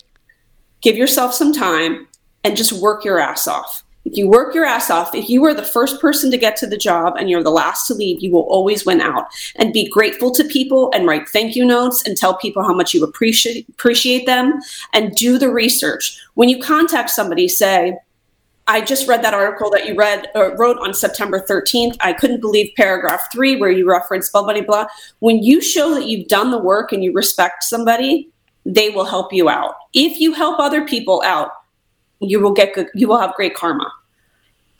Give 0.82 0.96
yourself 0.96 1.32
some 1.32 1.54
time 1.54 2.05
and 2.46 2.56
just 2.56 2.72
work 2.72 3.04
your 3.04 3.18
ass 3.18 3.48
off. 3.48 3.82
If 4.04 4.16
you 4.16 4.28
work 4.28 4.54
your 4.54 4.64
ass 4.64 4.88
off, 4.88 5.16
if 5.16 5.28
you 5.28 5.44
are 5.46 5.52
the 5.52 5.64
first 5.64 6.00
person 6.00 6.30
to 6.30 6.38
get 6.38 6.56
to 6.58 6.66
the 6.68 6.76
job 6.76 7.16
and 7.16 7.28
you're 7.28 7.42
the 7.42 7.50
last 7.50 7.88
to 7.88 7.94
leave, 7.94 8.22
you 8.22 8.30
will 8.30 8.42
always 8.42 8.86
win 8.86 9.00
out. 9.00 9.26
And 9.56 9.72
be 9.72 9.88
grateful 9.88 10.30
to 10.30 10.44
people 10.44 10.92
and 10.94 11.08
write 11.08 11.28
thank 11.28 11.56
you 11.56 11.64
notes 11.64 12.06
and 12.06 12.16
tell 12.16 12.36
people 12.36 12.62
how 12.62 12.72
much 12.72 12.94
you 12.94 13.02
appreciate 13.02 13.68
appreciate 13.68 14.26
them 14.26 14.60
and 14.92 15.12
do 15.16 15.38
the 15.38 15.50
research. 15.50 16.20
When 16.34 16.48
you 16.48 16.62
contact 16.62 17.10
somebody, 17.10 17.48
say, 17.48 17.98
I 18.68 18.80
just 18.80 19.08
read 19.08 19.24
that 19.24 19.34
article 19.34 19.68
that 19.70 19.88
you 19.88 19.96
read 19.96 20.28
uh, 20.36 20.54
wrote 20.54 20.78
on 20.78 20.94
September 20.94 21.40
13th. 21.40 21.96
I 21.98 22.12
couldn't 22.12 22.40
believe 22.40 22.70
paragraph 22.76 23.22
three 23.32 23.56
where 23.56 23.72
you 23.72 23.90
reference 23.90 24.30
blah 24.30 24.44
blah 24.44 24.60
blah. 24.60 24.86
When 25.18 25.42
you 25.42 25.60
show 25.60 25.94
that 25.94 26.06
you've 26.06 26.28
done 26.28 26.52
the 26.52 26.58
work 26.58 26.92
and 26.92 27.02
you 27.02 27.12
respect 27.12 27.64
somebody, 27.64 28.30
they 28.64 28.90
will 28.90 29.04
help 29.04 29.32
you 29.32 29.48
out. 29.48 29.74
If 29.94 30.20
you 30.20 30.32
help 30.32 30.60
other 30.60 30.86
people 30.86 31.22
out, 31.24 31.50
you 32.20 32.40
will 32.40 32.52
get 32.52 32.74
good 32.74 32.88
you 32.94 33.08
will 33.08 33.18
have 33.18 33.34
great 33.34 33.54
karma. 33.54 33.90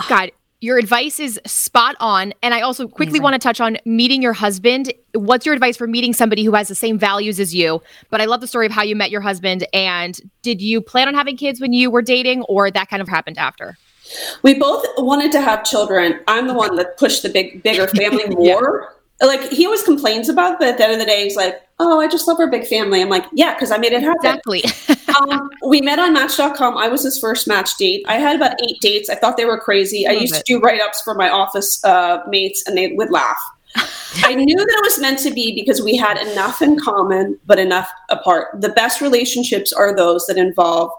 God 0.08 0.30
your 0.60 0.78
advice 0.78 1.20
is 1.20 1.38
spot 1.46 1.96
on. 2.00 2.32
And 2.42 2.54
i 2.54 2.60
also 2.60 2.88
quickly 2.88 3.18
mm-hmm. 3.18 3.24
want 3.24 3.34
to 3.34 3.38
touch 3.38 3.60
on 3.60 3.76
meeting 3.84 4.22
your 4.22 4.32
husband. 4.32 4.92
What's 5.12 5.44
your 5.44 5.54
advice 5.54 5.76
for 5.76 5.86
meeting 5.86 6.12
somebody 6.12 6.44
who 6.44 6.52
has 6.52 6.68
the 6.68 6.74
same 6.74 6.98
values 6.98 7.38
as 7.38 7.54
you? 7.54 7.82
But 8.10 8.20
i 8.20 8.24
love 8.24 8.40
the 8.40 8.46
story 8.46 8.66
of 8.66 8.72
how 8.72 8.82
you 8.82 8.96
met 8.96 9.10
your 9.10 9.20
husband. 9.20 9.66
And 9.72 10.18
did 10.42 10.62
you 10.62 10.80
plan 10.80 11.08
on 11.08 11.14
having 11.14 11.36
kids 11.36 11.60
when 11.60 11.72
you 11.72 11.90
were 11.90 12.02
dating 12.02 12.42
or 12.42 12.70
that 12.70 12.88
kind 12.88 13.02
of 13.02 13.08
happened 13.08 13.38
after? 13.38 13.76
We 14.42 14.54
both 14.54 14.84
wanted 14.98 15.32
to 15.32 15.40
have 15.40 15.64
children. 15.64 16.20
I'm 16.28 16.46
the 16.46 16.54
one 16.54 16.76
that 16.76 16.96
pushed 16.96 17.22
the 17.22 17.28
big 17.28 17.62
bigger 17.62 17.86
family 17.88 18.26
more. 18.30 18.92
Yeah. 19.20 19.26
like 19.26 19.50
he 19.50 19.66
always 19.66 19.82
complains 19.82 20.28
about 20.28 20.58
but 20.58 20.68
at 20.68 20.78
the 20.78 20.84
end 20.84 20.94
of 20.94 20.98
the 20.98 21.06
day 21.06 21.24
he's 21.24 21.36
like 21.36 21.62
oh, 21.78 22.00
I 22.00 22.08
just 22.08 22.26
love 22.26 22.40
our 22.40 22.50
big 22.50 22.66
family. 22.66 23.02
I'm 23.02 23.08
like, 23.08 23.26
yeah, 23.32 23.54
because 23.54 23.70
I 23.70 23.78
made 23.78 23.92
it 23.92 24.02
happen. 24.02 24.16
Exactly. 24.24 24.62
um, 25.08 25.50
we 25.66 25.80
met 25.80 25.98
on 25.98 26.12
Match.com. 26.12 26.76
I 26.76 26.88
was 26.88 27.02
his 27.02 27.18
first 27.18 27.46
match 27.46 27.76
date. 27.76 28.04
I 28.08 28.16
had 28.16 28.36
about 28.36 28.60
eight 28.62 28.80
dates. 28.80 29.08
I 29.08 29.14
thought 29.14 29.36
they 29.36 29.44
were 29.44 29.58
crazy. 29.58 30.06
I, 30.06 30.10
I 30.10 30.14
used 30.14 30.34
it. 30.34 30.44
to 30.44 30.54
do 30.54 30.60
write 30.60 30.80
ups 30.80 31.00
for 31.02 31.14
my 31.14 31.28
office 31.28 31.82
uh, 31.84 32.18
mates, 32.28 32.64
and 32.66 32.76
they 32.76 32.92
would 32.92 33.10
laugh. 33.10 33.38
I 34.24 34.34
knew 34.34 34.56
that 34.56 34.68
it 34.68 34.82
was 34.82 34.98
meant 35.00 35.18
to 35.20 35.30
be 35.30 35.54
because 35.54 35.82
we 35.82 35.96
had 35.96 36.16
enough 36.18 36.62
in 36.62 36.78
common, 36.78 37.38
but 37.46 37.58
enough 37.58 37.90
apart. 38.08 38.60
The 38.60 38.70
best 38.70 39.00
relationships 39.00 39.72
are 39.72 39.94
those 39.94 40.26
that 40.26 40.38
involve 40.38 40.90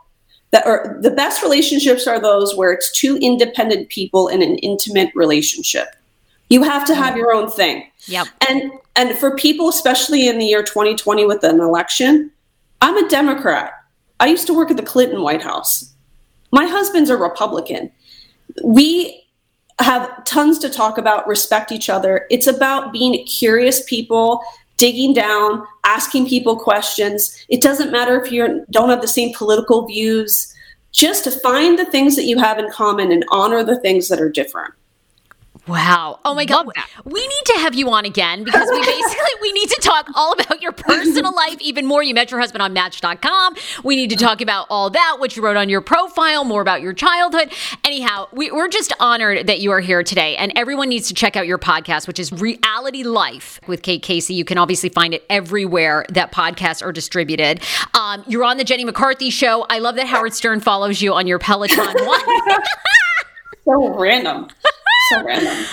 that 0.51 0.65
are 0.65 0.97
the 1.01 1.11
best 1.11 1.41
relationships 1.41 2.07
are 2.07 2.21
those 2.21 2.55
where 2.55 2.71
it's 2.71 2.91
two 2.91 3.17
independent 3.17 3.89
people 3.89 4.27
in 4.27 4.41
an 4.41 4.57
intimate 4.59 5.11
relationship. 5.13 5.95
You 6.49 6.63
have 6.63 6.85
to 6.87 6.95
have 6.95 7.17
your 7.17 7.33
own 7.33 7.49
thing. 7.49 7.89
Yep. 8.05 8.27
And 8.47 8.71
and 8.95 9.17
for 9.17 9.35
people, 9.35 9.69
especially 9.69 10.27
in 10.27 10.39
the 10.39 10.45
year 10.45 10.63
2020 10.63 11.25
with 11.25 11.43
an 11.43 11.59
election, 11.59 12.31
I'm 12.81 13.03
a 13.03 13.09
Democrat. 13.09 13.73
I 14.19 14.27
used 14.27 14.47
to 14.47 14.53
work 14.53 14.71
at 14.71 14.77
the 14.77 14.83
Clinton 14.83 15.21
White 15.21 15.41
House. 15.41 15.93
My 16.51 16.65
husband's 16.65 17.09
a 17.09 17.17
Republican. 17.17 17.91
We 18.63 19.23
have 19.79 20.23
tons 20.25 20.57
to 20.59 20.69
talk 20.69 20.97
about, 20.97 21.27
respect 21.27 21.71
each 21.71 21.89
other. 21.89 22.25
It's 22.31 22.47
about 22.47 22.91
being 22.91 23.25
curious 23.25 23.83
people, 23.83 24.41
digging 24.77 25.13
down, 25.13 25.65
asking 25.83 26.27
people 26.27 26.57
questions. 26.57 27.45
It 27.49 27.61
doesn't 27.61 27.91
matter 27.91 28.19
if 28.19 28.31
you 28.31 28.65
don't 28.71 28.89
have 28.89 29.01
the 29.01 29.07
same 29.07 29.33
political 29.33 29.85
views. 29.85 30.53
Just 30.93 31.25
to 31.25 31.31
find 31.31 31.77
the 31.77 31.85
things 31.85 32.15
that 32.15 32.25
you 32.25 32.39
have 32.39 32.57
in 32.57 32.71
common 32.71 33.11
and 33.11 33.23
honor 33.29 33.63
the 33.63 33.79
things 33.79 34.07
that 34.07 34.19
are 34.19 34.29
different. 34.29 34.73
Wow. 35.67 36.19
Oh 36.23 36.33
my 36.33 36.45
God. 36.45 36.67
We 37.03 37.19
need 37.19 37.45
to 37.45 37.53
have 37.59 37.75
you 37.75 37.89
on 37.89 38.05
again 38.05 38.43
because 38.43 38.69
we 38.71 38.79
basically 38.79 39.31
we 39.41 39.51
need 39.51 39.69
to 39.69 39.81
talk 39.81 40.09
all 40.15 40.33
about 40.33 40.61
your 40.61 40.71
personal 40.71 41.35
life 41.35 41.57
even 41.59 41.85
more. 41.85 42.01
You 42.01 42.13
met 42.13 42.31
your 42.31 42.39
husband 42.39 42.61
on 42.61 42.73
match.com. 42.73 43.55
We 43.83 43.95
need 43.95 44.09
to 44.11 44.15
talk 44.15 44.41
about 44.41 44.67
all 44.69 44.89
that, 44.91 45.17
what 45.19 45.35
you 45.35 45.43
wrote 45.43 45.57
on 45.57 45.67
your 45.67 45.81
profile, 45.81 46.45
more 46.45 46.61
about 46.61 46.81
your 46.81 46.93
childhood. 46.93 47.51
Anyhow, 47.83 48.27
we, 48.31 48.49
we're 48.51 48.69
just 48.69 48.93
honored 48.99 49.47
that 49.47 49.59
you 49.59 49.71
are 49.71 49.81
here 49.81 50.03
today. 50.03 50.37
And 50.37 50.53
everyone 50.55 50.89
needs 50.89 51.07
to 51.09 51.13
check 51.13 51.35
out 51.35 51.47
your 51.47 51.57
podcast, 51.57 52.07
which 52.07 52.19
is 52.19 52.31
Reality 52.31 53.03
Life 53.03 53.59
with 53.67 53.81
Kate 53.81 54.01
Casey. 54.01 54.33
You 54.33 54.45
can 54.45 54.57
obviously 54.57 54.89
find 54.89 55.13
it 55.13 55.25
everywhere 55.29 56.05
that 56.09 56.31
podcasts 56.31 56.85
are 56.85 56.91
distributed. 56.93 57.61
Um, 57.93 58.23
you're 58.27 58.45
on 58.45 58.57
the 58.57 58.63
Jenny 58.63 58.85
McCarthy 58.85 59.29
show. 59.29 59.65
I 59.69 59.79
love 59.79 59.95
that 59.95 60.07
Howard 60.07 60.33
Stern 60.33 60.61
follows 60.61 61.01
you 61.01 61.13
on 61.13 61.27
your 61.27 61.39
Peloton 61.39 62.05
one. 62.05 62.21
so 63.65 63.93
random 63.99 64.47
so 65.09 65.23
random, 65.23 65.65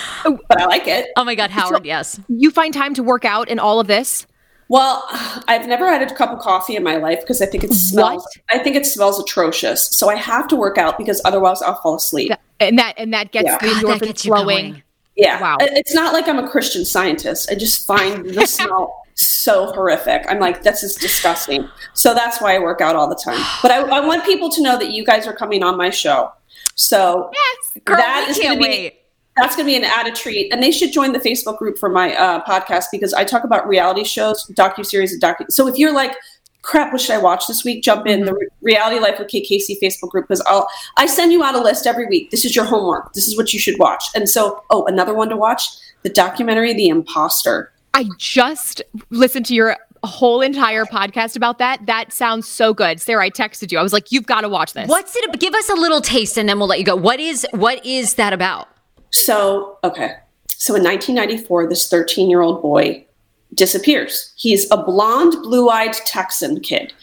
but 0.47 0.61
I 0.61 0.65
like 0.65 0.87
it. 0.87 1.07
Oh 1.17 1.23
my 1.23 1.35
God, 1.35 1.51
Howard, 1.51 1.77
so 1.77 1.83
yes. 1.83 2.19
You 2.27 2.51
find 2.51 2.73
time 2.73 2.93
to 2.95 3.03
work 3.03 3.25
out 3.25 3.49
in 3.49 3.59
all 3.59 3.79
of 3.79 3.87
this? 3.87 4.25
Well, 4.67 5.03
I've 5.47 5.67
never 5.67 5.87
had 5.87 6.01
a 6.01 6.13
cup 6.13 6.31
of 6.31 6.39
coffee 6.39 6.75
in 6.75 6.83
my 6.83 6.97
life 6.97 7.21
because 7.21 7.41
I 7.41 7.45
think 7.45 7.63
it 7.63 7.73
smells. 7.73 8.23
What? 8.23 8.59
I 8.59 8.63
think 8.63 8.75
it 8.75 8.85
smells 8.85 9.19
atrocious. 9.19 9.89
So 9.91 10.09
I 10.09 10.15
have 10.15 10.47
to 10.47 10.55
work 10.55 10.77
out 10.77 10.97
because 10.97 11.21
otherwise 11.23 11.61
I'll 11.61 11.79
fall 11.81 11.95
asleep. 11.95 12.31
And 12.59 12.79
that 12.79 12.95
and 12.97 13.13
that 13.13 13.31
gets 13.31 13.47
yeah. 13.47 13.57
the 13.59 13.67
endorphins 13.67 14.23
flowing. 14.23 14.81
Yeah. 15.15 15.39
Wow. 15.39 15.57
It's 15.59 15.93
not 15.93 16.13
like 16.13 16.27
I'm 16.27 16.39
a 16.39 16.49
Christian 16.49 16.83
scientist. 16.83 17.51
I 17.51 17.55
just 17.55 17.85
find 17.85 18.25
the 18.25 18.45
smell 18.47 19.05
so 19.13 19.67
horrific. 19.67 20.23
I'm 20.27 20.39
like, 20.39 20.63
this 20.63 20.83
is 20.83 20.95
disgusting. 20.95 21.69
So 21.93 22.13
that's 22.13 22.41
why 22.41 22.55
I 22.55 22.59
work 22.59 22.81
out 22.81 22.95
all 22.95 23.07
the 23.07 23.15
time. 23.15 23.43
But 23.61 23.71
I, 23.71 23.81
I 23.81 24.05
want 24.05 24.25
people 24.25 24.49
to 24.49 24.61
know 24.61 24.77
that 24.77 24.91
you 24.91 25.05
guys 25.05 25.27
are 25.27 25.33
coming 25.33 25.63
on 25.63 25.77
my 25.77 25.89
show. 25.89 26.31
So 26.75 27.29
yes, 27.33 27.83
girl, 27.85 27.97
that 27.97 28.27
is 28.29 28.37
going 28.37 28.57
to 28.57 28.61
be 28.61 28.93
that's 29.35 29.55
going 29.55 29.65
to 29.65 29.71
be 29.71 29.75
an 29.75 29.83
added 29.83 30.15
treat. 30.15 30.51
And 30.51 30.63
they 30.63 30.71
should 30.71 30.91
join 30.91 31.11
the 31.11 31.19
Facebook 31.19 31.57
group 31.57 31.77
for 31.77 31.89
my 31.89 32.15
uh, 32.15 32.43
podcast 32.45 32.85
because 32.91 33.13
I 33.13 33.23
talk 33.23 33.43
about 33.43 33.67
reality 33.67 34.03
shows, 34.03 34.45
docu 34.47 34.85
series, 34.85 35.11
and 35.11 35.21
docu. 35.21 35.51
So 35.51 35.67
if 35.67 35.77
you're 35.77 35.93
like, 35.93 36.15
crap, 36.61 36.91
what 36.91 37.01
should 37.01 37.15
I 37.15 37.17
watch 37.17 37.47
this 37.47 37.63
week? 37.63 37.83
Jump 37.83 38.07
in 38.07 38.25
the 38.25 38.31
mm-hmm. 38.31 38.65
Reality 38.65 38.99
Life 38.99 39.19
with 39.19 39.29
KKC 39.29 39.75
Facebook 39.81 40.09
group 40.09 40.27
because 40.27 40.41
I'll 40.47 40.67
I 40.97 41.05
send 41.05 41.31
you 41.31 41.43
out 41.43 41.55
a 41.55 41.61
list 41.61 41.85
every 41.85 42.07
week. 42.07 42.31
This 42.31 42.45
is 42.45 42.55
your 42.55 42.65
homework. 42.65 43.13
This 43.13 43.27
is 43.27 43.37
what 43.37 43.53
you 43.53 43.59
should 43.59 43.77
watch. 43.79 44.03
And 44.15 44.29
so, 44.29 44.63
oh, 44.69 44.85
another 44.85 45.13
one 45.13 45.29
to 45.29 45.37
watch: 45.37 45.67
the 46.03 46.09
documentary 46.09 46.73
The 46.73 46.87
Imposter. 46.87 47.71
I 47.93 48.09
just 48.17 48.81
listened 49.09 49.45
to 49.45 49.55
your 49.55 49.77
whole 50.03 50.41
entire 50.41 50.85
podcast 50.85 51.35
about 51.35 51.57
that. 51.59 51.85
That 51.85 52.11
sounds 52.11 52.47
so 52.47 52.73
good. 52.73 52.99
Sarah, 53.01 53.23
I 53.23 53.29
texted 53.29 53.71
you. 53.71 53.79
I 53.79 53.83
was 53.83 53.93
like, 53.93 54.11
you've 54.11 54.25
got 54.25 54.41
to 54.41 54.49
watch 54.49 54.73
this. 54.73 54.89
What's 54.89 55.15
it? 55.15 55.39
Give 55.39 55.53
us 55.53 55.69
a 55.69 55.75
little 55.75 56.01
taste 56.01 56.37
and 56.37 56.47
then 56.47 56.59
we'll 56.59 56.67
let 56.67 56.79
you 56.79 56.85
go. 56.85 56.95
What 56.95 57.19
is 57.19 57.47
what 57.51 57.83
is 57.85 58.15
that 58.15 58.33
about? 58.33 58.67
So, 59.11 59.77
okay. 59.83 60.15
So 60.47 60.75
in 60.75 60.83
1994, 60.83 61.67
this 61.67 61.89
13 61.89 62.29
year 62.29 62.41
old 62.41 62.61
boy 62.61 63.05
disappears. 63.53 64.33
He's 64.35 64.69
a 64.71 64.77
blonde, 64.77 65.33
blue 65.43 65.69
eyed 65.69 65.93
Texan 65.93 66.59
kid. 66.59 66.93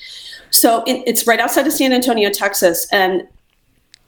So 0.51 0.83
it, 0.85 1.03
it's 1.07 1.27
right 1.27 1.41
outside 1.41 1.67
of 1.67 1.73
San 1.73 1.93
Antonio, 1.93 2.31
Texas. 2.31 2.87
And 2.93 3.27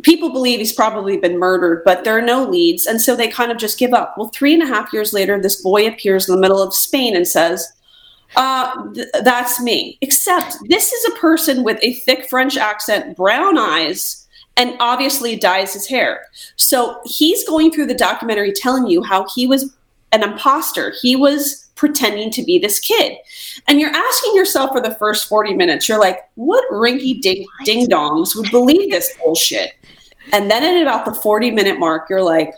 people 0.03 0.31
believe 0.31 0.59
he's 0.59 0.73
probably 0.73 1.17
been 1.17 1.39
murdered, 1.39 1.83
but 1.85 2.05
there 2.05 2.17
are 2.17 2.23
no 2.23 2.45
leads. 2.45 2.87
And 2.87 3.01
so 3.01 3.17
they 3.17 3.29
kind 3.29 3.51
of 3.51 3.59
just 3.59 3.79
give 3.79 3.95
up. 3.95 4.15
Well, 4.17 4.29
three 4.29 4.53
and 4.53 4.63
a 4.63 4.67
half 4.67 4.93
years 4.93 5.13
later, 5.13 5.41
this 5.41 5.63
boy 5.63 5.87
appears 5.87 6.29
in 6.29 6.35
the 6.35 6.41
middle 6.41 6.63
of 6.63 6.75
Spain 6.75 7.17
and 7.17 7.27
says, 7.27 7.73
uh, 8.37 8.93
th- 8.93 9.07
that's 9.23 9.61
me. 9.61 9.97
Except 10.01 10.57
this 10.69 10.93
is 10.93 11.05
a 11.13 11.19
person 11.19 11.65
with 11.65 11.79
a 11.83 11.95
thick 11.95 12.29
French 12.29 12.57
accent, 12.57 13.17
brown 13.17 13.57
eyes, 13.57 14.24
and 14.57 14.77
obviously 14.81 15.37
dyes 15.37 15.73
his 15.73 15.87
hair. 15.87 16.27
So 16.57 17.01
he's 17.05 17.47
going 17.47 17.71
through 17.71 17.87
the 17.87 17.95
documentary 17.95 18.53
telling 18.53 18.87
you 18.87 19.03
how 19.03 19.27
he 19.35 19.47
was 19.47 19.75
an 20.13 20.23
imposter. 20.23 20.95
He 21.01 21.17
was 21.17 21.69
pretending 21.75 22.31
to 22.31 22.43
be 22.43 22.59
this 22.59 22.79
kid. 22.79 23.19
And 23.67 23.81
you're 23.81 23.91
asking 23.91 24.37
yourself 24.37 24.71
for 24.73 24.81
the 24.81 24.95
first 24.95 25.29
40 25.29 25.55
minutes, 25.55 25.89
you're 25.89 25.99
like, 25.99 26.21
what 26.35 26.65
rinky 26.71 27.21
ding 27.21 27.47
ding 27.65 27.89
dongs 27.89 28.37
would 28.37 28.51
believe 28.51 28.91
this 28.91 29.13
bullshit? 29.23 29.73
And 30.33 30.51
then 30.51 30.63
at 30.63 30.83
about 30.83 31.05
the 31.05 31.15
40 31.15 31.51
minute 31.51 31.79
mark, 31.79 32.09
you're 32.09 32.23
like, 32.23 32.55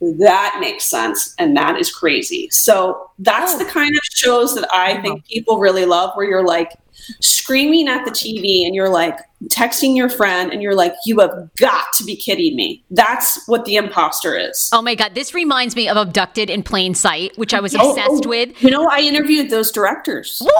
that 0.00 0.58
makes 0.60 0.84
sense 0.84 1.34
and 1.38 1.56
that 1.56 1.78
is 1.78 1.92
crazy. 1.92 2.48
So 2.50 3.10
that's 3.18 3.56
the 3.56 3.64
oh. 3.64 3.70
kind 3.70 3.90
of 3.90 4.00
shows 4.14 4.54
that 4.54 4.68
I 4.72 5.00
think 5.02 5.26
people 5.26 5.58
really 5.58 5.84
love 5.84 6.12
where 6.14 6.28
you're 6.28 6.46
like 6.46 6.72
screaming 7.20 7.88
at 7.88 8.04
the 8.04 8.12
TV 8.12 8.64
and 8.64 8.74
you're 8.74 8.88
like 8.88 9.18
texting 9.46 9.96
your 9.96 10.08
friend 10.08 10.52
and 10.52 10.62
you're 10.62 10.74
like, 10.74 10.94
you 11.06 11.20
have 11.20 11.50
got 11.56 11.92
to 11.94 12.04
be 12.04 12.16
kidding 12.16 12.56
me. 12.56 12.82
That's 12.90 13.46
what 13.46 13.64
the 13.64 13.76
imposter 13.76 14.36
is. 14.36 14.70
Oh 14.72 14.82
my 14.82 14.94
God. 14.94 15.14
This 15.14 15.32
reminds 15.32 15.76
me 15.76 15.88
of 15.88 15.96
Abducted 15.96 16.50
in 16.50 16.62
Plain 16.62 16.94
Sight, 16.94 17.36
which 17.38 17.54
I 17.54 17.60
was 17.60 17.74
Oh, 17.74 17.78
oh 17.80 17.90
obsessed 17.90 18.26
oh, 18.26 18.28
with. 18.28 18.62
You 18.62 18.70
know, 18.70 18.88
I 18.88 19.00
interviewed 19.00 19.50
those 19.50 19.70
directors. 19.70 20.40
What? 20.40 20.54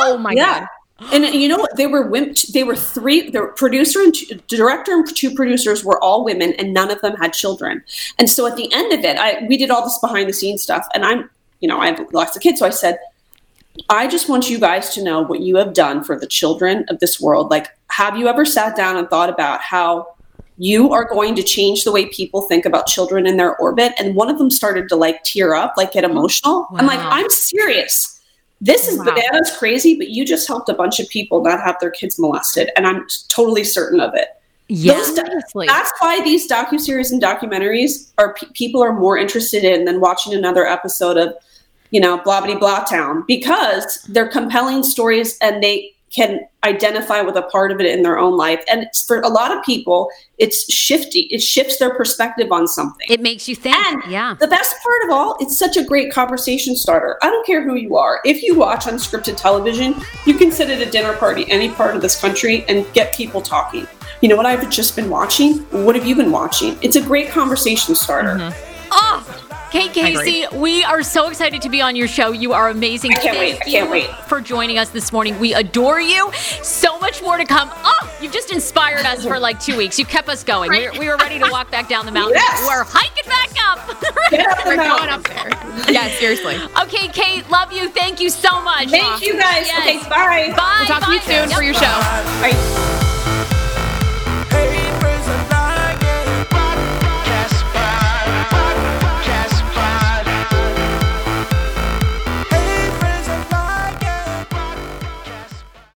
Oh, 0.00 0.14
oh 0.14 0.18
my 0.18 0.32
yeah. 0.32 0.60
god. 0.60 0.68
And 1.12 1.24
you 1.34 1.48
know 1.48 1.58
what? 1.58 1.76
They 1.76 1.86
were 1.86 2.06
wimp. 2.06 2.36
They 2.52 2.62
were 2.62 2.76
three. 2.76 3.28
The 3.30 3.52
producer 3.56 4.00
and 4.00 4.14
two, 4.14 4.40
director 4.46 4.92
and 4.92 5.16
two 5.16 5.34
producers 5.34 5.84
were 5.84 6.02
all 6.02 6.24
women, 6.24 6.52
and 6.54 6.72
none 6.72 6.90
of 6.90 7.00
them 7.00 7.16
had 7.16 7.32
children. 7.32 7.82
And 8.18 8.30
so 8.30 8.46
at 8.46 8.56
the 8.56 8.72
end 8.72 8.92
of 8.92 9.00
it, 9.00 9.18
I 9.18 9.44
we 9.48 9.56
did 9.56 9.70
all 9.70 9.82
this 9.82 9.98
behind 9.98 10.28
the 10.28 10.32
scenes 10.32 10.62
stuff, 10.62 10.86
and 10.94 11.04
I'm, 11.04 11.28
you 11.60 11.68
know, 11.68 11.80
I 11.80 11.86
have 11.86 12.00
lots 12.12 12.36
of 12.36 12.42
kids, 12.42 12.60
so 12.60 12.66
I 12.66 12.70
said, 12.70 12.98
I 13.88 14.06
just 14.06 14.28
want 14.28 14.48
you 14.48 14.58
guys 14.58 14.94
to 14.94 15.02
know 15.02 15.22
what 15.22 15.40
you 15.40 15.56
have 15.56 15.74
done 15.74 16.04
for 16.04 16.18
the 16.18 16.28
children 16.28 16.84
of 16.88 17.00
this 17.00 17.20
world. 17.20 17.50
Like, 17.50 17.76
have 17.96 18.16
you 18.16 18.26
ever 18.26 18.44
sat 18.44 18.76
down 18.76 18.96
and 18.96 19.08
thought 19.08 19.30
about 19.30 19.60
how 19.60 20.14
you 20.58 20.92
are 20.92 21.04
going 21.04 21.34
to 21.36 21.42
change 21.42 21.84
the 21.84 21.92
way 21.92 22.06
people 22.06 22.42
think 22.42 22.64
about 22.66 22.86
children 22.86 23.24
in 23.26 23.36
their 23.36 23.56
orbit? 23.56 23.92
And 23.98 24.16
one 24.16 24.28
of 24.28 24.38
them 24.38 24.50
started 24.50 24.88
to 24.88 24.96
like 24.96 25.22
tear 25.22 25.54
up, 25.54 25.74
like 25.76 25.92
get 25.92 26.02
emotional. 26.02 26.66
I'm 26.74 26.86
like, 26.86 26.98
I'm 27.00 27.30
serious. 27.30 28.20
This 28.60 28.88
is 28.88 28.98
Wow. 28.98 29.04
bananas 29.04 29.56
crazy, 29.58 29.96
but 29.96 30.08
you 30.08 30.24
just 30.26 30.48
helped 30.48 30.68
a 30.68 30.74
bunch 30.74 30.98
of 30.98 31.08
people 31.08 31.42
not 31.42 31.60
have 31.60 31.76
their 31.80 31.90
kids 31.90 32.18
molested, 32.18 32.70
and 32.76 32.86
I'm 32.86 33.06
totally 33.28 33.62
certain 33.62 34.00
of 34.00 34.14
it. 34.14 34.28
Yeah. 34.68 34.94
Do- 35.14 35.66
that's 35.66 35.92
why 36.00 36.22
these 36.24 36.50
docuseries 36.50 37.12
and 37.12 37.22
documentaries 37.22 38.10
are 38.18 38.34
pe- 38.34 38.46
people 38.54 38.82
are 38.82 38.92
more 38.92 39.18
interested 39.18 39.62
in 39.62 39.84
than 39.84 40.00
watching 40.00 40.34
another 40.34 40.66
episode 40.66 41.16
of, 41.16 41.34
you 41.90 42.00
know, 42.00 42.18
blah 42.18 42.40
blah 42.44 42.58
blah 42.58 42.84
town 42.84 43.24
because 43.28 44.02
they're 44.08 44.28
compelling 44.28 44.82
stories 44.82 45.36
and 45.42 45.62
they 45.62 45.93
can 46.14 46.40
identify 46.64 47.20
with 47.20 47.36
a 47.36 47.42
part 47.42 47.72
of 47.72 47.80
it 47.80 47.86
in 47.86 48.02
their 48.02 48.18
own 48.18 48.36
life. 48.36 48.62
And 48.70 48.84
it's, 48.84 49.04
for 49.04 49.20
a 49.20 49.28
lot 49.28 49.56
of 49.56 49.62
people, 49.64 50.10
it's 50.38 50.72
shifty. 50.72 51.20
It 51.30 51.42
shifts 51.42 51.78
their 51.78 51.94
perspective 51.94 52.52
on 52.52 52.68
something. 52.68 53.06
It 53.10 53.20
makes 53.20 53.48
you 53.48 53.56
think. 53.56 53.76
And 53.76 54.02
yeah. 54.08 54.34
The 54.38 54.46
best 54.46 54.76
part 54.82 55.04
of 55.04 55.10
all, 55.10 55.36
it's 55.40 55.58
such 55.58 55.76
a 55.76 55.84
great 55.84 56.12
conversation 56.12 56.76
starter. 56.76 57.18
I 57.22 57.30
don't 57.30 57.46
care 57.46 57.62
who 57.62 57.74
you 57.74 57.96
are. 57.96 58.20
If 58.24 58.42
you 58.42 58.54
watch 58.54 58.84
unscripted 58.84 59.36
television, 59.36 59.94
you 60.24 60.34
can 60.34 60.50
sit 60.50 60.70
at 60.70 60.80
a 60.80 60.90
dinner 60.90 61.14
party 61.16 61.50
any 61.50 61.70
part 61.70 61.96
of 61.96 62.02
this 62.02 62.20
country 62.20 62.64
and 62.68 62.90
get 62.92 63.14
people 63.14 63.42
talking. 63.42 63.86
You 64.20 64.28
know 64.28 64.36
what 64.36 64.46
I've 64.46 64.70
just 64.70 64.96
been 64.96 65.10
watching? 65.10 65.58
What 65.84 65.96
have 65.96 66.06
you 66.06 66.14
been 66.14 66.30
watching? 66.30 66.78
It's 66.80 66.96
a 66.96 67.02
great 67.02 67.28
conversation 67.28 67.94
starter. 67.94 68.52
Oh, 68.90 69.43
Kate 69.74 69.92
Casey, 69.92 70.46
we 70.56 70.84
are 70.84 71.02
so 71.02 71.28
excited 71.28 71.60
to 71.62 71.68
be 71.68 71.80
on 71.82 71.96
your 71.96 72.06
show. 72.06 72.30
You 72.30 72.52
are 72.52 72.68
amazing. 72.68 73.10
I 73.12 73.16
can't 73.16 73.36
wait. 73.36 73.54
I 73.56 73.64
can't 73.64 73.86
you 73.86 73.90
wait. 73.90 74.08
for 74.28 74.40
joining 74.40 74.78
us 74.78 74.90
this 74.90 75.10
morning. 75.10 75.36
We 75.40 75.52
adore 75.52 76.00
you. 76.00 76.30
So 76.62 76.96
much 77.00 77.20
more 77.20 77.36
to 77.36 77.44
come. 77.44 77.68
Oh, 77.72 78.16
you've 78.22 78.32
just 78.32 78.52
inspired 78.52 79.04
us 79.04 79.24
for 79.26 79.36
like 79.40 79.58
two 79.58 79.76
weeks. 79.76 79.98
You 79.98 80.04
kept 80.06 80.28
us 80.28 80.44
going. 80.44 80.70
We, 80.70 80.88
we 80.96 81.08
were 81.08 81.16
ready 81.16 81.40
to 81.40 81.50
walk 81.50 81.72
back 81.72 81.88
down 81.88 82.06
the 82.06 82.12
mountain. 82.12 82.34
Yes. 82.44 82.66
We're 82.68 82.84
hiking 82.84 83.28
back 83.28 83.50
up. 83.66 84.00
Get 84.30 84.46
up 84.46 84.58
the 84.62 84.70
We're 84.70 84.76
mountain. 84.76 85.06
going 85.06 85.10
up 85.10 85.24
there. 85.24 85.92
Yeah, 85.92 86.08
seriously. 86.18 86.56
okay, 86.82 87.08
Kate, 87.08 87.48
love 87.50 87.72
you. 87.72 87.88
Thank 87.88 88.20
you 88.20 88.30
so 88.30 88.60
much. 88.62 88.90
Thank 88.90 89.22
you 89.22 89.32
guys. 89.32 89.66
Yes. 89.66 89.80
Okay, 89.80 90.08
bye. 90.08 90.52
Bye. 90.56 90.76
We'll 90.80 90.88
talk 90.88 91.04
to 91.06 91.12
you 91.12 91.18
Bye. 91.18 91.24
soon 91.24 91.48
for 91.50 91.62
your 91.64 91.74
show. 91.74 91.80
Bye. 91.80 93.00